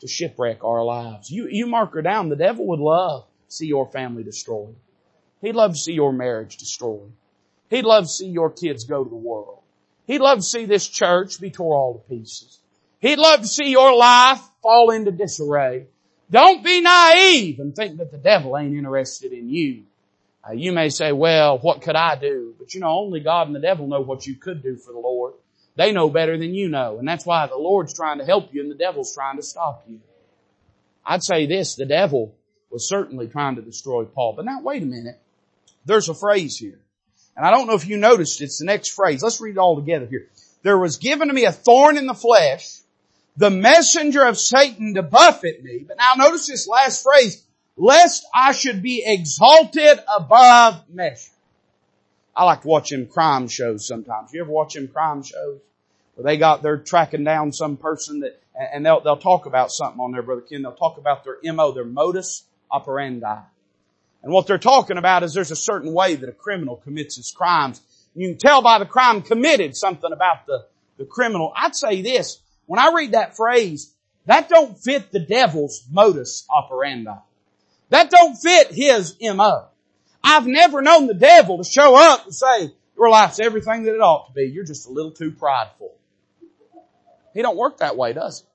to 0.00 0.08
shipwreck 0.08 0.64
our 0.64 0.84
lives. 0.84 1.30
You, 1.30 1.48
you 1.48 1.66
mark 1.66 1.94
her 1.94 2.02
down. 2.02 2.28
The 2.28 2.36
devil 2.36 2.66
would 2.68 2.80
love 2.80 3.24
to 3.48 3.54
see 3.54 3.66
your 3.66 3.86
family 3.86 4.24
destroyed. 4.24 4.74
He'd 5.42 5.54
love 5.54 5.72
to 5.72 5.78
see 5.78 5.92
your 5.92 6.12
marriage 6.12 6.56
destroyed. 6.56 7.12
He'd 7.68 7.84
love 7.84 8.04
to 8.04 8.10
see 8.10 8.28
your 8.28 8.50
kids 8.50 8.84
go 8.84 9.04
to 9.04 9.10
the 9.10 9.16
world. 9.16 9.60
He'd 10.06 10.20
love 10.20 10.38
to 10.38 10.44
see 10.44 10.64
this 10.64 10.88
church 10.88 11.40
be 11.40 11.50
tore 11.50 11.76
all 11.76 11.94
to 11.94 12.00
pieces. 12.08 12.58
He'd 13.00 13.18
love 13.18 13.40
to 13.42 13.48
see 13.48 13.70
your 13.70 13.94
life 13.96 14.40
fall 14.62 14.90
into 14.90 15.10
disarray. 15.10 15.86
Don't 16.32 16.64
be 16.64 16.80
naive 16.80 17.60
and 17.60 17.76
think 17.76 17.98
that 17.98 18.10
the 18.10 18.16
devil 18.16 18.56
ain't 18.56 18.74
interested 18.74 19.32
in 19.32 19.50
you. 19.50 19.84
Uh, 20.48 20.52
you 20.52 20.72
may 20.72 20.88
say, 20.88 21.12
well, 21.12 21.58
what 21.58 21.82
could 21.82 21.94
I 21.94 22.16
do? 22.16 22.54
But 22.58 22.72
you 22.72 22.80
know, 22.80 22.88
only 22.88 23.20
God 23.20 23.46
and 23.46 23.54
the 23.54 23.60
devil 23.60 23.86
know 23.86 24.00
what 24.00 24.26
you 24.26 24.34
could 24.34 24.62
do 24.62 24.76
for 24.76 24.92
the 24.92 24.98
Lord. 24.98 25.34
They 25.76 25.92
know 25.92 26.08
better 26.08 26.38
than 26.38 26.54
you 26.54 26.70
know. 26.70 26.98
And 26.98 27.06
that's 27.06 27.26
why 27.26 27.46
the 27.46 27.56
Lord's 27.56 27.94
trying 27.94 28.18
to 28.18 28.24
help 28.24 28.52
you 28.52 28.62
and 28.62 28.70
the 28.70 28.74
devil's 28.74 29.14
trying 29.14 29.36
to 29.36 29.42
stop 29.42 29.84
you. 29.86 30.00
I'd 31.04 31.22
say 31.22 31.46
this, 31.46 31.76
the 31.76 31.84
devil 31.84 32.34
was 32.70 32.88
certainly 32.88 33.28
trying 33.28 33.56
to 33.56 33.62
destroy 33.62 34.04
Paul. 34.04 34.32
But 34.34 34.46
now 34.46 34.62
wait 34.62 34.82
a 34.82 34.86
minute. 34.86 35.20
There's 35.84 36.08
a 36.08 36.14
phrase 36.14 36.56
here. 36.56 36.78
And 37.36 37.46
I 37.46 37.50
don't 37.50 37.66
know 37.66 37.74
if 37.74 37.86
you 37.86 37.98
noticed 37.98 38.40
it's 38.40 38.58
the 38.58 38.64
next 38.64 38.90
phrase. 38.90 39.22
Let's 39.22 39.40
read 39.40 39.52
it 39.52 39.58
all 39.58 39.76
together 39.76 40.06
here. 40.06 40.28
There 40.62 40.78
was 40.78 40.96
given 40.96 41.28
to 41.28 41.34
me 41.34 41.44
a 41.44 41.52
thorn 41.52 41.98
in 41.98 42.06
the 42.06 42.14
flesh, 42.14 42.81
the 43.36 43.50
messenger 43.50 44.24
of 44.24 44.38
Satan 44.38 44.94
to 44.94 45.02
buffet 45.02 45.62
me. 45.62 45.84
But 45.86 45.96
now 45.98 46.12
notice 46.16 46.46
this 46.46 46.68
last 46.68 47.02
phrase, 47.02 47.42
lest 47.76 48.26
I 48.34 48.52
should 48.52 48.82
be 48.82 49.02
exalted 49.04 49.98
above 50.14 50.84
measure. 50.88 51.30
I 52.34 52.44
like 52.44 52.62
to 52.62 52.68
watch 52.68 52.90
them 52.90 53.06
crime 53.06 53.48
shows 53.48 53.86
sometimes. 53.86 54.32
You 54.32 54.42
ever 54.42 54.50
watch 54.50 54.74
them 54.74 54.88
crime 54.88 55.22
shows? 55.22 55.60
Where 56.14 56.24
they 56.24 56.36
got, 56.36 56.62
they're 56.62 56.78
tracking 56.78 57.24
down 57.24 57.52
some 57.52 57.76
person 57.76 58.20
that, 58.20 58.40
and 58.54 58.84
they'll, 58.84 59.00
they'll 59.00 59.16
talk 59.16 59.46
about 59.46 59.70
something 59.70 60.00
on 60.00 60.12
there, 60.12 60.22
Brother 60.22 60.42
Ken. 60.42 60.62
They'll 60.62 60.72
talk 60.72 60.98
about 60.98 61.24
their 61.24 61.38
MO, 61.52 61.72
their 61.72 61.84
modus 61.84 62.44
operandi. 62.70 63.40
And 64.22 64.32
what 64.32 64.46
they're 64.46 64.58
talking 64.58 64.98
about 64.98 65.22
is 65.22 65.34
there's 65.34 65.50
a 65.50 65.56
certain 65.56 65.92
way 65.92 66.14
that 66.14 66.28
a 66.28 66.32
criminal 66.32 66.76
commits 66.76 67.16
his 67.16 67.32
crimes. 67.32 67.80
You 68.14 68.28
can 68.28 68.38
tell 68.38 68.62
by 68.62 68.78
the 68.78 68.86
crime 68.86 69.22
committed 69.22 69.76
something 69.76 70.12
about 70.12 70.46
the, 70.46 70.66
the 70.98 71.04
criminal. 71.04 71.52
I'd 71.56 71.74
say 71.74 72.02
this, 72.02 72.41
when 72.66 72.80
I 72.80 72.92
read 72.94 73.12
that 73.12 73.36
phrase, 73.36 73.92
that 74.26 74.48
don't 74.48 74.78
fit 74.78 75.10
the 75.10 75.20
devil's 75.20 75.84
modus 75.90 76.46
operandi. 76.48 77.14
That 77.90 78.10
don't 78.10 78.36
fit 78.36 78.72
his 78.72 79.16
MO. 79.20 79.66
I've 80.24 80.46
never 80.46 80.80
known 80.80 81.08
the 81.08 81.14
devil 81.14 81.58
to 81.58 81.64
show 81.64 81.96
up 81.96 82.24
and 82.24 82.34
say, 82.34 82.72
your 82.96 83.10
life's 83.10 83.40
everything 83.40 83.82
that 83.84 83.94
it 83.94 84.00
ought 84.00 84.28
to 84.28 84.32
be. 84.32 84.44
You're 84.44 84.64
just 84.64 84.88
a 84.88 84.92
little 84.92 85.10
too 85.10 85.32
prideful. 85.32 85.92
He 87.34 87.42
don't 87.42 87.56
work 87.56 87.78
that 87.78 87.96
way, 87.96 88.12
does 88.12 88.40
he? 88.40 88.46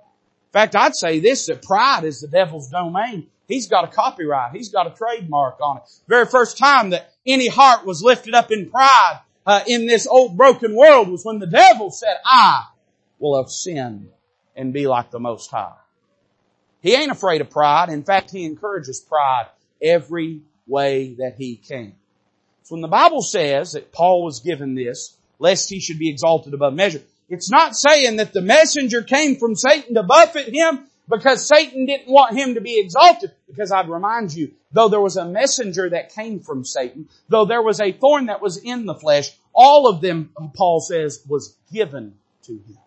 In 0.00 0.52
fact, 0.52 0.76
I'd 0.76 0.94
say 0.94 1.20
this, 1.20 1.46
that 1.46 1.62
pride 1.62 2.04
is 2.04 2.20
the 2.20 2.28
devil's 2.28 2.68
domain. 2.68 3.28
He's 3.48 3.68
got 3.68 3.84
a 3.84 3.88
copyright. 3.88 4.54
He's 4.54 4.70
got 4.70 4.86
a 4.86 4.90
trademark 4.90 5.58
on 5.60 5.78
it. 5.78 5.82
Very 6.08 6.26
first 6.26 6.58
time 6.58 6.90
that 6.90 7.12
any 7.26 7.48
heart 7.48 7.86
was 7.86 8.02
lifted 8.02 8.34
up 8.34 8.50
in 8.50 8.70
pride 8.70 9.20
uh, 9.46 9.60
in 9.66 9.86
this 9.86 10.06
old 10.06 10.36
broken 10.36 10.74
world 10.74 11.08
was 11.08 11.24
when 11.24 11.38
the 11.38 11.46
devil 11.46 11.90
said, 11.90 12.16
I 12.24 12.64
will 13.18 13.36
have 13.40 13.50
sinned 13.50 14.08
and 14.54 14.72
be 14.72 14.86
like 14.86 15.10
the 15.10 15.20
Most 15.20 15.50
High. 15.50 15.76
He 16.80 16.94
ain't 16.94 17.10
afraid 17.10 17.40
of 17.40 17.50
pride. 17.50 17.88
In 17.88 18.04
fact, 18.04 18.30
he 18.30 18.44
encourages 18.44 19.00
pride 19.00 19.46
every 19.82 20.42
way 20.66 21.14
that 21.18 21.34
he 21.36 21.56
can. 21.56 21.94
So 22.62 22.74
when 22.74 22.82
the 22.82 22.88
Bible 22.88 23.22
says 23.22 23.72
that 23.72 23.92
Paul 23.92 24.24
was 24.24 24.40
given 24.40 24.74
this, 24.74 25.16
lest 25.38 25.70
he 25.70 25.80
should 25.80 25.98
be 25.98 26.10
exalted 26.10 26.54
above 26.54 26.74
measure, 26.74 27.02
it's 27.28 27.50
not 27.50 27.76
saying 27.76 28.16
that 28.16 28.32
the 28.32 28.40
messenger 28.40 29.02
came 29.02 29.36
from 29.36 29.56
Satan 29.56 29.94
to 29.94 30.02
buffet 30.02 30.54
him 30.54 30.86
because 31.08 31.46
Satan 31.46 31.86
didn't 31.86 32.08
want 32.12 32.36
him 32.36 32.54
to 32.54 32.60
be 32.60 32.78
exalted. 32.78 33.32
Because 33.48 33.72
I'd 33.72 33.88
remind 33.88 34.34
you, 34.34 34.52
though 34.72 34.88
there 34.88 35.00
was 35.00 35.16
a 35.16 35.24
messenger 35.24 35.90
that 35.90 36.14
came 36.14 36.40
from 36.40 36.64
Satan, 36.64 37.08
though 37.28 37.44
there 37.44 37.62
was 37.62 37.80
a 37.80 37.92
thorn 37.92 38.26
that 38.26 38.42
was 38.42 38.56
in 38.56 38.86
the 38.86 38.94
flesh, 38.94 39.30
all 39.54 39.88
of 39.88 40.00
them, 40.00 40.30
Paul 40.54 40.80
says, 40.80 41.22
was 41.28 41.56
given 41.72 42.14
to 42.42 42.52
him. 42.52 42.78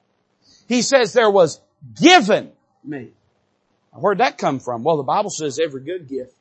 He 0.69 0.83
says 0.83 1.13
there 1.13 1.31
was 1.31 1.59
given 1.99 2.51
me. 2.83 3.09
Where'd 3.91 4.19
that 4.19 4.37
come 4.37 4.59
from? 4.59 4.83
Well, 4.83 4.97
the 4.97 5.03
Bible 5.03 5.31
says 5.31 5.59
every 5.59 5.81
good 5.81 6.07
gift 6.07 6.31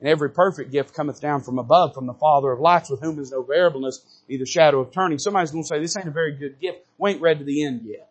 and 0.00 0.08
every 0.08 0.30
perfect 0.30 0.72
gift 0.72 0.92
cometh 0.92 1.20
down 1.20 1.42
from 1.42 1.60
above, 1.60 1.94
from 1.94 2.06
the 2.06 2.12
Father 2.12 2.50
of 2.50 2.58
lights, 2.58 2.90
with 2.90 3.00
whom 3.00 3.20
is 3.20 3.30
no 3.30 3.44
variableness, 3.44 4.04
neither 4.28 4.44
shadow 4.44 4.80
of 4.80 4.90
turning. 4.90 5.20
Somebody's 5.20 5.52
going 5.52 5.62
to 5.62 5.68
say, 5.68 5.78
this 5.78 5.96
ain't 5.96 6.08
a 6.08 6.10
very 6.10 6.32
good 6.32 6.60
gift. 6.60 6.84
We 6.98 7.12
ain't 7.12 7.22
read 7.22 7.38
to 7.38 7.44
the 7.44 7.64
end 7.64 7.82
yet. 7.84 8.10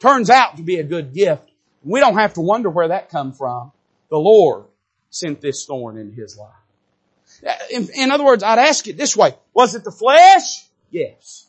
Turns 0.00 0.30
out 0.30 0.56
to 0.56 0.62
be 0.62 0.78
a 0.78 0.82
good 0.82 1.12
gift. 1.12 1.48
We 1.82 2.00
don't 2.00 2.16
have 2.16 2.32
to 2.34 2.40
wonder 2.40 2.70
where 2.70 2.88
that 2.88 3.10
come 3.10 3.34
from. 3.34 3.70
The 4.08 4.16
Lord 4.16 4.64
sent 5.10 5.42
this 5.42 5.66
thorn 5.66 5.98
in 5.98 6.10
his 6.12 6.38
life. 6.38 7.52
In, 7.70 7.88
in 7.94 8.10
other 8.10 8.24
words, 8.24 8.42
I'd 8.42 8.58
ask 8.58 8.88
it 8.88 8.96
this 8.96 9.14
way. 9.14 9.34
Was 9.52 9.74
it 9.74 9.84
the 9.84 9.92
flesh? 9.92 10.66
Yes. 10.90 11.46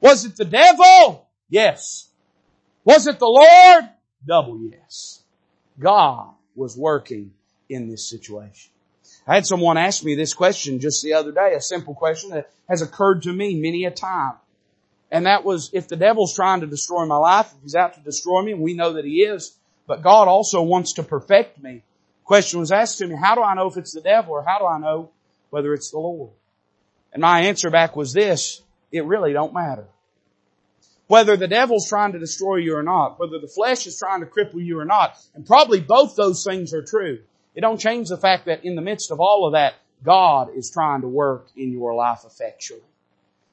Was 0.00 0.24
it 0.24 0.36
the 0.36 0.44
devil? 0.44 1.26
Yes. 1.50 2.07
Was 2.88 3.06
it 3.06 3.18
the 3.18 3.26
Lord? 3.26 3.84
Double 4.26 4.58
yes. 4.62 5.22
God 5.78 6.30
was 6.56 6.74
working 6.74 7.32
in 7.68 7.86
this 7.86 8.08
situation. 8.08 8.72
I 9.26 9.34
had 9.34 9.44
someone 9.44 9.76
ask 9.76 10.02
me 10.02 10.14
this 10.14 10.32
question 10.32 10.80
just 10.80 11.02
the 11.02 11.12
other 11.12 11.30
day, 11.30 11.52
a 11.54 11.60
simple 11.60 11.94
question 11.94 12.30
that 12.30 12.50
has 12.66 12.80
occurred 12.80 13.24
to 13.24 13.32
me 13.32 13.60
many 13.60 13.84
a 13.84 13.90
time. 13.90 14.36
And 15.10 15.26
that 15.26 15.44
was, 15.44 15.68
if 15.74 15.88
the 15.88 15.96
devil's 15.96 16.34
trying 16.34 16.62
to 16.62 16.66
destroy 16.66 17.04
my 17.04 17.18
life, 17.18 17.52
if 17.54 17.62
he's 17.62 17.74
out 17.74 17.92
to 17.92 18.00
destroy 18.00 18.40
me, 18.40 18.52
and 18.52 18.62
we 18.62 18.72
know 18.72 18.94
that 18.94 19.04
he 19.04 19.20
is, 19.20 19.54
but 19.86 20.00
God 20.00 20.26
also 20.26 20.62
wants 20.62 20.94
to 20.94 21.02
perfect 21.02 21.62
me. 21.62 21.82
Question 22.24 22.58
was 22.58 22.72
asked 22.72 22.96
to 22.98 23.06
me, 23.06 23.16
how 23.16 23.34
do 23.34 23.42
I 23.42 23.52
know 23.52 23.66
if 23.66 23.76
it's 23.76 23.92
the 23.92 24.00
devil 24.00 24.32
or 24.32 24.42
how 24.42 24.58
do 24.60 24.64
I 24.64 24.78
know 24.78 25.10
whether 25.50 25.74
it's 25.74 25.90
the 25.90 25.98
Lord? 25.98 26.30
And 27.12 27.20
my 27.20 27.42
answer 27.42 27.68
back 27.68 27.96
was 27.96 28.14
this, 28.14 28.62
it 28.90 29.04
really 29.04 29.34
don't 29.34 29.52
matter. 29.52 29.88
Whether 31.08 31.36
the 31.36 31.48
devil's 31.48 31.88
trying 31.88 32.12
to 32.12 32.18
destroy 32.18 32.56
you 32.56 32.76
or 32.76 32.82
not, 32.82 33.18
whether 33.18 33.38
the 33.38 33.48
flesh 33.48 33.86
is 33.86 33.98
trying 33.98 34.20
to 34.20 34.26
cripple 34.26 34.64
you 34.64 34.78
or 34.78 34.84
not, 34.84 35.18
and 35.34 35.44
probably 35.44 35.80
both 35.80 36.16
those 36.16 36.44
things 36.44 36.72
are 36.72 36.82
true. 36.82 37.20
It 37.54 37.62
don't 37.62 37.80
change 37.80 38.08
the 38.08 38.16
fact 38.16 38.46
that 38.46 38.64
in 38.64 38.76
the 38.76 38.82
midst 38.82 39.10
of 39.10 39.18
all 39.18 39.46
of 39.46 39.54
that, 39.54 39.74
God 40.04 40.54
is 40.54 40.70
trying 40.70 41.00
to 41.00 41.08
work 41.08 41.48
in 41.56 41.72
your 41.72 41.94
life 41.94 42.20
effectually. 42.26 42.82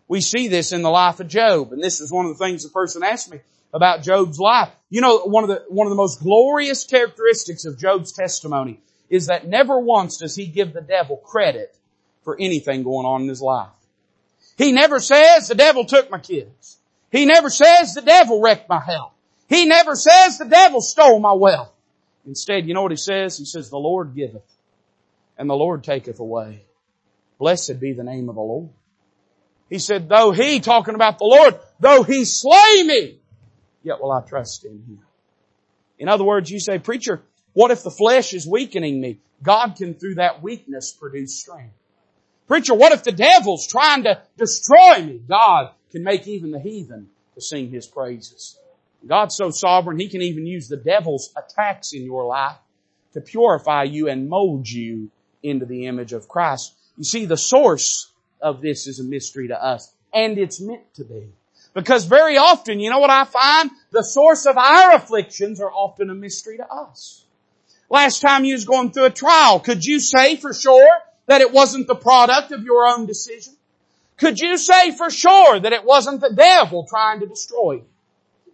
We 0.07 0.21
see 0.21 0.47
this 0.47 0.71
in 0.73 0.81
the 0.81 0.89
life 0.89 1.19
of 1.19 1.27
Job, 1.27 1.71
and 1.71 1.81
this 1.81 2.01
is 2.01 2.11
one 2.11 2.25
of 2.25 2.37
the 2.37 2.43
things 2.43 2.63
the 2.63 2.69
person 2.69 3.03
asked 3.03 3.31
me 3.31 3.39
about 3.73 4.03
Job's 4.03 4.37
life. 4.37 4.69
You 4.89 5.01
know, 5.01 5.19
one 5.19 5.43
of 5.43 5.49
the, 5.49 5.63
one 5.69 5.87
of 5.87 5.91
the 5.91 5.97
most 5.97 6.21
glorious 6.21 6.83
characteristics 6.83 7.65
of 7.65 7.79
Job's 7.79 8.11
testimony 8.11 8.81
is 9.09 9.27
that 9.27 9.47
never 9.47 9.79
once 9.79 10.17
does 10.17 10.35
he 10.35 10.45
give 10.45 10.73
the 10.73 10.81
devil 10.81 11.17
credit 11.17 11.75
for 12.23 12.37
anything 12.39 12.83
going 12.83 13.05
on 13.05 13.23
in 13.23 13.29
his 13.29 13.41
life. 13.41 13.69
He 14.57 14.71
never 14.71 14.99
says 14.99 15.47
the 15.47 15.55
devil 15.55 15.85
took 15.85 16.11
my 16.11 16.19
kids. 16.19 16.77
He 17.15 17.25
never 17.25 17.49
says 17.49 17.93
the 17.93 18.01
devil 18.01 18.41
wrecked 18.41 18.67
my 18.67 18.81
health. 18.81 19.13
He 19.47 19.65
never 19.65 19.95
says 19.95 20.37
the 20.37 20.45
devil 20.45 20.81
stole 20.81 21.19
my 21.19 21.31
wealth. 21.31 21.71
Instead, 22.25 22.67
you 22.67 22.73
know 22.73 22.81
what 22.81 22.91
he 22.91 22.97
says? 22.97 23.37
He 23.37 23.45
says, 23.45 23.69
the 23.69 23.77
Lord 23.77 24.15
giveth 24.15 24.43
and 25.37 25.49
the 25.49 25.55
Lord 25.55 25.83
taketh 25.83 26.19
away. 26.19 26.65
Blessed 27.39 27.79
be 27.79 27.93
the 27.93 28.03
name 28.03 28.27
of 28.27 28.35
the 28.35 28.41
Lord. 28.41 28.69
He 29.69 29.79
said, 29.79 30.09
though 30.09 30.31
he, 30.31 30.59
talking 30.59 30.95
about 30.95 31.17
the 31.17 31.25
Lord, 31.25 31.57
though 31.79 32.03
he 32.03 32.25
slay 32.25 32.83
me, 32.83 33.19
yet 33.81 34.01
will 34.01 34.11
I 34.11 34.21
trust 34.21 34.65
in 34.65 34.71
him. 34.71 34.99
In 35.97 36.09
other 36.09 36.25
words, 36.25 36.49
you 36.49 36.59
say, 36.59 36.79
preacher, 36.79 37.21
what 37.53 37.71
if 37.71 37.81
the 37.81 37.91
flesh 37.91 38.33
is 38.33 38.45
weakening 38.45 38.99
me? 38.99 39.19
God 39.41 39.75
can 39.77 39.93
through 39.93 40.15
that 40.15 40.43
weakness 40.43 40.91
produce 40.91 41.39
strength. 41.39 41.75
Preacher, 42.47 42.73
what 42.73 42.91
if 42.91 43.03
the 43.03 43.13
devil's 43.13 43.67
trying 43.67 44.03
to 44.03 44.21
destroy 44.37 45.01
me? 45.01 45.21
God 45.27 45.71
can 45.95 46.03
make 46.03 46.27
even 46.27 46.51
the 46.51 46.59
heathen 46.59 47.07
to 47.35 47.41
sing 47.41 47.69
his 47.69 47.87
praises. 47.87 48.59
God's 49.07 49.37
so 49.37 49.49
sovereign, 49.49 49.97
He 49.97 50.09
can 50.09 50.21
even 50.21 50.45
use 50.45 50.67
the 50.67 50.75
devil's 50.75 51.31
attacks 51.37 51.93
in 51.93 52.03
your 52.03 52.25
life 52.25 52.57
to 53.13 53.21
purify 53.21 53.83
you 53.83 54.09
and 54.09 54.27
mold 54.27 54.67
you 54.67 55.09
into 55.41 55.65
the 55.65 55.85
image 55.85 56.11
of 56.11 56.27
Christ. 56.27 56.75
You 56.97 57.05
see, 57.05 57.25
the 57.25 57.37
source 57.37 58.11
of 58.41 58.61
this 58.61 58.87
is 58.87 58.99
a 58.99 59.05
mystery 59.05 59.47
to 59.47 59.63
us, 59.63 59.93
and 60.13 60.37
it's 60.37 60.59
meant 60.59 60.93
to 60.95 61.05
be. 61.05 61.29
Because 61.73 62.03
very 62.03 62.37
often, 62.37 62.81
you 62.81 62.89
know 62.89 62.99
what 62.99 63.09
I 63.09 63.23
find? 63.23 63.71
The 63.91 64.03
source 64.03 64.45
of 64.45 64.57
our 64.57 64.95
afflictions 64.95 65.61
are 65.61 65.71
often 65.71 66.09
a 66.09 66.15
mystery 66.15 66.57
to 66.57 66.69
us. 66.69 67.23
Last 67.89 68.19
time 68.19 68.43
you 68.43 68.53
was 68.53 68.65
going 68.65 68.91
through 68.91 69.05
a 69.05 69.11
trial, 69.11 69.61
could 69.61 69.85
you 69.85 70.01
say 70.01 70.35
for 70.35 70.53
sure 70.53 70.89
that 71.27 71.39
it 71.39 71.53
wasn't 71.53 71.87
the 71.87 71.95
product 71.95 72.51
of 72.51 72.63
your 72.63 72.85
own 72.85 73.05
decision? 73.05 73.55
Could 74.17 74.39
you 74.39 74.57
say 74.57 74.91
for 74.91 75.09
sure 75.09 75.59
that 75.59 75.73
it 75.73 75.83
wasn't 75.83 76.21
the 76.21 76.33
devil 76.33 76.85
trying 76.87 77.19
to 77.19 77.25
destroy 77.25 77.73
you? 77.73 77.85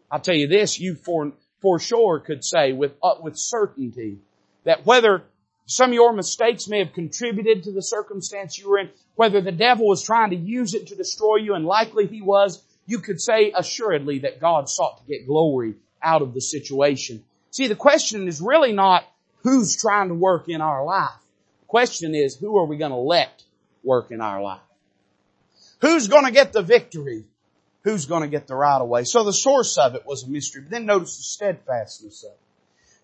I'll 0.10 0.20
tell 0.20 0.36
you 0.36 0.48
this, 0.48 0.80
you 0.80 0.96
for, 0.96 1.32
for 1.62 1.80
sure 1.80 2.20
could 2.20 2.44
say 2.44 2.74
with, 2.74 2.94
uh, 3.02 3.16
with 3.22 3.38
certainty 3.38 4.18
that 4.64 4.86
whether 4.86 5.24
some 5.66 5.92
of 5.92 5.94
your 5.94 6.14
mistakes 6.14 6.68
may 6.68 6.80
have 6.80 6.94
contributed 6.94 7.64
to 7.64 7.72
the 7.72 7.82
circumstance 7.82 8.58
you 8.58 8.70
were 8.70 8.80
in, 8.80 8.90
whether 9.16 9.40
the 9.40 9.52
devil 9.52 9.88
was 9.88 10.04
trying 10.04 10.32
to 10.32 10.36
use 10.36 10.74
it 10.74 10.88
to 10.88 10.96
destroy 10.96 11.38
you, 11.38 11.54
and 11.54 11.66
likely 11.66 12.08
he 12.08 12.22
was, 12.22 12.62
you 12.88 13.00
could 13.00 13.22
say 13.22 13.54
assuredly 13.56 14.20
that 14.20 14.42
God 14.42 14.68
sought 14.68 14.98
to 14.98 15.04
get 15.08 15.28
glory 15.28 15.76
out 16.02 16.22
of 16.22 16.34
the 16.34 16.42
situation. 16.42 17.24
See, 17.52 17.68
the 17.68 17.76
question 17.76 18.28
is 18.28 18.42
really 18.42 18.74
not 18.74 19.06
who's 19.44 19.80
trying 19.80 20.10
to 20.10 20.16
work 20.16 20.50
in 20.50 20.60
our 20.60 20.84
life. 20.84 21.10
The 21.62 21.68
question 21.68 22.16
is 22.16 22.36
who 22.36 22.58
are 22.58 22.66
we 22.66 22.78
going 22.78 22.92
to 22.92 22.98
let 22.98 23.44
work 23.84 24.12
in 24.12 24.22
our 24.22 24.42
life? 24.42 24.62
Who's 25.82 26.08
going 26.08 26.26
to 26.26 26.32
get 26.32 26.54
the 26.54 26.62
victory 26.62 27.26
who's 27.84 28.06
going 28.06 28.22
to 28.22 28.28
get 28.28 28.48
the 28.48 28.56
right 28.56 28.80
of 28.80 28.88
way. 28.88 29.04
So 29.04 29.24
the 29.24 29.34
source 29.34 29.78
of 29.78 29.96
it 29.96 30.06
was 30.06 30.24
a 30.24 30.30
mystery. 30.30 30.62
But 30.62 30.72
then 30.72 30.86
notice 30.86 31.18
the 31.18 31.24
steadfastness 31.24 32.24
of 32.24 32.32
it. 32.32 32.38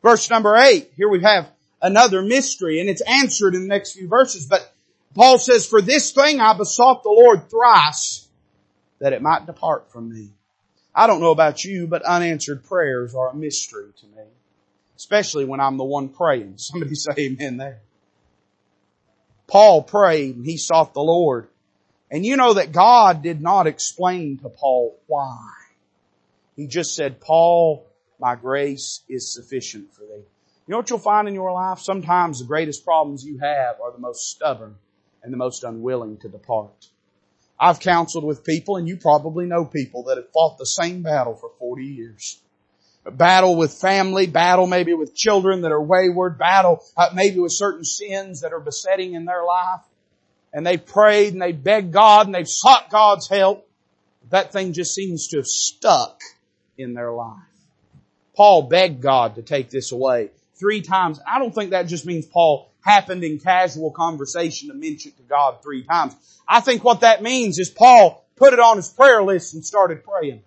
Verse 0.03 0.29
number 0.29 0.55
eight, 0.55 0.91
here 0.95 1.09
we 1.09 1.23
have 1.23 1.49
another 1.81 2.21
mystery 2.21 2.79
and 2.79 2.89
it's 2.89 3.01
answered 3.01 3.55
in 3.55 3.63
the 3.63 3.67
next 3.67 3.93
few 3.93 4.07
verses. 4.07 4.45
But 4.45 4.71
Paul 5.15 5.39
says, 5.39 5.65
for 5.65 5.81
this 5.81 6.11
thing 6.11 6.39
I 6.39 6.53
besought 6.53 7.03
the 7.03 7.09
Lord 7.09 7.49
thrice 7.49 8.27
that 8.99 9.13
it 9.13 9.21
might 9.21 9.45
depart 9.45 9.91
from 9.91 10.09
me. 10.09 10.29
I 10.93 11.07
don't 11.07 11.21
know 11.21 11.31
about 11.31 11.63
you, 11.63 11.87
but 11.87 12.03
unanswered 12.03 12.63
prayers 12.63 13.13
are 13.13 13.29
a 13.29 13.35
mystery 13.35 13.91
to 13.99 14.05
me. 14.05 14.23
Especially 14.95 15.45
when 15.45 15.59
I'm 15.59 15.77
the 15.77 15.83
one 15.83 16.09
praying. 16.09 16.53
Somebody 16.57 16.95
say 16.95 17.13
amen 17.17 17.57
there. 17.57 17.81
Paul 19.47 19.81
prayed 19.81 20.35
and 20.35 20.45
he 20.45 20.57
sought 20.57 20.93
the 20.93 21.01
Lord 21.01 21.47
and 22.09 22.25
you 22.25 22.37
know 22.37 22.53
that 22.53 22.71
God 22.71 23.21
did 23.21 23.41
not 23.41 23.67
explain 23.67 24.37
to 24.39 24.49
Paul 24.49 24.97
why. 25.07 25.37
He 26.55 26.67
just 26.67 26.95
said, 26.95 27.19
Paul, 27.19 27.85
my 28.19 28.35
grace 28.35 29.01
is 29.09 29.33
sufficient 29.33 29.93
for 29.93 30.01
thee. 30.01 30.23
You 30.67 30.71
know 30.71 30.77
what 30.77 30.89
you'll 30.89 30.99
find 30.99 31.27
in 31.27 31.33
your 31.33 31.51
life? 31.51 31.79
Sometimes 31.79 32.39
the 32.39 32.45
greatest 32.45 32.83
problems 32.83 33.23
you 33.23 33.37
have 33.39 33.79
are 33.81 33.91
the 33.91 33.99
most 33.99 34.29
stubborn 34.29 34.75
and 35.23 35.31
the 35.31 35.37
most 35.37 35.63
unwilling 35.63 36.17
to 36.17 36.29
depart. 36.29 36.87
I've 37.59 37.79
counseled 37.79 38.23
with 38.23 38.43
people, 38.43 38.77
and 38.77 38.87
you 38.87 38.97
probably 38.97 39.45
know 39.45 39.65
people 39.65 40.03
that 40.03 40.17
have 40.17 40.31
fought 40.31 40.57
the 40.57 40.65
same 40.65 41.01
battle 41.01 41.35
for 41.35 41.51
40 41.59 41.85
years. 41.85 42.39
A 43.05 43.11
battle 43.11 43.55
with 43.55 43.73
family, 43.73 44.27
battle 44.27 44.67
maybe 44.67 44.93
with 44.93 45.15
children 45.15 45.61
that 45.61 45.71
are 45.71 45.81
wayward, 45.81 46.37
battle 46.37 46.83
uh, 46.97 47.09
maybe 47.13 47.39
with 47.39 47.53
certain 47.53 47.85
sins 47.85 48.41
that 48.41 48.51
are 48.51 48.59
besetting 48.59 49.13
in 49.13 49.25
their 49.25 49.45
life 49.45 49.81
and 50.57 50.65
they've 50.65 50.83
prayed 50.83 51.33
and 51.33 51.41
they've 51.41 51.63
begged 51.63 51.93
God 51.93 52.25
and 52.25 52.33
they've 52.33 52.49
sought 52.49 52.89
God's 52.89 53.27
help. 53.27 53.69
That 54.31 54.51
thing 54.51 54.73
just 54.73 54.95
seems 54.95 55.27
to 55.27 55.37
have 55.37 55.45
stuck 55.45 56.19
in 56.79 56.95
their 56.95 57.11
life. 57.11 57.37
Paul 58.35 58.63
begged 58.63 58.99
God 58.99 59.35
to 59.35 59.43
take 59.43 59.69
this 59.69 59.91
away 59.91 60.31
three 60.55 60.81
times. 60.81 61.19
I 61.27 61.37
don't 61.37 61.53
think 61.53 61.69
that 61.71 61.83
just 61.83 62.07
means 62.07 62.25
Paul 62.25 62.71
happened 62.81 63.23
in 63.23 63.37
casual 63.37 63.91
conversation 63.91 64.69
to 64.69 64.73
mention 64.73 65.11
to 65.11 65.21
God 65.29 65.61
three 65.61 65.83
times. 65.83 66.15
I 66.47 66.61
think 66.61 66.83
what 66.83 67.01
that 67.01 67.21
means 67.21 67.59
is 67.59 67.69
Paul 67.69 68.25
put 68.35 68.53
it 68.53 68.59
on 68.59 68.77
his 68.77 68.89
prayer 68.89 69.21
list 69.21 69.53
and 69.53 69.63
started 69.63 70.03
praying. 70.03 70.41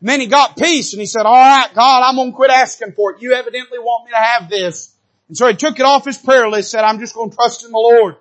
And 0.00 0.08
then 0.08 0.20
he 0.20 0.26
got 0.26 0.56
peace 0.56 0.92
and 0.92 0.98
he 0.98 1.06
said, 1.06 1.24
all 1.24 1.32
right, 1.32 1.72
God, 1.72 2.02
I'm 2.02 2.16
to 2.16 2.36
quit 2.36 2.50
asking 2.50 2.94
for 2.94 3.12
it. 3.12 3.22
You 3.22 3.34
evidently 3.34 3.78
want 3.78 4.06
me 4.06 4.10
to 4.10 4.18
have 4.18 4.50
this. 4.50 4.92
And 5.28 5.36
so 5.36 5.46
he 5.46 5.54
took 5.54 5.78
it 5.78 5.86
off 5.86 6.04
his 6.04 6.18
prayer 6.18 6.48
list, 6.48 6.72
said, 6.72 6.82
I'm 6.82 6.98
just 6.98 7.14
going 7.14 7.30
to 7.30 7.36
trust 7.36 7.64
in 7.64 7.70
the 7.70 7.78
Lord. 7.78 8.16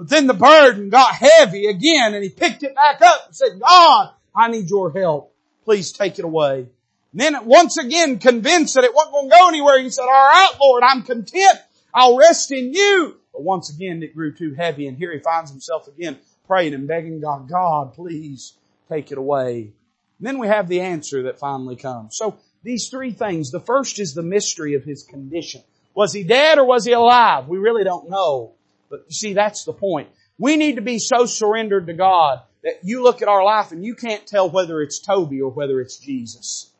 But 0.00 0.08
then 0.08 0.26
the 0.26 0.32
burden 0.32 0.88
got 0.88 1.12
heavy 1.12 1.66
again 1.66 2.14
and 2.14 2.24
he 2.24 2.30
picked 2.30 2.62
it 2.62 2.74
back 2.74 3.02
up 3.02 3.26
and 3.26 3.36
said, 3.36 3.60
God, 3.60 4.14
I 4.34 4.48
need 4.48 4.70
your 4.70 4.90
help. 4.90 5.34
Please 5.66 5.92
take 5.92 6.18
it 6.18 6.24
away. 6.24 6.60
And 7.12 7.20
then 7.20 7.44
once 7.44 7.76
again 7.76 8.18
convinced 8.18 8.76
that 8.76 8.84
it 8.84 8.94
wasn't 8.94 9.12
going 9.12 9.28
to 9.28 9.36
go 9.36 9.48
anywhere, 9.48 9.78
he 9.78 9.90
said, 9.90 10.04
all 10.04 10.08
right, 10.08 10.52
Lord, 10.58 10.84
I'm 10.84 11.02
content. 11.02 11.58
I'll 11.92 12.16
rest 12.16 12.50
in 12.50 12.72
you. 12.72 13.18
But 13.34 13.42
once 13.42 13.68
again, 13.68 14.02
it 14.02 14.14
grew 14.14 14.32
too 14.34 14.54
heavy 14.54 14.86
and 14.86 14.96
here 14.96 15.12
he 15.12 15.18
finds 15.18 15.50
himself 15.50 15.86
again 15.86 16.16
praying 16.46 16.72
and 16.72 16.88
begging 16.88 17.20
God, 17.20 17.46
God, 17.46 17.92
please 17.92 18.54
take 18.88 19.12
it 19.12 19.18
away. 19.18 19.74
And 20.18 20.26
then 20.26 20.38
we 20.38 20.46
have 20.46 20.66
the 20.66 20.80
answer 20.80 21.24
that 21.24 21.38
finally 21.38 21.76
comes. 21.76 22.16
So 22.16 22.38
these 22.62 22.88
three 22.88 23.12
things. 23.12 23.50
The 23.50 23.60
first 23.60 23.98
is 23.98 24.14
the 24.14 24.22
mystery 24.22 24.76
of 24.76 24.82
his 24.82 25.02
condition. 25.02 25.62
Was 25.92 26.14
he 26.14 26.24
dead 26.24 26.56
or 26.56 26.64
was 26.64 26.86
he 26.86 26.92
alive? 26.92 27.48
We 27.48 27.58
really 27.58 27.84
don't 27.84 28.08
know. 28.08 28.54
But 28.90 29.04
you 29.06 29.14
see, 29.14 29.32
that's 29.32 29.64
the 29.64 29.72
point. 29.72 30.08
We 30.36 30.56
need 30.56 30.76
to 30.76 30.82
be 30.82 30.98
so 30.98 31.26
surrendered 31.26 31.86
to 31.86 31.94
God 31.94 32.40
that 32.62 32.80
you 32.82 33.02
look 33.02 33.22
at 33.22 33.28
our 33.28 33.44
life 33.44 33.72
and 33.72 33.84
you 33.84 33.94
can't 33.94 34.26
tell 34.26 34.50
whether 34.50 34.82
it's 34.82 34.98
Toby 34.98 35.40
or 35.40 35.50
whether 35.50 35.80
it's 35.80 35.96
Jesus. 35.96 36.70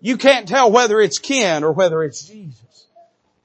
You 0.00 0.16
can't 0.16 0.46
tell 0.48 0.70
whether 0.70 1.00
it's 1.00 1.18
Ken 1.18 1.64
or 1.64 1.72
whether 1.72 2.02
it's 2.02 2.26
Jesus. 2.26 2.86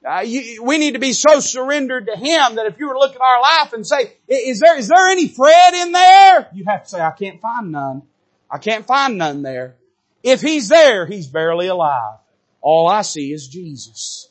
Uh, 0.06 0.20
you, 0.20 0.62
we 0.62 0.76
need 0.76 0.92
to 0.92 1.00
be 1.00 1.14
so 1.14 1.40
surrendered 1.40 2.06
to 2.06 2.16
Him 2.16 2.56
that 2.56 2.66
if 2.66 2.78
you 2.78 2.88
were 2.88 2.94
to 2.94 2.98
look 2.98 3.14
at 3.14 3.22
our 3.22 3.40
life 3.40 3.72
and 3.72 3.86
say, 3.86 4.12
is 4.28 4.60
there, 4.60 4.78
is 4.78 4.88
there 4.88 5.08
any 5.08 5.28
Fred 5.28 5.74
in 5.74 5.92
there? 5.92 6.48
You 6.52 6.64
have 6.66 6.82
to 6.82 6.88
say, 6.88 7.00
I 7.00 7.12
can't 7.12 7.40
find 7.40 7.72
none. 7.72 8.02
I 8.50 8.58
can't 8.58 8.86
find 8.86 9.16
none 9.16 9.42
there. 9.42 9.76
If 10.22 10.42
He's 10.42 10.68
there, 10.68 11.06
He's 11.06 11.26
barely 11.26 11.68
alive. 11.68 12.18
All 12.60 12.86
I 12.86 13.02
see 13.02 13.32
is 13.32 13.48
Jesus. 13.48 14.28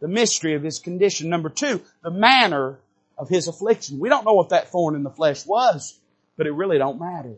The 0.00 0.08
mystery 0.08 0.54
of 0.54 0.62
His 0.62 0.78
condition. 0.78 1.28
Number 1.28 1.48
two, 1.48 1.82
the 2.02 2.12
manner 2.12 2.78
of 3.18 3.28
his 3.28 3.48
affliction. 3.48 3.98
We 3.98 4.08
don't 4.08 4.24
know 4.24 4.34
what 4.34 4.50
that 4.50 4.70
thorn 4.70 4.94
in 4.94 5.02
the 5.02 5.10
flesh 5.10 5.44
was, 5.46 5.98
but 6.36 6.46
it 6.46 6.52
really 6.52 6.78
don't 6.78 7.00
matter. 7.00 7.34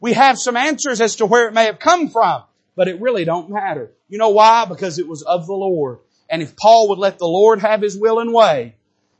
We 0.00 0.12
have 0.12 0.38
some 0.38 0.56
answers 0.56 1.00
as 1.00 1.16
to 1.16 1.26
where 1.26 1.48
it 1.48 1.54
may 1.54 1.64
have 1.64 1.78
come 1.78 2.08
from, 2.08 2.44
but 2.76 2.88
it 2.88 3.00
really 3.00 3.24
don't 3.24 3.50
matter. 3.50 3.90
You 4.08 4.18
know 4.18 4.30
why? 4.30 4.64
Because 4.66 4.98
it 4.98 5.08
was 5.08 5.22
of 5.22 5.46
the 5.46 5.54
Lord. 5.54 5.98
And 6.30 6.42
if 6.42 6.56
Paul 6.56 6.88
would 6.88 6.98
let 6.98 7.18
the 7.18 7.26
Lord 7.26 7.60
have 7.60 7.82
his 7.82 7.98
will 7.98 8.20
and 8.20 8.32
way, 8.32 8.74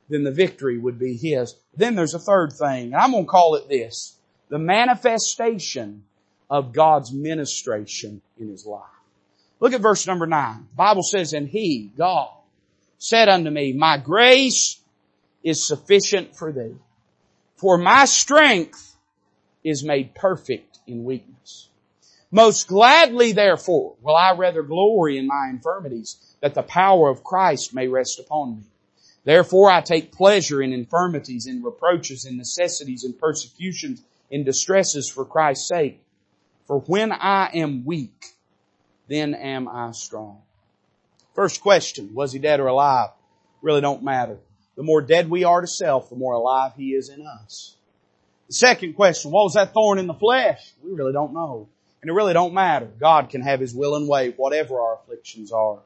then 0.09 0.25
the 0.25 0.31
victory 0.31 0.79
would 0.79 0.99
be 0.99 1.17
His. 1.17 1.55
Then 1.77 1.95
there's 1.95 2.15
a 2.15 2.19
third 2.19 2.53
thing, 2.53 2.87
and 2.93 2.97
I'm 2.97 3.13
going 3.13 3.25
to 3.25 3.31
call 3.31 3.55
it 3.55 3.69
this. 3.69 4.17
The 4.49 4.59
manifestation 4.59 6.05
of 6.51 6.73
God's 6.73 7.13
ministration 7.13 8.21
in 8.39 8.49
His 8.49 8.67
life. 8.67 8.83
Look 9.61 9.73
at 9.73 9.81
verse 9.81 10.07
number 10.07 10.27
nine. 10.27 10.67
The 10.71 10.77
Bible 10.77 11.03
says, 11.03 11.33
and 11.33 11.49
He, 11.49 11.91
God, 11.97 12.29
said 12.99 13.29
unto 13.29 13.51
me, 13.51 13.73
My 13.73 13.97
grace 13.97 14.79
is 15.45 15.65
sufficient 15.65 16.35
for 16.35 16.51
thee, 16.51 16.75
for 17.57 17.79
my 17.79 18.07
strength 18.07 18.97
is 19.63 19.85
made 19.85 20.15
perfect 20.15 20.79
in 20.87 21.05
weakness. 21.05 21.69
Most 22.31 22.67
gladly 22.67 23.33
therefore 23.33 23.95
will 24.03 24.17
I 24.17 24.33
rather 24.33 24.63
glory 24.63 25.19
in 25.19 25.29
my 25.29 25.49
infirmities, 25.51 26.17
that 26.41 26.55
the 26.55 26.63
power 26.63 27.09
of 27.09 27.23
Christ 27.23 27.75
may 27.75 27.87
rest 27.87 28.19
upon 28.19 28.57
me. 28.57 28.63
Therefore 29.23 29.71
I 29.71 29.83
take 29.83 30.13
pleasure 30.13 30.61
in 30.61 30.73
infirmities, 30.73 31.47
in 31.47 31.63
reproaches, 31.63 32.25
in 32.25 32.37
necessities, 32.37 33.05
in 33.05 33.13
persecutions, 33.13 34.03
in 34.31 34.45
distresses 34.45 35.09
for 35.09 35.25
Christ's 35.25 35.69
sake. 35.69 36.01
For 36.67 36.81
when 36.81 37.13
I 37.13 37.51
am 37.55 37.85
weak, 37.85 38.25
then 39.09 39.35
am 39.35 39.69
I 39.69 39.93
strong. 39.93 40.43
First 41.35 41.61
question, 41.61 42.15
was 42.15 42.33
he 42.33 42.39
dead 42.39 42.61
or 42.61 42.67
alive? 42.67 43.11
Really 43.63 43.81
don't 43.81 44.03
matter. 44.03 44.39
The 44.77 44.83
more 44.83 45.03
dead 45.03 45.31
we 45.31 45.45
are 45.45 45.61
to 45.61 45.67
self, 45.67 46.11
the 46.11 46.17
more 46.17 46.35
alive 46.35 46.73
he 46.77 46.95
is 46.95 47.09
in 47.09 47.27
us. 47.27 47.77
The 48.49 48.55
second 48.55 48.95
question, 48.95 49.31
what 49.31 49.45
was 49.45 49.55
that 49.55 49.73
thorn 49.73 49.99
in 49.99 50.07
the 50.07 50.15
flesh? 50.15 50.73
We 50.83 50.93
really 50.93 51.13
don't 51.13 51.33
know. 51.33 51.69
And 52.03 52.11
it 52.11 52.15
really 52.15 52.35
don't 52.35 52.55
matter. 52.55 52.87
God 53.01 53.31
can 53.31 53.41
have 53.41 53.61
his 53.61 53.75
will 53.75 53.97
and 53.97 54.09
way, 54.09 54.31
whatever 54.31 54.81
our 54.81 54.97
afflictions 54.97 55.53
are. 55.53 55.81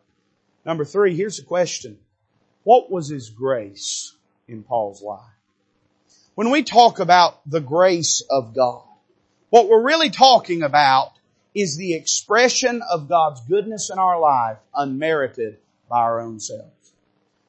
Number 0.65 0.85
three, 0.85 1.17
here's 1.17 1.37
the 1.37 1.45
question. 1.45 1.99
What 2.65 2.91
was 2.91 3.09
His 3.09 3.31
grace 3.31 4.15
in 4.47 4.63
Paul's 4.63 5.03
life? 5.03 5.23
When 6.35 6.51
we 6.51 6.63
talk 6.63 6.99
about 6.99 7.41
the 7.49 7.63
grace 7.63 8.23
of 8.29 8.55
God, 8.55 8.85
what 9.49 9.71
we're 9.71 9.83
really 9.83 10.11
talking 10.11 10.63
about 10.63 11.13
is 11.55 11.79
the 11.79 11.95
expression 11.95 12.83
of 12.83 13.09
God's 13.09 13.41
goodness 13.49 13.89
in 13.91 13.99
our 13.99 14.21
life 14.21 14.59
unmerited 14.75 15.57
by 15.89 16.01
our 16.01 16.21
own 16.21 16.39
selves. 16.39 16.78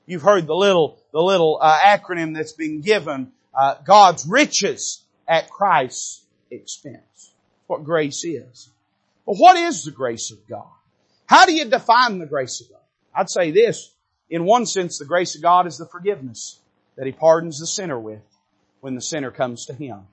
You've 0.09 0.23
heard 0.23 0.47
the 0.47 0.55
little, 0.55 0.97
the 1.11 1.21
little 1.21 1.59
uh, 1.61 1.77
acronym 1.81 2.33
that's 2.33 2.53
been 2.53 2.81
given, 2.81 3.31
uh, 3.53 3.75
God's 3.85 4.25
riches 4.25 5.03
at 5.27 5.51
Christ's 5.51 6.23
expense. 6.49 7.31
What 7.67 7.83
grace 7.83 8.25
is. 8.25 8.71
But 9.27 9.35
what 9.35 9.55
is 9.55 9.83
the 9.83 9.91
grace 9.91 10.31
of 10.31 10.39
God? 10.47 10.65
How 11.27 11.45
do 11.45 11.53
you 11.53 11.65
define 11.65 12.17
the 12.17 12.25
grace 12.25 12.59
of 12.59 12.69
God? 12.69 12.81
I'd 13.13 13.29
say 13.29 13.51
this, 13.51 13.93
in 14.31 14.45
one 14.45 14.65
sense, 14.65 14.97
the 14.97 15.05
grace 15.05 15.35
of 15.35 15.43
God 15.43 15.67
is 15.67 15.77
the 15.77 15.85
forgiveness 15.85 16.59
that 16.95 17.05
He 17.05 17.11
pardons 17.11 17.59
the 17.59 17.67
sinner 17.67 17.99
with 17.99 18.23
when 18.81 18.95
the 18.95 19.01
sinner 19.01 19.29
comes 19.29 19.67
to 19.67 19.75
Him. 19.75 20.07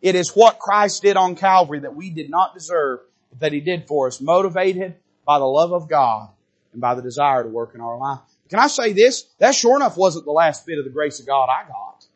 It 0.00 0.14
is 0.14 0.30
what 0.30 0.58
Christ 0.58 1.02
did 1.02 1.18
on 1.18 1.36
Calvary 1.36 1.80
that 1.80 1.94
we 1.94 2.08
did 2.08 2.30
not 2.30 2.54
deserve, 2.54 3.00
but 3.28 3.40
that 3.40 3.52
He 3.52 3.60
did 3.60 3.88
for 3.88 4.06
us, 4.06 4.22
motivated 4.22 4.94
by 5.26 5.38
the 5.38 5.44
love 5.44 5.74
of 5.74 5.86
God 5.86 6.30
and 6.72 6.80
by 6.80 6.94
the 6.94 7.02
desire 7.02 7.42
to 7.42 7.50
work 7.50 7.74
in 7.74 7.82
our 7.82 7.98
life. 7.98 8.20
Can 8.50 8.58
I 8.58 8.66
say 8.66 8.92
this? 8.92 9.24
That 9.38 9.54
sure 9.54 9.76
enough 9.76 9.96
wasn't 9.96 10.24
the 10.24 10.32
last 10.32 10.66
bit 10.66 10.78
of 10.78 10.84
the 10.84 10.90
grace 10.90 11.20
of 11.20 11.26
God 11.26 11.48
I 11.48 11.66
got. 11.66 12.06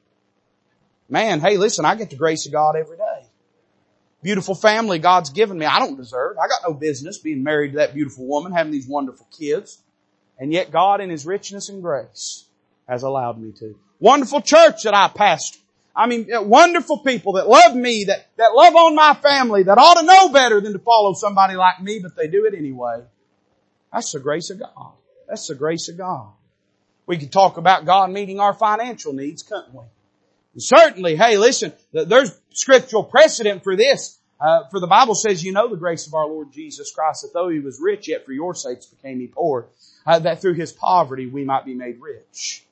Man, 1.08 1.40
hey 1.40 1.56
listen, 1.56 1.84
I 1.84 1.94
get 1.94 2.10
the 2.10 2.16
grace 2.16 2.46
of 2.46 2.52
God 2.52 2.76
every 2.76 2.96
day. 2.96 3.26
Beautiful 4.22 4.54
family 4.54 4.98
God's 4.98 5.30
given 5.30 5.58
me. 5.58 5.64
I 5.64 5.78
don't 5.78 5.96
deserve. 5.96 6.36
I 6.38 6.48
got 6.48 6.68
no 6.68 6.74
business 6.74 7.18
being 7.18 7.44
married 7.44 7.72
to 7.72 7.78
that 7.78 7.94
beautiful 7.94 8.26
woman, 8.26 8.52
having 8.52 8.72
these 8.72 8.86
wonderful 8.86 9.26
kids. 9.30 9.78
And 10.38 10.52
yet 10.52 10.70
God 10.70 11.00
in 11.00 11.08
His 11.08 11.24
richness 11.24 11.68
and 11.68 11.82
grace 11.82 12.44
has 12.88 13.02
allowed 13.04 13.40
me 13.40 13.52
to. 13.52 13.78
Wonderful 14.00 14.40
church 14.40 14.82
that 14.84 14.94
I 14.94 15.08
pastor. 15.08 15.58
I 15.94 16.06
mean, 16.06 16.28
wonderful 16.30 16.98
people 16.98 17.32
that 17.34 17.48
love 17.48 17.74
me, 17.74 18.04
that, 18.04 18.28
that 18.36 18.54
love 18.54 18.76
on 18.76 18.94
my 18.94 19.14
family, 19.14 19.64
that 19.64 19.78
ought 19.78 19.98
to 19.98 20.06
know 20.06 20.28
better 20.28 20.60
than 20.60 20.72
to 20.72 20.78
follow 20.78 21.12
somebody 21.14 21.54
like 21.54 21.82
me, 21.82 21.98
but 21.98 22.14
they 22.14 22.28
do 22.28 22.44
it 22.44 22.54
anyway. 22.54 23.02
That's 23.92 24.12
the 24.12 24.20
grace 24.20 24.50
of 24.50 24.60
God. 24.60 24.92
That's 25.28 25.46
the 25.46 25.54
grace 25.54 25.88
of 25.88 25.98
God. 25.98 26.30
We 27.06 27.18
could 27.18 27.32
talk 27.32 27.56
about 27.56 27.84
God 27.84 28.10
meeting 28.10 28.40
our 28.40 28.54
financial 28.54 29.12
needs, 29.12 29.42
couldn't 29.42 29.72
we? 29.72 29.84
And 30.54 30.62
certainly, 30.62 31.16
hey, 31.16 31.36
listen, 31.38 31.72
there's 31.92 32.38
scriptural 32.50 33.04
precedent 33.04 33.62
for 33.62 33.76
this. 33.76 34.18
Uh, 34.40 34.68
for 34.70 34.78
the 34.78 34.86
Bible 34.86 35.14
says, 35.14 35.42
you 35.42 35.52
know 35.52 35.68
the 35.68 35.76
grace 35.76 36.06
of 36.06 36.14
our 36.14 36.26
Lord 36.26 36.52
Jesus 36.52 36.92
Christ, 36.92 37.22
that 37.22 37.32
though 37.34 37.48
he 37.48 37.58
was 37.58 37.80
rich, 37.80 38.08
yet 38.08 38.24
for 38.24 38.32
your 38.32 38.54
sakes 38.54 38.86
became 38.86 39.18
he 39.18 39.26
poor, 39.26 39.66
uh, 40.06 40.20
that 40.20 40.40
through 40.40 40.54
his 40.54 40.72
poverty 40.72 41.26
we 41.26 41.44
might 41.44 41.64
be 41.64 41.74
made 41.74 42.00
rich. 42.00 42.64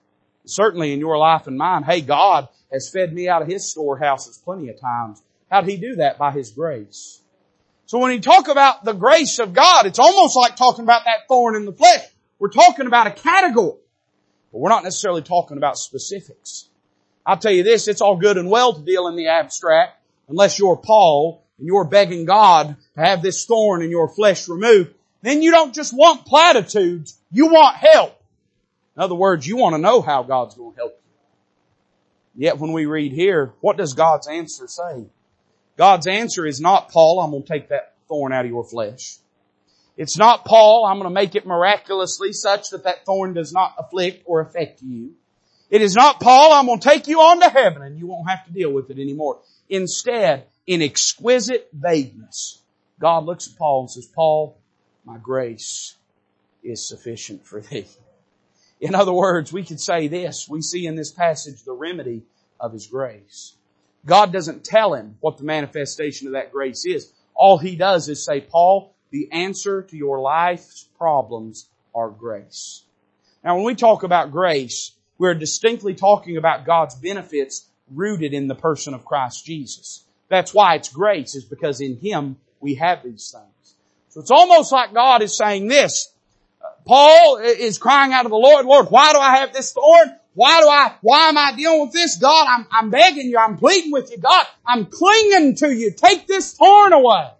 Certainly 0.45 0.93
in 0.93 1.01
your 1.01 1.19
life 1.19 1.49
and 1.49 1.59
mine, 1.59 1.83
hey, 1.83 2.03
God 2.03 2.49
has 2.73 2.89
fed 2.93 3.13
me 3.13 3.29
out 3.29 3.43
of 3.43 3.49
his 3.49 3.69
storehouses 3.69 4.39
plenty 4.39 4.69
of 4.69 4.81
times. 4.81 5.21
How 5.51 5.61
did 5.61 5.71
he 5.71 5.77
do 5.77 5.97
that? 5.97 6.19
By 6.19 6.31
his 6.31 6.51
grace. 6.51 7.21
So 7.87 7.99
when 7.99 8.13
you 8.13 8.21
talk 8.21 8.47
about 8.49 8.85
the 8.85 8.93
grace 8.93 9.41
of 9.41 9.53
God, 9.53 9.87
it's 9.87 9.99
almost 9.99 10.37
like 10.37 10.57
talking 10.57 10.85
about 10.85 11.05
that 11.05 11.27
thorn 11.29 11.57
in 11.57 11.65
the 11.65 11.73
flesh. 11.73 12.05
We're 12.39 12.51
talking 12.51 12.87
about 12.87 13.07
a 13.07 13.13
category, 13.13 13.79
but 14.53 14.59
we're 14.59 14.69
not 14.69 14.85
necessarily 14.85 15.23
talking 15.23 15.57
about 15.57 15.79
specifics. 15.79 16.69
I'll 17.25 17.39
tell 17.39 17.53
you 17.53 17.63
this, 17.63 17.89
it's 17.89 18.01
all 18.01 18.17
good 18.17 18.37
and 18.37 18.51
well 18.51 18.75
to 18.75 18.83
deal 18.83 19.09
in 19.09 19.17
the 19.17 19.29
abstract, 19.29 20.01
unless 20.29 20.59
you're 20.59 20.77
Paul 20.77 21.45
and 21.59 21.67
you're 21.67 21.85
begging 21.85 22.27
God 22.27 22.77
to 22.95 23.01
have 23.01 23.23
this 23.23 23.47
thorn 23.47 23.83
in 23.83 23.91
your 23.91 24.09
flesh 24.09 24.49
removed, 24.49 24.95
then 25.23 25.43
you 25.43 25.51
don't 25.51 25.75
just 25.75 25.93
want 25.93 26.27
platitudes, 26.27 27.19
you 27.33 27.47
want 27.47 27.77
help. 27.77 28.23
In 28.97 29.03
other 29.03 29.15
words, 29.15 29.47
you 29.47 29.57
want 29.57 29.75
to 29.75 29.81
know 29.81 30.03
how 30.03 30.23
God's 30.23 30.55
going 30.55 30.73
to 30.73 30.79
help 30.79 30.93
you. 30.93 32.45
Yet 32.45 32.59
when 32.59 32.73
we 32.73 32.87
read 32.87 33.13
here, 33.13 33.55
what 33.61 33.77
does 33.77 33.95
God's 33.95 34.29
answer 34.29 34.69
say? 34.69 35.07
God's 35.77 36.07
answer 36.07 36.47
is 36.47 36.61
not, 36.61 36.91
Paul, 36.91 37.21
I'm 37.21 37.31
going 37.31 37.43
to 37.43 37.49
take 37.49 37.71
that 37.71 37.95
thorn 38.09 38.33
out 38.33 38.45
of 38.45 38.51
your 38.51 38.65
flesh. 38.65 39.17
It's 39.97 40.19
not, 40.19 40.45
Paul, 40.45 40.85
I'm 40.85 40.99
going 40.99 41.09
to 41.09 41.15
make 41.15 41.35
it 41.35 41.47
miraculously 41.47 42.33
such 42.33 42.71
that 42.71 42.85
that 42.85 43.07
thorn 43.07 43.33
does 43.33 43.53
not 43.53 43.75
afflict 43.79 44.25
or 44.27 44.41
affect 44.41 44.83
you. 44.83 45.15
It 45.71 45.81
is 45.83 45.97
not, 45.97 46.21
Paul, 46.21 46.53
I'm 46.53 46.67
going 46.67 46.81
to 46.81 46.89
take 46.89 47.09
you 47.09 47.21
on 47.21 47.41
to 47.41 47.49
heaven 47.49 47.83
and 47.83 47.99
you 47.99 48.07
won't 48.07 48.29
have 48.29 48.45
to 48.47 48.53
deal 48.53 48.71
with 48.71 48.91
it 48.91 48.99
anymore. 48.99 49.41
Instead, 49.69 50.47
in 50.67 50.83
exquisite 50.83 51.69
vagueness, 51.73 52.63
God 53.01 53.25
looks 53.25 53.49
at 53.49 53.59
Paul 53.59 53.83
and 53.83 53.91
says, 53.91 54.07
Paul, 54.07 54.59
my 55.05 55.17
grace 55.19 55.97
is 56.63 56.87
sufficient 56.87 57.47
for 57.47 57.61
thee. 57.61 57.87
In 58.81 58.95
other 58.95 59.13
words, 59.13 59.53
we 59.53 59.65
could 59.65 59.81
say 59.81 60.09
this. 60.09 60.49
We 60.49 60.61
see 60.61 60.87
in 60.87 60.97
this 60.97 61.11
passage 61.11 61.63
the 61.65 61.73
remedy 61.73 62.25
of 62.61 62.73
His 62.73 62.87
grace. 62.87 63.55
God 64.05 64.33
doesn't 64.33 64.65
tell 64.65 64.95
him 64.95 65.17
what 65.21 65.39
the 65.39 65.45
manifestation 65.45 66.27
of 66.27 66.35
that 66.35 66.53
grace 66.53 66.85
is. 66.85 67.13
All 67.35 67.59
He 67.59 67.77
does 67.77 68.09
is 68.09 68.25
say, 68.25 68.41
Paul, 68.41 68.95
the 69.17 69.33
answer 69.33 69.81
to 69.81 69.97
your 69.97 70.21
life's 70.21 70.89
problems 70.99 71.69
are 71.95 72.11
grace. 72.11 72.85
Now 73.43 73.57
when 73.57 73.65
we 73.65 73.75
talk 73.75 74.03
about 74.03 74.31
grace, 74.31 74.93
we're 75.17 75.35
distinctly 75.35 75.95
talking 75.95 76.37
about 76.37 76.67
God's 76.67 76.95
benefits 76.97 77.67
rooted 77.91 78.35
in 78.35 78.47
the 78.47 78.55
person 78.55 78.93
of 78.93 79.07
Christ 79.07 79.47
Jesus. 79.47 80.05
That's 80.29 80.53
why 80.53 80.75
it's 80.75 80.91
grace, 80.91 81.35
is 81.35 81.45
because 81.45 81.81
in 81.81 81.97
Him 81.97 82.37
we 82.61 82.75
have 82.75 83.03
these 83.03 83.35
things. 83.35 83.75
So 84.11 84.21
it's 84.21 84.31
almost 84.31 84.71
like 84.71 84.93
God 84.93 85.23
is 85.23 85.35
saying 85.35 85.69
this. 85.69 86.13
Paul 86.85 87.39
is 87.39 87.79
crying 87.79 88.13
out 88.13 88.25
to 88.25 88.29
the 88.29 88.37
Lord, 88.37 88.67
Lord, 88.67 88.89
why 88.91 89.15
do 89.15 89.19
I 89.19 89.37
have 89.37 89.55
this 89.55 89.73
thorn? 89.73 90.15
Why 90.35 90.61
do 90.61 90.69
I, 90.69 90.95
why 91.01 91.29
am 91.31 91.39
I 91.39 91.55
dealing 91.57 91.81
with 91.81 91.93
this? 91.93 92.19
God, 92.19 92.47
I'm, 92.51 92.67
I'm 92.71 92.91
begging 92.91 93.29
you, 93.31 93.39
I'm 93.39 93.57
pleading 93.57 93.93
with 93.93 94.11
you. 94.11 94.19
God, 94.19 94.47
I'm 94.67 94.85
clinging 94.85 95.55
to 95.57 95.75
you. 95.75 95.91
Take 95.91 96.27
this 96.27 96.53
thorn 96.53 96.93
away. 96.93 97.31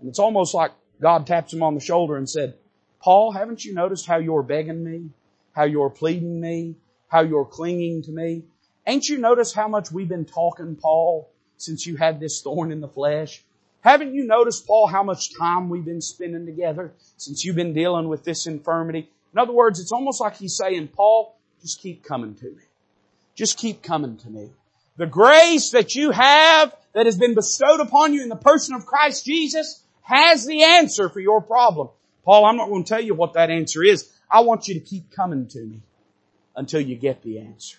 And 0.00 0.08
it's 0.08 0.18
almost 0.18 0.54
like 0.54 0.72
God 1.00 1.26
taps 1.26 1.52
him 1.52 1.62
on 1.62 1.74
the 1.74 1.80
shoulder 1.80 2.16
and 2.16 2.28
said, 2.28 2.54
Paul, 3.00 3.32
haven't 3.32 3.64
you 3.64 3.74
noticed 3.74 4.06
how 4.06 4.18
you're 4.18 4.42
begging 4.42 4.84
me? 4.84 5.10
How 5.52 5.64
you're 5.64 5.90
pleading 5.90 6.40
me? 6.40 6.76
How 7.08 7.22
you're 7.22 7.44
clinging 7.44 8.02
to 8.04 8.12
me? 8.12 8.44
Ain't 8.86 9.08
you 9.08 9.18
noticed 9.18 9.54
how 9.54 9.68
much 9.68 9.90
we've 9.90 10.08
been 10.08 10.24
talking, 10.24 10.76
Paul, 10.76 11.30
since 11.56 11.86
you 11.86 11.96
had 11.96 12.20
this 12.20 12.40
thorn 12.42 12.72
in 12.72 12.80
the 12.80 12.88
flesh? 12.88 13.42
Haven't 13.82 14.14
you 14.14 14.24
noticed, 14.24 14.66
Paul, 14.66 14.86
how 14.86 15.02
much 15.02 15.36
time 15.38 15.68
we've 15.68 15.84
been 15.84 16.02
spending 16.02 16.44
together 16.44 16.92
since 17.16 17.44
you've 17.44 17.56
been 17.56 17.72
dealing 17.72 18.08
with 18.08 18.24
this 18.24 18.46
infirmity? 18.46 19.10
In 19.32 19.38
other 19.38 19.52
words, 19.52 19.80
it's 19.80 19.92
almost 19.92 20.20
like 20.20 20.36
he's 20.36 20.56
saying, 20.56 20.88
Paul, 20.88 21.36
just 21.62 21.80
keep 21.80 22.04
coming 22.04 22.34
to 22.36 22.46
me. 22.46 22.62
Just 23.34 23.58
keep 23.58 23.82
coming 23.82 24.18
to 24.18 24.28
me. 24.28 24.50
The 24.96 25.06
grace 25.06 25.70
that 25.70 25.94
you 25.94 26.10
have 26.10 26.74
that 26.92 27.06
has 27.06 27.16
been 27.16 27.34
bestowed 27.34 27.80
upon 27.80 28.12
you 28.12 28.22
in 28.22 28.28
the 28.28 28.36
person 28.36 28.74
of 28.74 28.84
Christ 28.84 29.24
Jesus 29.24 29.82
has 30.10 30.44
the 30.44 30.64
answer 30.64 31.08
for 31.08 31.20
your 31.20 31.40
problem. 31.40 31.88
Paul, 32.24 32.44
I'm 32.44 32.56
not 32.56 32.68
going 32.68 32.84
to 32.84 32.88
tell 32.88 33.00
you 33.00 33.14
what 33.14 33.34
that 33.34 33.50
answer 33.50 33.82
is. 33.82 34.10
I 34.30 34.40
want 34.40 34.68
you 34.68 34.74
to 34.74 34.80
keep 34.80 35.10
coming 35.10 35.46
to 35.48 35.58
me 35.58 35.80
until 36.56 36.80
you 36.80 36.96
get 36.96 37.22
the 37.22 37.38
answer. 37.38 37.78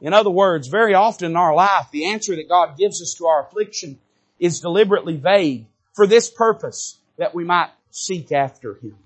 In 0.00 0.12
other 0.12 0.30
words, 0.30 0.68
very 0.68 0.94
often 0.94 1.30
in 1.30 1.36
our 1.36 1.54
life, 1.54 1.86
the 1.90 2.06
answer 2.06 2.36
that 2.36 2.48
God 2.48 2.76
gives 2.76 3.00
us 3.00 3.14
to 3.14 3.26
our 3.26 3.46
affliction 3.46 3.98
is 4.38 4.60
deliberately 4.60 5.16
vague 5.16 5.66
for 5.94 6.06
this 6.06 6.28
purpose, 6.28 6.98
that 7.16 7.34
we 7.34 7.44
might 7.44 7.70
seek 7.90 8.30
after 8.32 8.74
Him. 8.74 8.96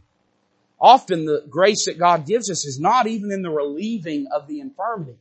Often 0.80 1.26
the 1.26 1.44
grace 1.48 1.84
that 1.84 1.98
God 1.98 2.26
gives 2.26 2.50
us 2.50 2.64
is 2.64 2.80
not 2.80 3.06
even 3.06 3.30
in 3.30 3.42
the 3.42 3.50
relieving 3.50 4.26
of 4.34 4.48
the 4.48 4.60
infirmity, 4.60 5.18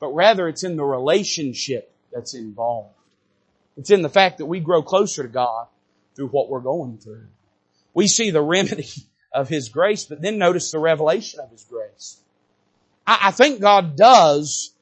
but 0.00 0.14
rather 0.14 0.48
it's 0.48 0.64
in 0.64 0.76
the 0.76 0.84
relationship 0.84 1.92
that's 2.12 2.34
involved. 2.34 2.94
It's 3.76 3.90
in 3.90 4.02
the 4.02 4.08
fact 4.08 4.38
that 4.38 4.46
we 4.46 4.60
grow 4.60 4.82
closer 4.82 5.22
to 5.22 5.28
God 5.28 5.66
through 6.14 6.28
what 6.28 6.48
we're 6.48 6.60
going 6.60 6.98
through. 6.98 7.26
We 7.94 8.06
see 8.06 8.30
the 8.30 8.42
remedy 8.42 8.88
of 9.32 9.48
His 9.48 9.68
grace, 9.68 10.04
but 10.04 10.20
then 10.20 10.38
notice 10.38 10.70
the 10.70 10.78
revelation 10.78 11.40
of 11.40 11.50
His 11.50 11.64
grace. 11.64 12.18
I, 13.06 13.18
I 13.28 13.30
think 13.30 13.60
God 13.60 13.96
does 13.96 14.72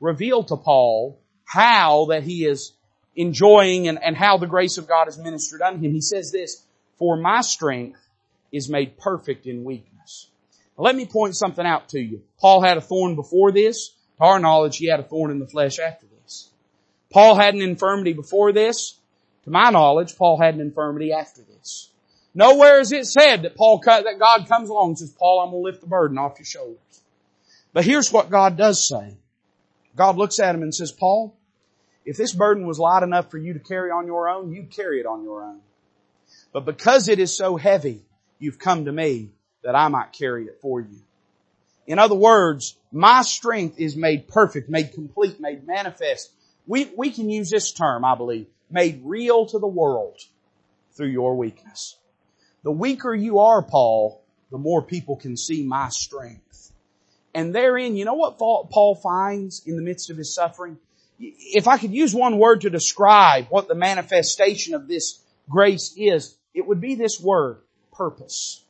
reveal 0.00 0.44
to 0.44 0.56
Paul 0.56 1.18
how 1.44 2.06
that 2.06 2.22
he 2.22 2.44
is 2.44 2.72
enjoying 3.16 3.88
and, 3.88 4.02
and 4.02 4.16
how 4.16 4.38
the 4.38 4.46
grace 4.46 4.78
of 4.78 4.88
God 4.88 5.08
is 5.08 5.18
ministered 5.18 5.62
unto 5.62 5.80
him. 5.80 5.92
He 5.92 6.00
says 6.00 6.32
this, 6.32 6.64
for 6.96 7.16
my 7.16 7.40
strength 7.40 8.00
is 8.52 8.68
made 8.68 8.98
perfect 8.98 9.46
in 9.46 9.64
weakness. 9.64 10.28
Now, 10.78 10.84
let 10.84 10.96
me 10.96 11.06
point 11.06 11.36
something 11.36 11.66
out 11.66 11.88
to 11.90 12.00
you. 12.00 12.22
Paul 12.38 12.62
had 12.62 12.76
a 12.76 12.80
thorn 12.80 13.16
before 13.16 13.52
this. 13.52 13.90
To 14.18 14.24
our 14.24 14.38
knowledge, 14.38 14.76
he 14.76 14.88
had 14.88 15.00
a 15.00 15.04
thorn 15.04 15.30
in 15.30 15.38
the 15.38 15.46
flesh 15.46 15.78
after 15.78 16.06
this. 16.22 16.50
Paul 17.12 17.36
had 17.36 17.54
an 17.54 17.62
infirmity 17.62 18.12
before 18.12 18.52
this. 18.52 18.99
To 19.50 19.52
my 19.52 19.70
knowledge, 19.70 20.16
Paul 20.16 20.40
had 20.40 20.54
an 20.54 20.60
infirmity 20.60 21.12
after 21.12 21.42
this. 21.42 21.90
Nowhere 22.36 22.78
is 22.78 22.92
it 22.92 23.06
said 23.06 23.42
that 23.42 23.56
Paul, 23.56 23.80
that 23.84 24.20
God 24.20 24.46
comes 24.46 24.68
along 24.68 24.90
and 24.90 24.98
says, 24.98 25.10
Paul, 25.10 25.40
I'm 25.40 25.50
going 25.50 25.60
to 25.60 25.64
lift 25.64 25.80
the 25.80 25.88
burden 25.88 26.18
off 26.18 26.38
your 26.38 26.46
shoulders. 26.46 27.02
But 27.72 27.84
here's 27.84 28.12
what 28.12 28.30
God 28.30 28.56
does 28.56 28.86
say. 28.86 29.16
God 29.96 30.16
looks 30.16 30.38
at 30.38 30.54
him 30.54 30.62
and 30.62 30.72
says, 30.72 30.92
Paul, 30.92 31.36
if 32.04 32.16
this 32.16 32.32
burden 32.32 32.64
was 32.64 32.78
light 32.78 33.02
enough 33.02 33.28
for 33.28 33.38
you 33.38 33.52
to 33.54 33.58
carry 33.58 33.90
on 33.90 34.06
your 34.06 34.28
own, 34.28 34.52
you'd 34.52 34.70
carry 34.70 35.00
it 35.00 35.06
on 35.06 35.24
your 35.24 35.42
own. 35.42 35.58
But 36.52 36.64
because 36.64 37.08
it 37.08 37.18
is 37.18 37.36
so 37.36 37.56
heavy, 37.56 38.04
you've 38.38 38.60
come 38.60 38.84
to 38.84 38.92
me 38.92 39.30
that 39.64 39.74
I 39.74 39.88
might 39.88 40.12
carry 40.12 40.44
it 40.44 40.60
for 40.62 40.80
you. 40.80 41.00
In 41.88 41.98
other 41.98 42.14
words, 42.14 42.76
my 42.92 43.22
strength 43.22 43.80
is 43.80 43.96
made 43.96 44.28
perfect, 44.28 44.70
made 44.70 44.92
complete, 44.92 45.40
made 45.40 45.66
manifest. 45.66 46.30
We, 46.68 46.88
we 46.96 47.10
can 47.10 47.28
use 47.28 47.50
this 47.50 47.72
term, 47.72 48.04
I 48.04 48.14
believe, 48.14 48.46
made 48.70 49.02
real 49.04 49.46
to 49.46 49.58
the 49.58 49.66
world 49.66 50.18
through 50.92 51.08
your 51.08 51.36
weakness. 51.36 51.96
The 52.62 52.70
weaker 52.70 53.14
you 53.14 53.38
are, 53.38 53.62
Paul, 53.62 54.22
the 54.50 54.58
more 54.58 54.82
people 54.82 55.16
can 55.16 55.36
see 55.36 55.64
my 55.64 55.88
strength. 55.88 56.72
And 57.34 57.54
therein, 57.54 57.96
you 57.96 58.04
know 58.04 58.14
what 58.14 58.38
Paul 58.38 58.94
finds 59.02 59.62
in 59.66 59.76
the 59.76 59.82
midst 59.82 60.10
of 60.10 60.16
his 60.16 60.34
suffering? 60.34 60.78
If 61.18 61.68
I 61.68 61.78
could 61.78 61.92
use 61.92 62.14
one 62.14 62.38
word 62.38 62.62
to 62.62 62.70
describe 62.70 63.46
what 63.48 63.68
the 63.68 63.74
manifestation 63.74 64.74
of 64.74 64.88
this 64.88 65.22
grace 65.48 65.94
is, 65.96 66.36
it 66.54 66.66
would 66.66 66.80
be 66.80 66.96
this 66.96 67.20
word, 67.20 67.58
purpose. 67.92 68.64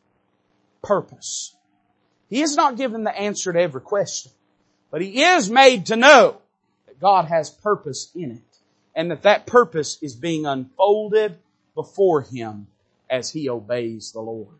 Purpose. 0.83 1.55
He 2.29 2.43
is 2.43 2.57
not 2.57 2.77
given 2.77 3.05
the 3.05 3.17
answer 3.17 3.53
to 3.53 3.61
every 3.61 3.81
question, 3.81 4.33
but 4.91 5.01
he 5.01 5.23
is 5.23 5.51
made 5.51 5.87
to 5.87 5.97
know 5.97 6.41
that 6.87 7.01
God 7.01 7.27
has 7.27 7.51
purpose 7.51 8.11
in 8.15 8.33
it 8.33 8.50
and 8.95 9.11
that 9.11 9.23
that 9.23 9.47
purpose 9.47 9.99
is 10.03 10.15
being 10.15 10.47
unfolded 10.47 11.39
before 11.75 12.23
him 12.23 12.67
as 13.09 13.31
he 13.31 13.49
obeys 13.49 14.13
the 14.13 14.21
Lord. 14.21 14.55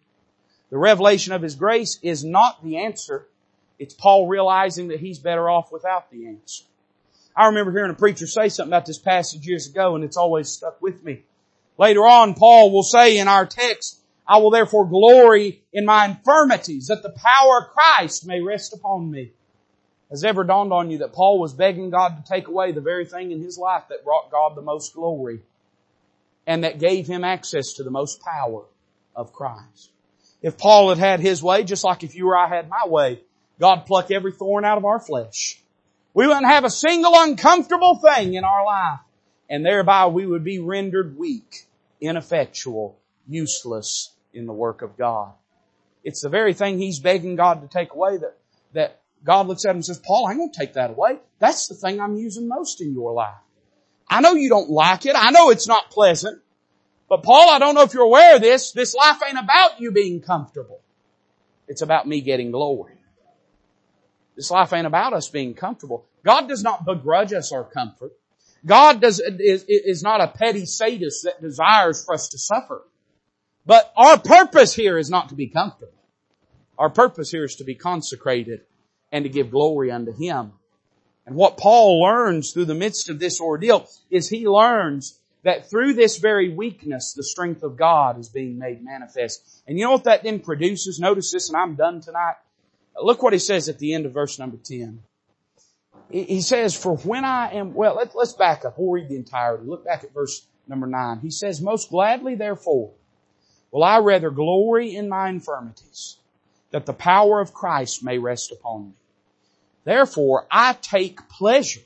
The 0.71 0.79
revelation 0.79 1.33
of 1.33 1.43
his 1.43 1.57
grace 1.57 1.99
is 2.03 2.25
not 2.25 2.63
the 2.63 2.79
answer. 2.79 3.27
It's 3.79 3.95
Paul 3.95 4.29
realizing 4.29 4.89
that 4.89 5.01
he's 5.01 5.19
better 5.19 5.51
off 5.51 5.73
without 5.73 6.11
the 6.11 6.29
answer. 6.29 6.65
I 7.35 7.47
remember 7.47 7.73
hearing 7.73 7.91
a 7.91 7.95
preacher 7.95 8.27
say 8.27 8.49
something 8.49 8.73
about 8.73 8.87
this 8.87 8.99
passage 8.99 9.47
years 9.47 9.69
ago 9.69 9.95
and 9.95 10.05
it's 10.05 10.17
always 10.17 10.49
stuck 10.49 10.81
with 10.83 11.03
me. 11.05 11.23
Later 11.79 12.07
on, 12.07 12.35
Paul 12.35 12.73
will 12.73 12.83
say 12.83 13.19
in 13.19 13.27
our 13.27 13.47
text, 13.47 14.01
I 14.27 14.37
will 14.39 14.51
therefore 14.51 14.87
glory 14.87 15.63
in 15.73 15.85
my 15.87 16.05
infirmities 16.05 16.87
that 16.89 17.03
the 17.03 17.11
power 17.11 17.59
of 17.59 17.71
Christ 17.71 18.27
may 18.27 18.41
rest 18.41 18.75
upon 18.75 19.11
me. 19.11 19.33
Has 20.11 20.25
ever 20.25 20.43
dawned 20.43 20.73
on 20.73 20.91
you 20.91 20.99
that 20.99 21.13
Paul 21.13 21.39
was 21.39 21.55
begging 21.55 21.91
God 21.91 22.17
to 22.17 22.33
take 22.33 22.49
away 22.49 22.73
the 22.73 22.81
very 22.81 23.05
thing 23.05 23.31
in 23.31 23.41
his 23.41 23.57
life 23.57 23.85
that 23.89 24.05
brought 24.05 24.31
God 24.31 24.57
the 24.57 24.63
most 24.63 24.93
glory 24.93 25.41
and 26.47 26.65
that 26.65 26.81
gave 26.81 27.07
him 27.07 27.23
access 27.23 27.75
to 27.75 27.85
the 27.85 27.91
most 27.91 28.21
power 28.21 28.65
of 29.15 29.33
Christ? 29.33 29.91
If 30.43 30.59
Paul 30.59 30.89
had 30.89 30.99
had 30.99 31.21
his 31.21 31.43
way, 31.43 31.63
just 31.63 31.85
like 31.85 32.03
if 32.03 32.17
you 32.17 32.29
or 32.29 32.37
I 32.37 32.49
had 32.49 32.69
my 32.69 32.87
way, 32.87 33.21
God 33.61 33.87
pluck 33.87 34.11
every 34.11 34.33
thorn 34.33 34.65
out 34.65 34.79
of 34.79 34.85
our 34.85 34.99
flesh. 34.99 35.61
We 36.13 36.27
wouldn't 36.27 36.47
have 36.47 36.65
a 36.65 36.71
single 36.71 37.13
uncomfortable 37.15 37.97
thing 37.97 38.35
in 38.35 38.43
our 38.43 38.65
life 38.65 39.01
and 39.49 39.65
thereby 39.65 40.07
we 40.07 40.27
would 40.27 40.43
be 40.45 40.59
rendered 40.59 41.19
weak 41.19 41.67
ineffectual, 42.01 42.99
useless 43.29 44.13
in 44.33 44.47
the 44.47 44.53
work 44.53 44.83
of 44.83 44.97
God. 44.97 45.33
It's 46.03 46.23
the 46.23 46.29
very 46.29 46.55
thing 46.55 46.79
he's 46.79 46.99
begging 46.99 47.37
God 47.37 47.61
to 47.61 47.69
take 47.69 47.93
away 47.93 48.17
that, 48.17 48.37
that 48.73 49.00
God 49.25 49.47
looks 49.47 49.65
at 49.65 49.71
him 49.71 49.77
and 49.77 49.85
says, 49.85 49.99
Paul, 49.99 50.27
I'm 50.27 50.39
going 50.39 50.51
to 50.51 50.59
take 50.59 50.75
that 50.75 50.91
away. 50.91 51.19
That's 51.39 51.69
the 51.69 51.75
thing 51.75 52.01
I'm 52.01 52.17
using 52.17 52.49
most 52.49 52.81
in 52.81 52.95
your 52.95 53.13
life. 53.13 53.35
I 54.09 54.21
know 54.21 54.33
you 54.33 54.49
don't 54.49 54.71
like 54.71 55.07
it. 55.07 55.15
I 55.17 55.31
know 55.31 55.51
it's 55.51 55.69
not 55.69 55.91
pleasant. 55.91 56.41
But 57.09 57.23
Paul, 57.23 57.51
I 57.51 57.59
don't 57.59 57.75
know 57.75 57.83
if 57.83 57.93
you're 57.93 58.05
aware 58.05 58.37
of 58.37 58.43
this. 58.43 58.73
This 58.73 58.95
life 58.95 59.19
ain't 59.27 59.39
about 59.39 59.81
you 59.81 59.93
being 59.93 60.21
comfortable. 60.21 60.81
It's 61.69 61.83
about 61.83 62.07
me 62.07 62.21
getting 62.21 62.51
glory. 62.51 62.95
This 64.37 64.51
life 64.51 64.73
ain't 64.73 64.87
about 64.87 65.13
us 65.13 65.29
being 65.29 65.55
comfortable. 65.55 66.07
God 66.25 66.49
does 66.49 66.63
not 66.63 66.85
begrudge 66.85 67.33
us 67.33 67.53
our 67.53 67.65
comfort. 67.65 68.13
God 68.65 69.01
does, 69.01 69.21
is, 69.21 69.65
is 69.69 70.03
not 70.03 70.21
a 70.21 70.29
petty 70.29 70.67
sadist 70.67 71.25
that 71.25 71.41
desires 71.41 72.05
for 72.05 72.15
us 72.15 72.29
to 72.31 72.39
suffer. 72.39 72.83
But 73.67 73.93
our 73.97 74.19
purpose 74.19 74.75
here 74.75 74.99
is 74.99 75.11
not 75.11 75.29
to 75.29 75.35
be 75.35 75.49
comfortable. 75.49 75.93
Our 76.79 76.91
purpose 76.91 77.31
here 77.31 77.45
is 77.45 77.57
to 77.57 77.65
be 77.65 77.75
consecrated 77.75 78.63
and 79.13 79.25
to 79.25 79.29
give 79.29 79.51
glory 79.51 79.91
unto 79.91 80.13
Him. 80.13 80.53
And 81.27 81.37
what 81.37 81.59
Paul 81.59 82.03
learns 82.03 82.53
through 82.53 82.65
the 82.67 82.75
midst 82.75 83.09
of 83.09 83.19
this 83.19 83.41
ordeal 83.41 83.89
is 84.11 84.29
he 84.29 84.49
learns 84.49 85.19
that 85.43 85.71
through 85.71 85.95
this 85.95 86.19
very 86.19 86.53
weakness, 86.53 87.13
the 87.15 87.23
strength 87.23 87.63
of 87.63 87.77
God 87.77 88.19
is 88.19 88.29
being 88.29 88.59
made 88.59 88.83
manifest. 88.83 89.63
And 89.67 89.79
you 89.79 89.85
know 89.85 89.93
what 89.93 90.05
that 90.05 90.23
then 90.23 90.41
produces? 90.41 90.99
Notice 90.99 91.31
this 91.31 91.49
and 91.49 91.57
I'm 91.57 91.77
done 91.77 92.01
tonight. 92.01 92.35
Look 93.01 93.23
what 93.23 93.33
he 93.33 93.39
says 93.39 93.69
at 93.69 93.79
the 93.79 93.95
end 93.95 94.07
of 94.07 94.13
verse 94.13 94.39
number 94.39 94.57
10 94.57 95.03
he 96.11 96.41
says, 96.41 96.75
for 96.75 96.97
when 96.97 97.25
I 97.25 97.53
am, 97.53 97.73
well, 97.73 97.95
let, 97.97 98.15
us 98.17 98.33
back 98.33 98.65
up. 98.65 98.75
We'll 98.79 98.93
read 98.93 99.09
the 99.09 99.17
entirety. 99.17 99.65
Look 99.65 99.85
back 99.85 100.03
at 100.03 100.13
verse 100.13 100.47
number 100.67 100.87
nine. 100.87 101.21
He 101.21 101.31
says, 101.31 101.61
most 101.61 101.91
gladly 101.91 102.35
therefore 102.35 102.93
will 103.71 103.85
I 103.85 103.99
rather 103.99 104.31
glory 104.31 104.95
in 104.95 105.09
my 105.09 105.29
infirmities 105.29 106.17
that 106.73 106.87
the 106.87 106.93
power 106.93 107.41
of 107.41 107.55
Christ 107.55 108.03
may 108.03 108.19
rest 108.19 108.51
upon 108.51 108.89
me. 108.89 108.93
Therefore 109.85 110.47
I 110.51 110.75
take 110.75 111.29
pleasure 111.29 111.81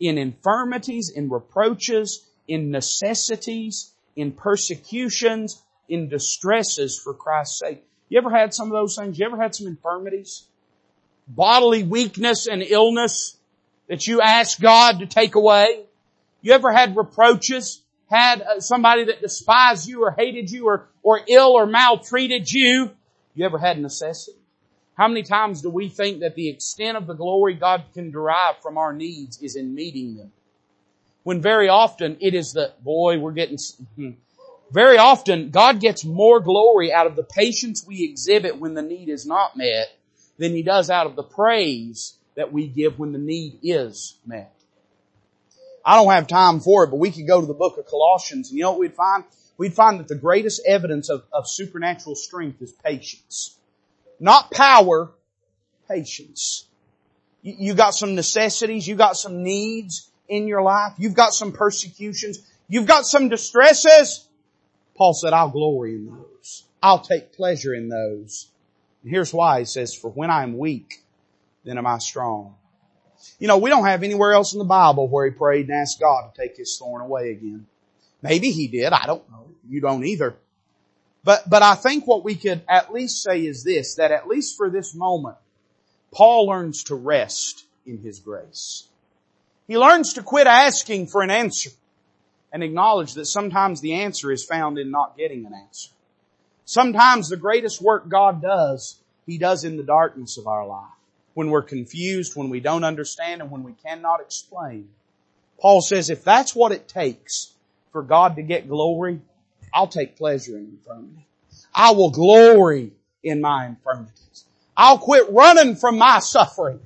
in 0.00 0.18
infirmities, 0.18 1.10
in 1.14 1.28
reproaches, 1.30 2.28
in 2.46 2.70
necessities, 2.70 3.92
in 4.16 4.32
persecutions, 4.32 5.62
in 5.88 6.08
distresses 6.08 7.00
for 7.02 7.14
Christ's 7.14 7.58
sake. 7.58 7.84
You 8.08 8.18
ever 8.18 8.30
had 8.30 8.54
some 8.54 8.68
of 8.68 8.72
those 8.72 8.96
things? 8.96 9.18
You 9.18 9.26
ever 9.26 9.40
had 9.40 9.54
some 9.54 9.66
infirmities? 9.66 10.46
Bodily 11.26 11.82
weakness 11.82 12.46
and 12.46 12.62
illness 12.62 13.36
that 13.88 14.06
you 14.06 14.20
asked 14.20 14.60
God 14.60 15.00
to 15.00 15.06
take 15.06 15.34
away? 15.34 15.84
You 16.42 16.52
ever 16.52 16.72
had 16.72 16.96
reproaches? 16.96 17.82
Had 18.10 18.42
uh, 18.42 18.60
somebody 18.60 19.04
that 19.04 19.22
despised 19.22 19.88
you 19.88 20.04
or 20.04 20.14
hated 20.16 20.50
you 20.50 20.66
or, 20.66 20.88
or 21.02 21.22
ill 21.26 21.52
or 21.52 21.66
maltreated 21.66 22.50
you? 22.50 22.90
You 23.34 23.46
ever 23.46 23.58
had 23.58 23.80
necessity? 23.80 24.38
How 24.96 25.08
many 25.08 25.24
times 25.24 25.62
do 25.62 25.70
we 25.70 25.88
think 25.88 26.20
that 26.20 26.36
the 26.36 26.48
extent 26.48 26.96
of 26.96 27.06
the 27.06 27.14
glory 27.14 27.54
God 27.54 27.84
can 27.94 28.12
derive 28.12 28.62
from 28.62 28.78
our 28.78 28.92
needs 28.92 29.42
is 29.42 29.56
in 29.56 29.74
meeting 29.74 30.16
them? 30.16 30.32
When 31.24 31.40
very 31.40 31.68
often 31.68 32.16
it 32.20 32.34
is 32.34 32.52
the, 32.52 32.72
boy, 32.82 33.18
we're 33.18 33.32
getting, 33.32 33.58
hmm. 33.96 34.10
very 34.70 34.98
often 34.98 35.50
God 35.50 35.80
gets 35.80 36.04
more 36.04 36.38
glory 36.38 36.92
out 36.92 37.06
of 37.06 37.16
the 37.16 37.24
patience 37.24 37.84
we 37.84 38.04
exhibit 38.04 38.58
when 38.58 38.74
the 38.74 38.82
need 38.82 39.08
is 39.08 39.26
not 39.26 39.56
met 39.56 39.88
than 40.38 40.52
He 40.52 40.62
does 40.62 40.90
out 40.90 41.06
of 41.06 41.16
the 41.16 41.22
praise 41.24 42.14
that 42.36 42.52
we 42.52 42.68
give 42.68 42.98
when 42.98 43.12
the 43.12 43.18
need 43.18 43.58
is 43.62 44.16
met. 44.24 44.52
I 45.84 45.96
don't 45.96 46.12
have 46.12 46.28
time 46.28 46.60
for 46.60 46.84
it, 46.84 46.88
but 46.88 46.96
we 46.98 47.10
could 47.10 47.26
go 47.26 47.40
to 47.40 47.46
the 47.46 47.54
book 47.54 47.78
of 47.78 47.86
Colossians 47.86 48.50
and 48.50 48.56
you 48.56 48.62
know 48.62 48.70
what 48.72 48.80
we'd 48.80 48.94
find? 48.94 49.24
We'd 49.56 49.74
find 49.74 49.98
that 49.98 50.08
the 50.08 50.14
greatest 50.14 50.62
evidence 50.66 51.08
of, 51.08 51.24
of 51.32 51.48
supernatural 51.48 52.16
strength 52.16 52.62
is 52.62 52.72
patience. 52.72 53.58
Not 54.20 54.50
power, 54.50 55.12
patience. 55.88 56.66
You, 57.42 57.74
got 57.74 57.94
some 57.94 58.14
necessities, 58.14 58.88
you 58.88 58.94
got 58.94 59.16
some 59.16 59.42
needs 59.42 60.10
in 60.28 60.48
your 60.48 60.62
life, 60.62 60.94
you've 60.96 61.14
got 61.14 61.34
some 61.34 61.52
persecutions, 61.52 62.38
you've 62.68 62.86
got 62.86 63.04
some 63.04 63.28
distresses. 63.28 64.26
Paul 64.96 65.12
said, 65.12 65.32
I'll 65.32 65.50
glory 65.50 65.96
in 65.96 66.06
those. 66.06 66.64
I'll 66.82 67.00
take 67.00 67.34
pleasure 67.34 67.74
in 67.74 67.88
those. 67.88 68.48
And 69.02 69.10
here's 69.10 69.34
why. 69.34 69.58
He 69.58 69.64
says, 69.66 69.94
for 69.94 70.10
when 70.10 70.30
I 70.30 70.42
am 70.42 70.56
weak, 70.56 71.02
then 71.64 71.76
am 71.76 71.86
I 71.86 71.98
strong. 71.98 72.54
You 73.38 73.48
know, 73.48 73.58
we 73.58 73.70
don't 73.70 73.84
have 73.84 74.02
anywhere 74.02 74.32
else 74.32 74.52
in 74.52 74.58
the 74.58 74.64
Bible 74.64 75.08
where 75.08 75.26
he 75.26 75.30
prayed 75.32 75.68
and 75.68 75.76
asked 75.76 76.00
God 76.00 76.30
to 76.30 76.40
take 76.40 76.56
his 76.56 76.76
thorn 76.78 77.02
away 77.02 77.30
again. 77.30 77.66
Maybe 78.22 78.50
he 78.50 78.68
did. 78.68 78.92
I 78.92 79.06
don't 79.06 79.28
know. 79.30 79.48
You 79.68 79.80
don't 79.80 80.04
either. 80.04 80.36
But, 81.24 81.48
but 81.48 81.62
I 81.62 81.74
think 81.74 82.06
what 82.06 82.22
we 82.22 82.34
could 82.34 82.62
at 82.68 82.92
least 82.92 83.22
say 83.22 83.46
is 83.46 83.64
this, 83.64 83.94
that 83.94 84.12
at 84.12 84.28
least 84.28 84.56
for 84.56 84.68
this 84.68 84.94
moment, 84.94 85.36
Paul 86.12 86.46
learns 86.46 86.84
to 86.84 86.94
rest 86.94 87.64
in 87.86 87.98
his 87.98 88.20
grace. 88.20 88.86
He 89.66 89.78
learns 89.78 90.12
to 90.14 90.22
quit 90.22 90.46
asking 90.46 91.06
for 91.06 91.22
an 91.22 91.30
answer 91.30 91.70
and 92.52 92.62
acknowledge 92.62 93.14
that 93.14 93.24
sometimes 93.24 93.80
the 93.80 93.94
answer 93.94 94.30
is 94.30 94.44
found 94.44 94.78
in 94.78 94.90
not 94.90 95.16
getting 95.16 95.46
an 95.46 95.54
answer. 95.54 95.90
Sometimes 96.66 97.28
the 97.28 97.36
greatest 97.36 97.80
work 97.80 98.08
God 98.08 98.40
does, 98.40 98.98
He 99.26 99.38
does 99.38 99.64
in 99.64 99.76
the 99.76 99.82
darkness 99.82 100.38
of 100.38 100.46
our 100.46 100.66
life. 100.66 100.90
When 101.32 101.50
we're 101.50 101.62
confused, 101.62 102.36
when 102.36 102.50
we 102.50 102.60
don't 102.60 102.84
understand, 102.84 103.42
and 103.42 103.50
when 103.50 103.64
we 103.64 103.72
cannot 103.84 104.20
explain. 104.20 104.88
Paul 105.58 105.80
says, 105.80 106.10
if 106.10 106.22
that's 106.22 106.54
what 106.54 106.72
it 106.72 106.86
takes 106.86 107.52
for 107.90 108.02
God 108.02 108.36
to 108.36 108.42
get 108.42 108.68
glory, 108.68 109.20
I'll 109.74 109.88
take 109.88 110.16
pleasure 110.16 110.56
in 110.56 110.78
infirmity. 110.78 111.26
I 111.74 111.90
will 111.90 112.10
glory 112.10 112.92
in 113.24 113.40
my 113.40 113.66
infirmities. 113.66 114.44
I'll 114.76 114.98
quit 114.98 115.30
running 115.30 115.74
from 115.74 115.98
my 115.98 116.20
suffering 116.20 116.80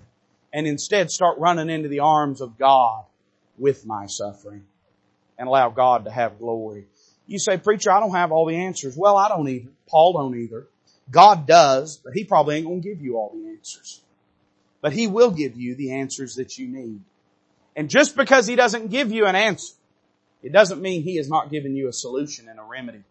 and 0.52 0.66
instead 0.66 1.10
start 1.10 1.38
running 1.38 1.68
into 1.68 1.88
the 1.88 2.00
arms 2.00 2.40
of 2.40 2.58
God 2.58 3.04
with 3.58 3.84
my 3.84 4.06
suffering 4.06 4.64
and 5.38 5.48
allow 5.48 5.68
God 5.68 6.06
to 6.06 6.10
have 6.10 6.38
glory. 6.38 6.86
You 7.26 7.38
say, 7.38 7.58
preacher, 7.58 7.90
I 7.90 8.00
don't 8.00 8.14
have 8.14 8.32
all 8.32 8.46
the 8.46 8.56
answers. 8.56 8.96
Well, 8.96 9.16
I 9.16 9.28
don't 9.28 9.48
either. 9.48 9.68
Paul 9.86 10.14
don't 10.14 10.38
either. 10.38 10.66
God 11.10 11.46
does, 11.46 11.98
but 11.98 12.14
he 12.14 12.24
probably 12.24 12.56
ain't 12.56 12.66
going 12.66 12.82
to 12.82 12.88
give 12.88 13.02
you 13.02 13.16
all 13.16 13.32
the 13.34 13.50
answers. 13.50 14.00
But 14.80 14.92
he 14.92 15.06
will 15.06 15.30
give 15.30 15.58
you 15.58 15.74
the 15.74 15.92
answers 15.92 16.36
that 16.36 16.56
you 16.58 16.68
need. 16.68 17.00
And 17.76 17.90
just 17.90 18.16
because 18.16 18.46
he 18.46 18.56
doesn't 18.56 18.88
give 18.88 19.12
you 19.12 19.26
an 19.26 19.36
answer, 19.36 19.74
it 20.42 20.52
doesn't 20.52 20.80
mean 20.80 21.02
he 21.02 21.16
has 21.16 21.28
not 21.28 21.50
given 21.50 21.74
you 21.74 21.88
a 21.88 21.92
solution 21.92 22.48
and 22.48 22.58
a 22.58 22.62
remedy. 22.62 23.02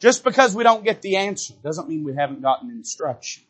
Just 0.00 0.24
because 0.24 0.54
we 0.54 0.64
don't 0.64 0.84
get 0.84 1.02
the 1.02 1.16
answer 1.16 1.54
doesn't 1.62 1.88
mean 1.88 2.04
we 2.04 2.14
haven't 2.14 2.42
gotten 2.42 2.70
instruction. 2.70 3.42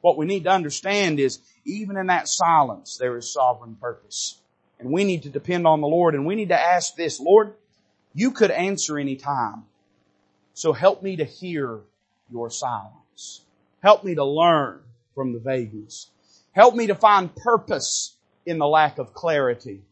What 0.00 0.16
we 0.16 0.26
need 0.26 0.44
to 0.44 0.50
understand 0.50 1.20
is 1.20 1.40
even 1.64 1.96
in 1.96 2.06
that 2.06 2.28
silence, 2.28 2.96
there 2.96 3.16
is 3.16 3.32
sovereign 3.32 3.76
purpose. 3.80 4.38
And 4.78 4.90
we 4.90 5.04
need 5.04 5.24
to 5.24 5.28
depend 5.28 5.66
on 5.66 5.80
the 5.80 5.88
Lord 5.88 6.14
and 6.14 6.26
we 6.26 6.36
need 6.36 6.48
to 6.48 6.60
ask 6.60 6.94
this, 6.94 7.20
Lord, 7.20 7.54
you 8.14 8.30
could 8.30 8.50
answer 8.50 8.98
any 8.98 9.16
time. 9.16 9.64
So 10.54 10.72
help 10.72 11.02
me 11.02 11.16
to 11.16 11.24
hear 11.24 11.80
your 12.30 12.50
silence. 12.50 13.42
Help 13.82 14.04
me 14.04 14.14
to 14.14 14.24
learn 14.24 14.80
from 15.14 15.32
the 15.32 15.38
vagueness. 15.38 16.08
Help 16.52 16.74
me 16.74 16.86
to 16.86 16.94
find 16.94 17.34
purpose 17.34 18.14
in 18.46 18.58
the 18.58 18.66
lack 18.66 18.98
of 18.98 19.12
clarity. 19.12 19.82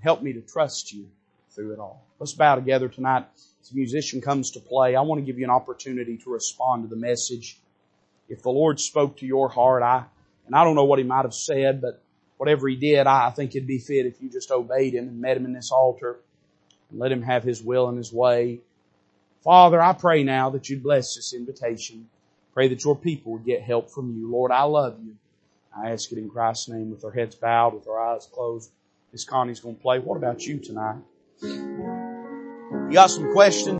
Help 0.00 0.22
me 0.22 0.32
to 0.32 0.40
trust 0.40 0.92
you 0.92 1.08
through 1.50 1.72
it 1.72 1.78
all. 1.78 2.04
Let's 2.22 2.34
bow 2.34 2.54
together 2.54 2.88
tonight. 2.88 3.26
As 3.34 3.70
the 3.70 3.74
musician 3.74 4.20
comes 4.20 4.52
to 4.52 4.60
play, 4.60 4.94
I 4.94 5.00
want 5.00 5.20
to 5.20 5.26
give 5.26 5.40
you 5.40 5.44
an 5.44 5.50
opportunity 5.50 6.18
to 6.18 6.30
respond 6.30 6.84
to 6.84 6.88
the 6.88 6.94
message. 6.94 7.58
If 8.28 8.44
the 8.44 8.50
Lord 8.50 8.78
spoke 8.78 9.16
to 9.16 9.26
your 9.26 9.48
heart, 9.48 9.82
I, 9.82 10.04
and 10.46 10.54
I 10.54 10.62
don't 10.62 10.76
know 10.76 10.84
what 10.84 11.00
He 11.00 11.04
might 11.04 11.24
have 11.24 11.34
said, 11.34 11.80
but 11.80 12.00
whatever 12.36 12.68
He 12.68 12.76
did, 12.76 13.08
I 13.08 13.30
think 13.30 13.56
it'd 13.56 13.66
be 13.66 13.80
fit 13.80 14.06
if 14.06 14.22
you 14.22 14.30
just 14.30 14.52
obeyed 14.52 14.94
Him 14.94 15.08
and 15.08 15.20
met 15.20 15.36
Him 15.36 15.46
in 15.46 15.52
this 15.52 15.72
altar 15.72 16.20
and 16.92 17.00
let 17.00 17.10
Him 17.10 17.22
have 17.22 17.42
His 17.42 17.60
will 17.60 17.88
and 17.88 17.98
His 17.98 18.12
way. 18.12 18.60
Father, 19.42 19.82
I 19.82 19.92
pray 19.92 20.22
now 20.22 20.50
that 20.50 20.68
you'd 20.68 20.84
bless 20.84 21.16
this 21.16 21.34
invitation. 21.34 22.08
Pray 22.54 22.68
that 22.68 22.84
your 22.84 22.94
people 22.94 23.32
would 23.32 23.44
get 23.44 23.62
help 23.62 23.90
from 23.90 24.16
you. 24.16 24.30
Lord, 24.30 24.52
I 24.52 24.62
love 24.62 24.96
you. 25.02 25.16
I 25.76 25.90
ask 25.90 26.12
it 26.12 26.18
in 26.18 26.30
Christ's 26.30 26.68
name 26.68 26.92
with 26.92 27.04
our 27.04 27.10
heads 27.10 27.34
bowed, 27.34 27.74
with 27.74 27.88
our 27.88 27.98
eyes 27.98 28.28
closed. 28.32 28.70
Miss 29.10 29.24
Connie's 29.24 29.58
going 29.58 29.74
to 29.74 29.82
play. 29.82 29.98
What 29.98 30.18
about 30.18 30.46
you 30.46 30.60
tonight? 30.60 30.98
You 32.92 32.96
got 32.96 33.06
some 33.06 33.32
questions? 33.32 33.70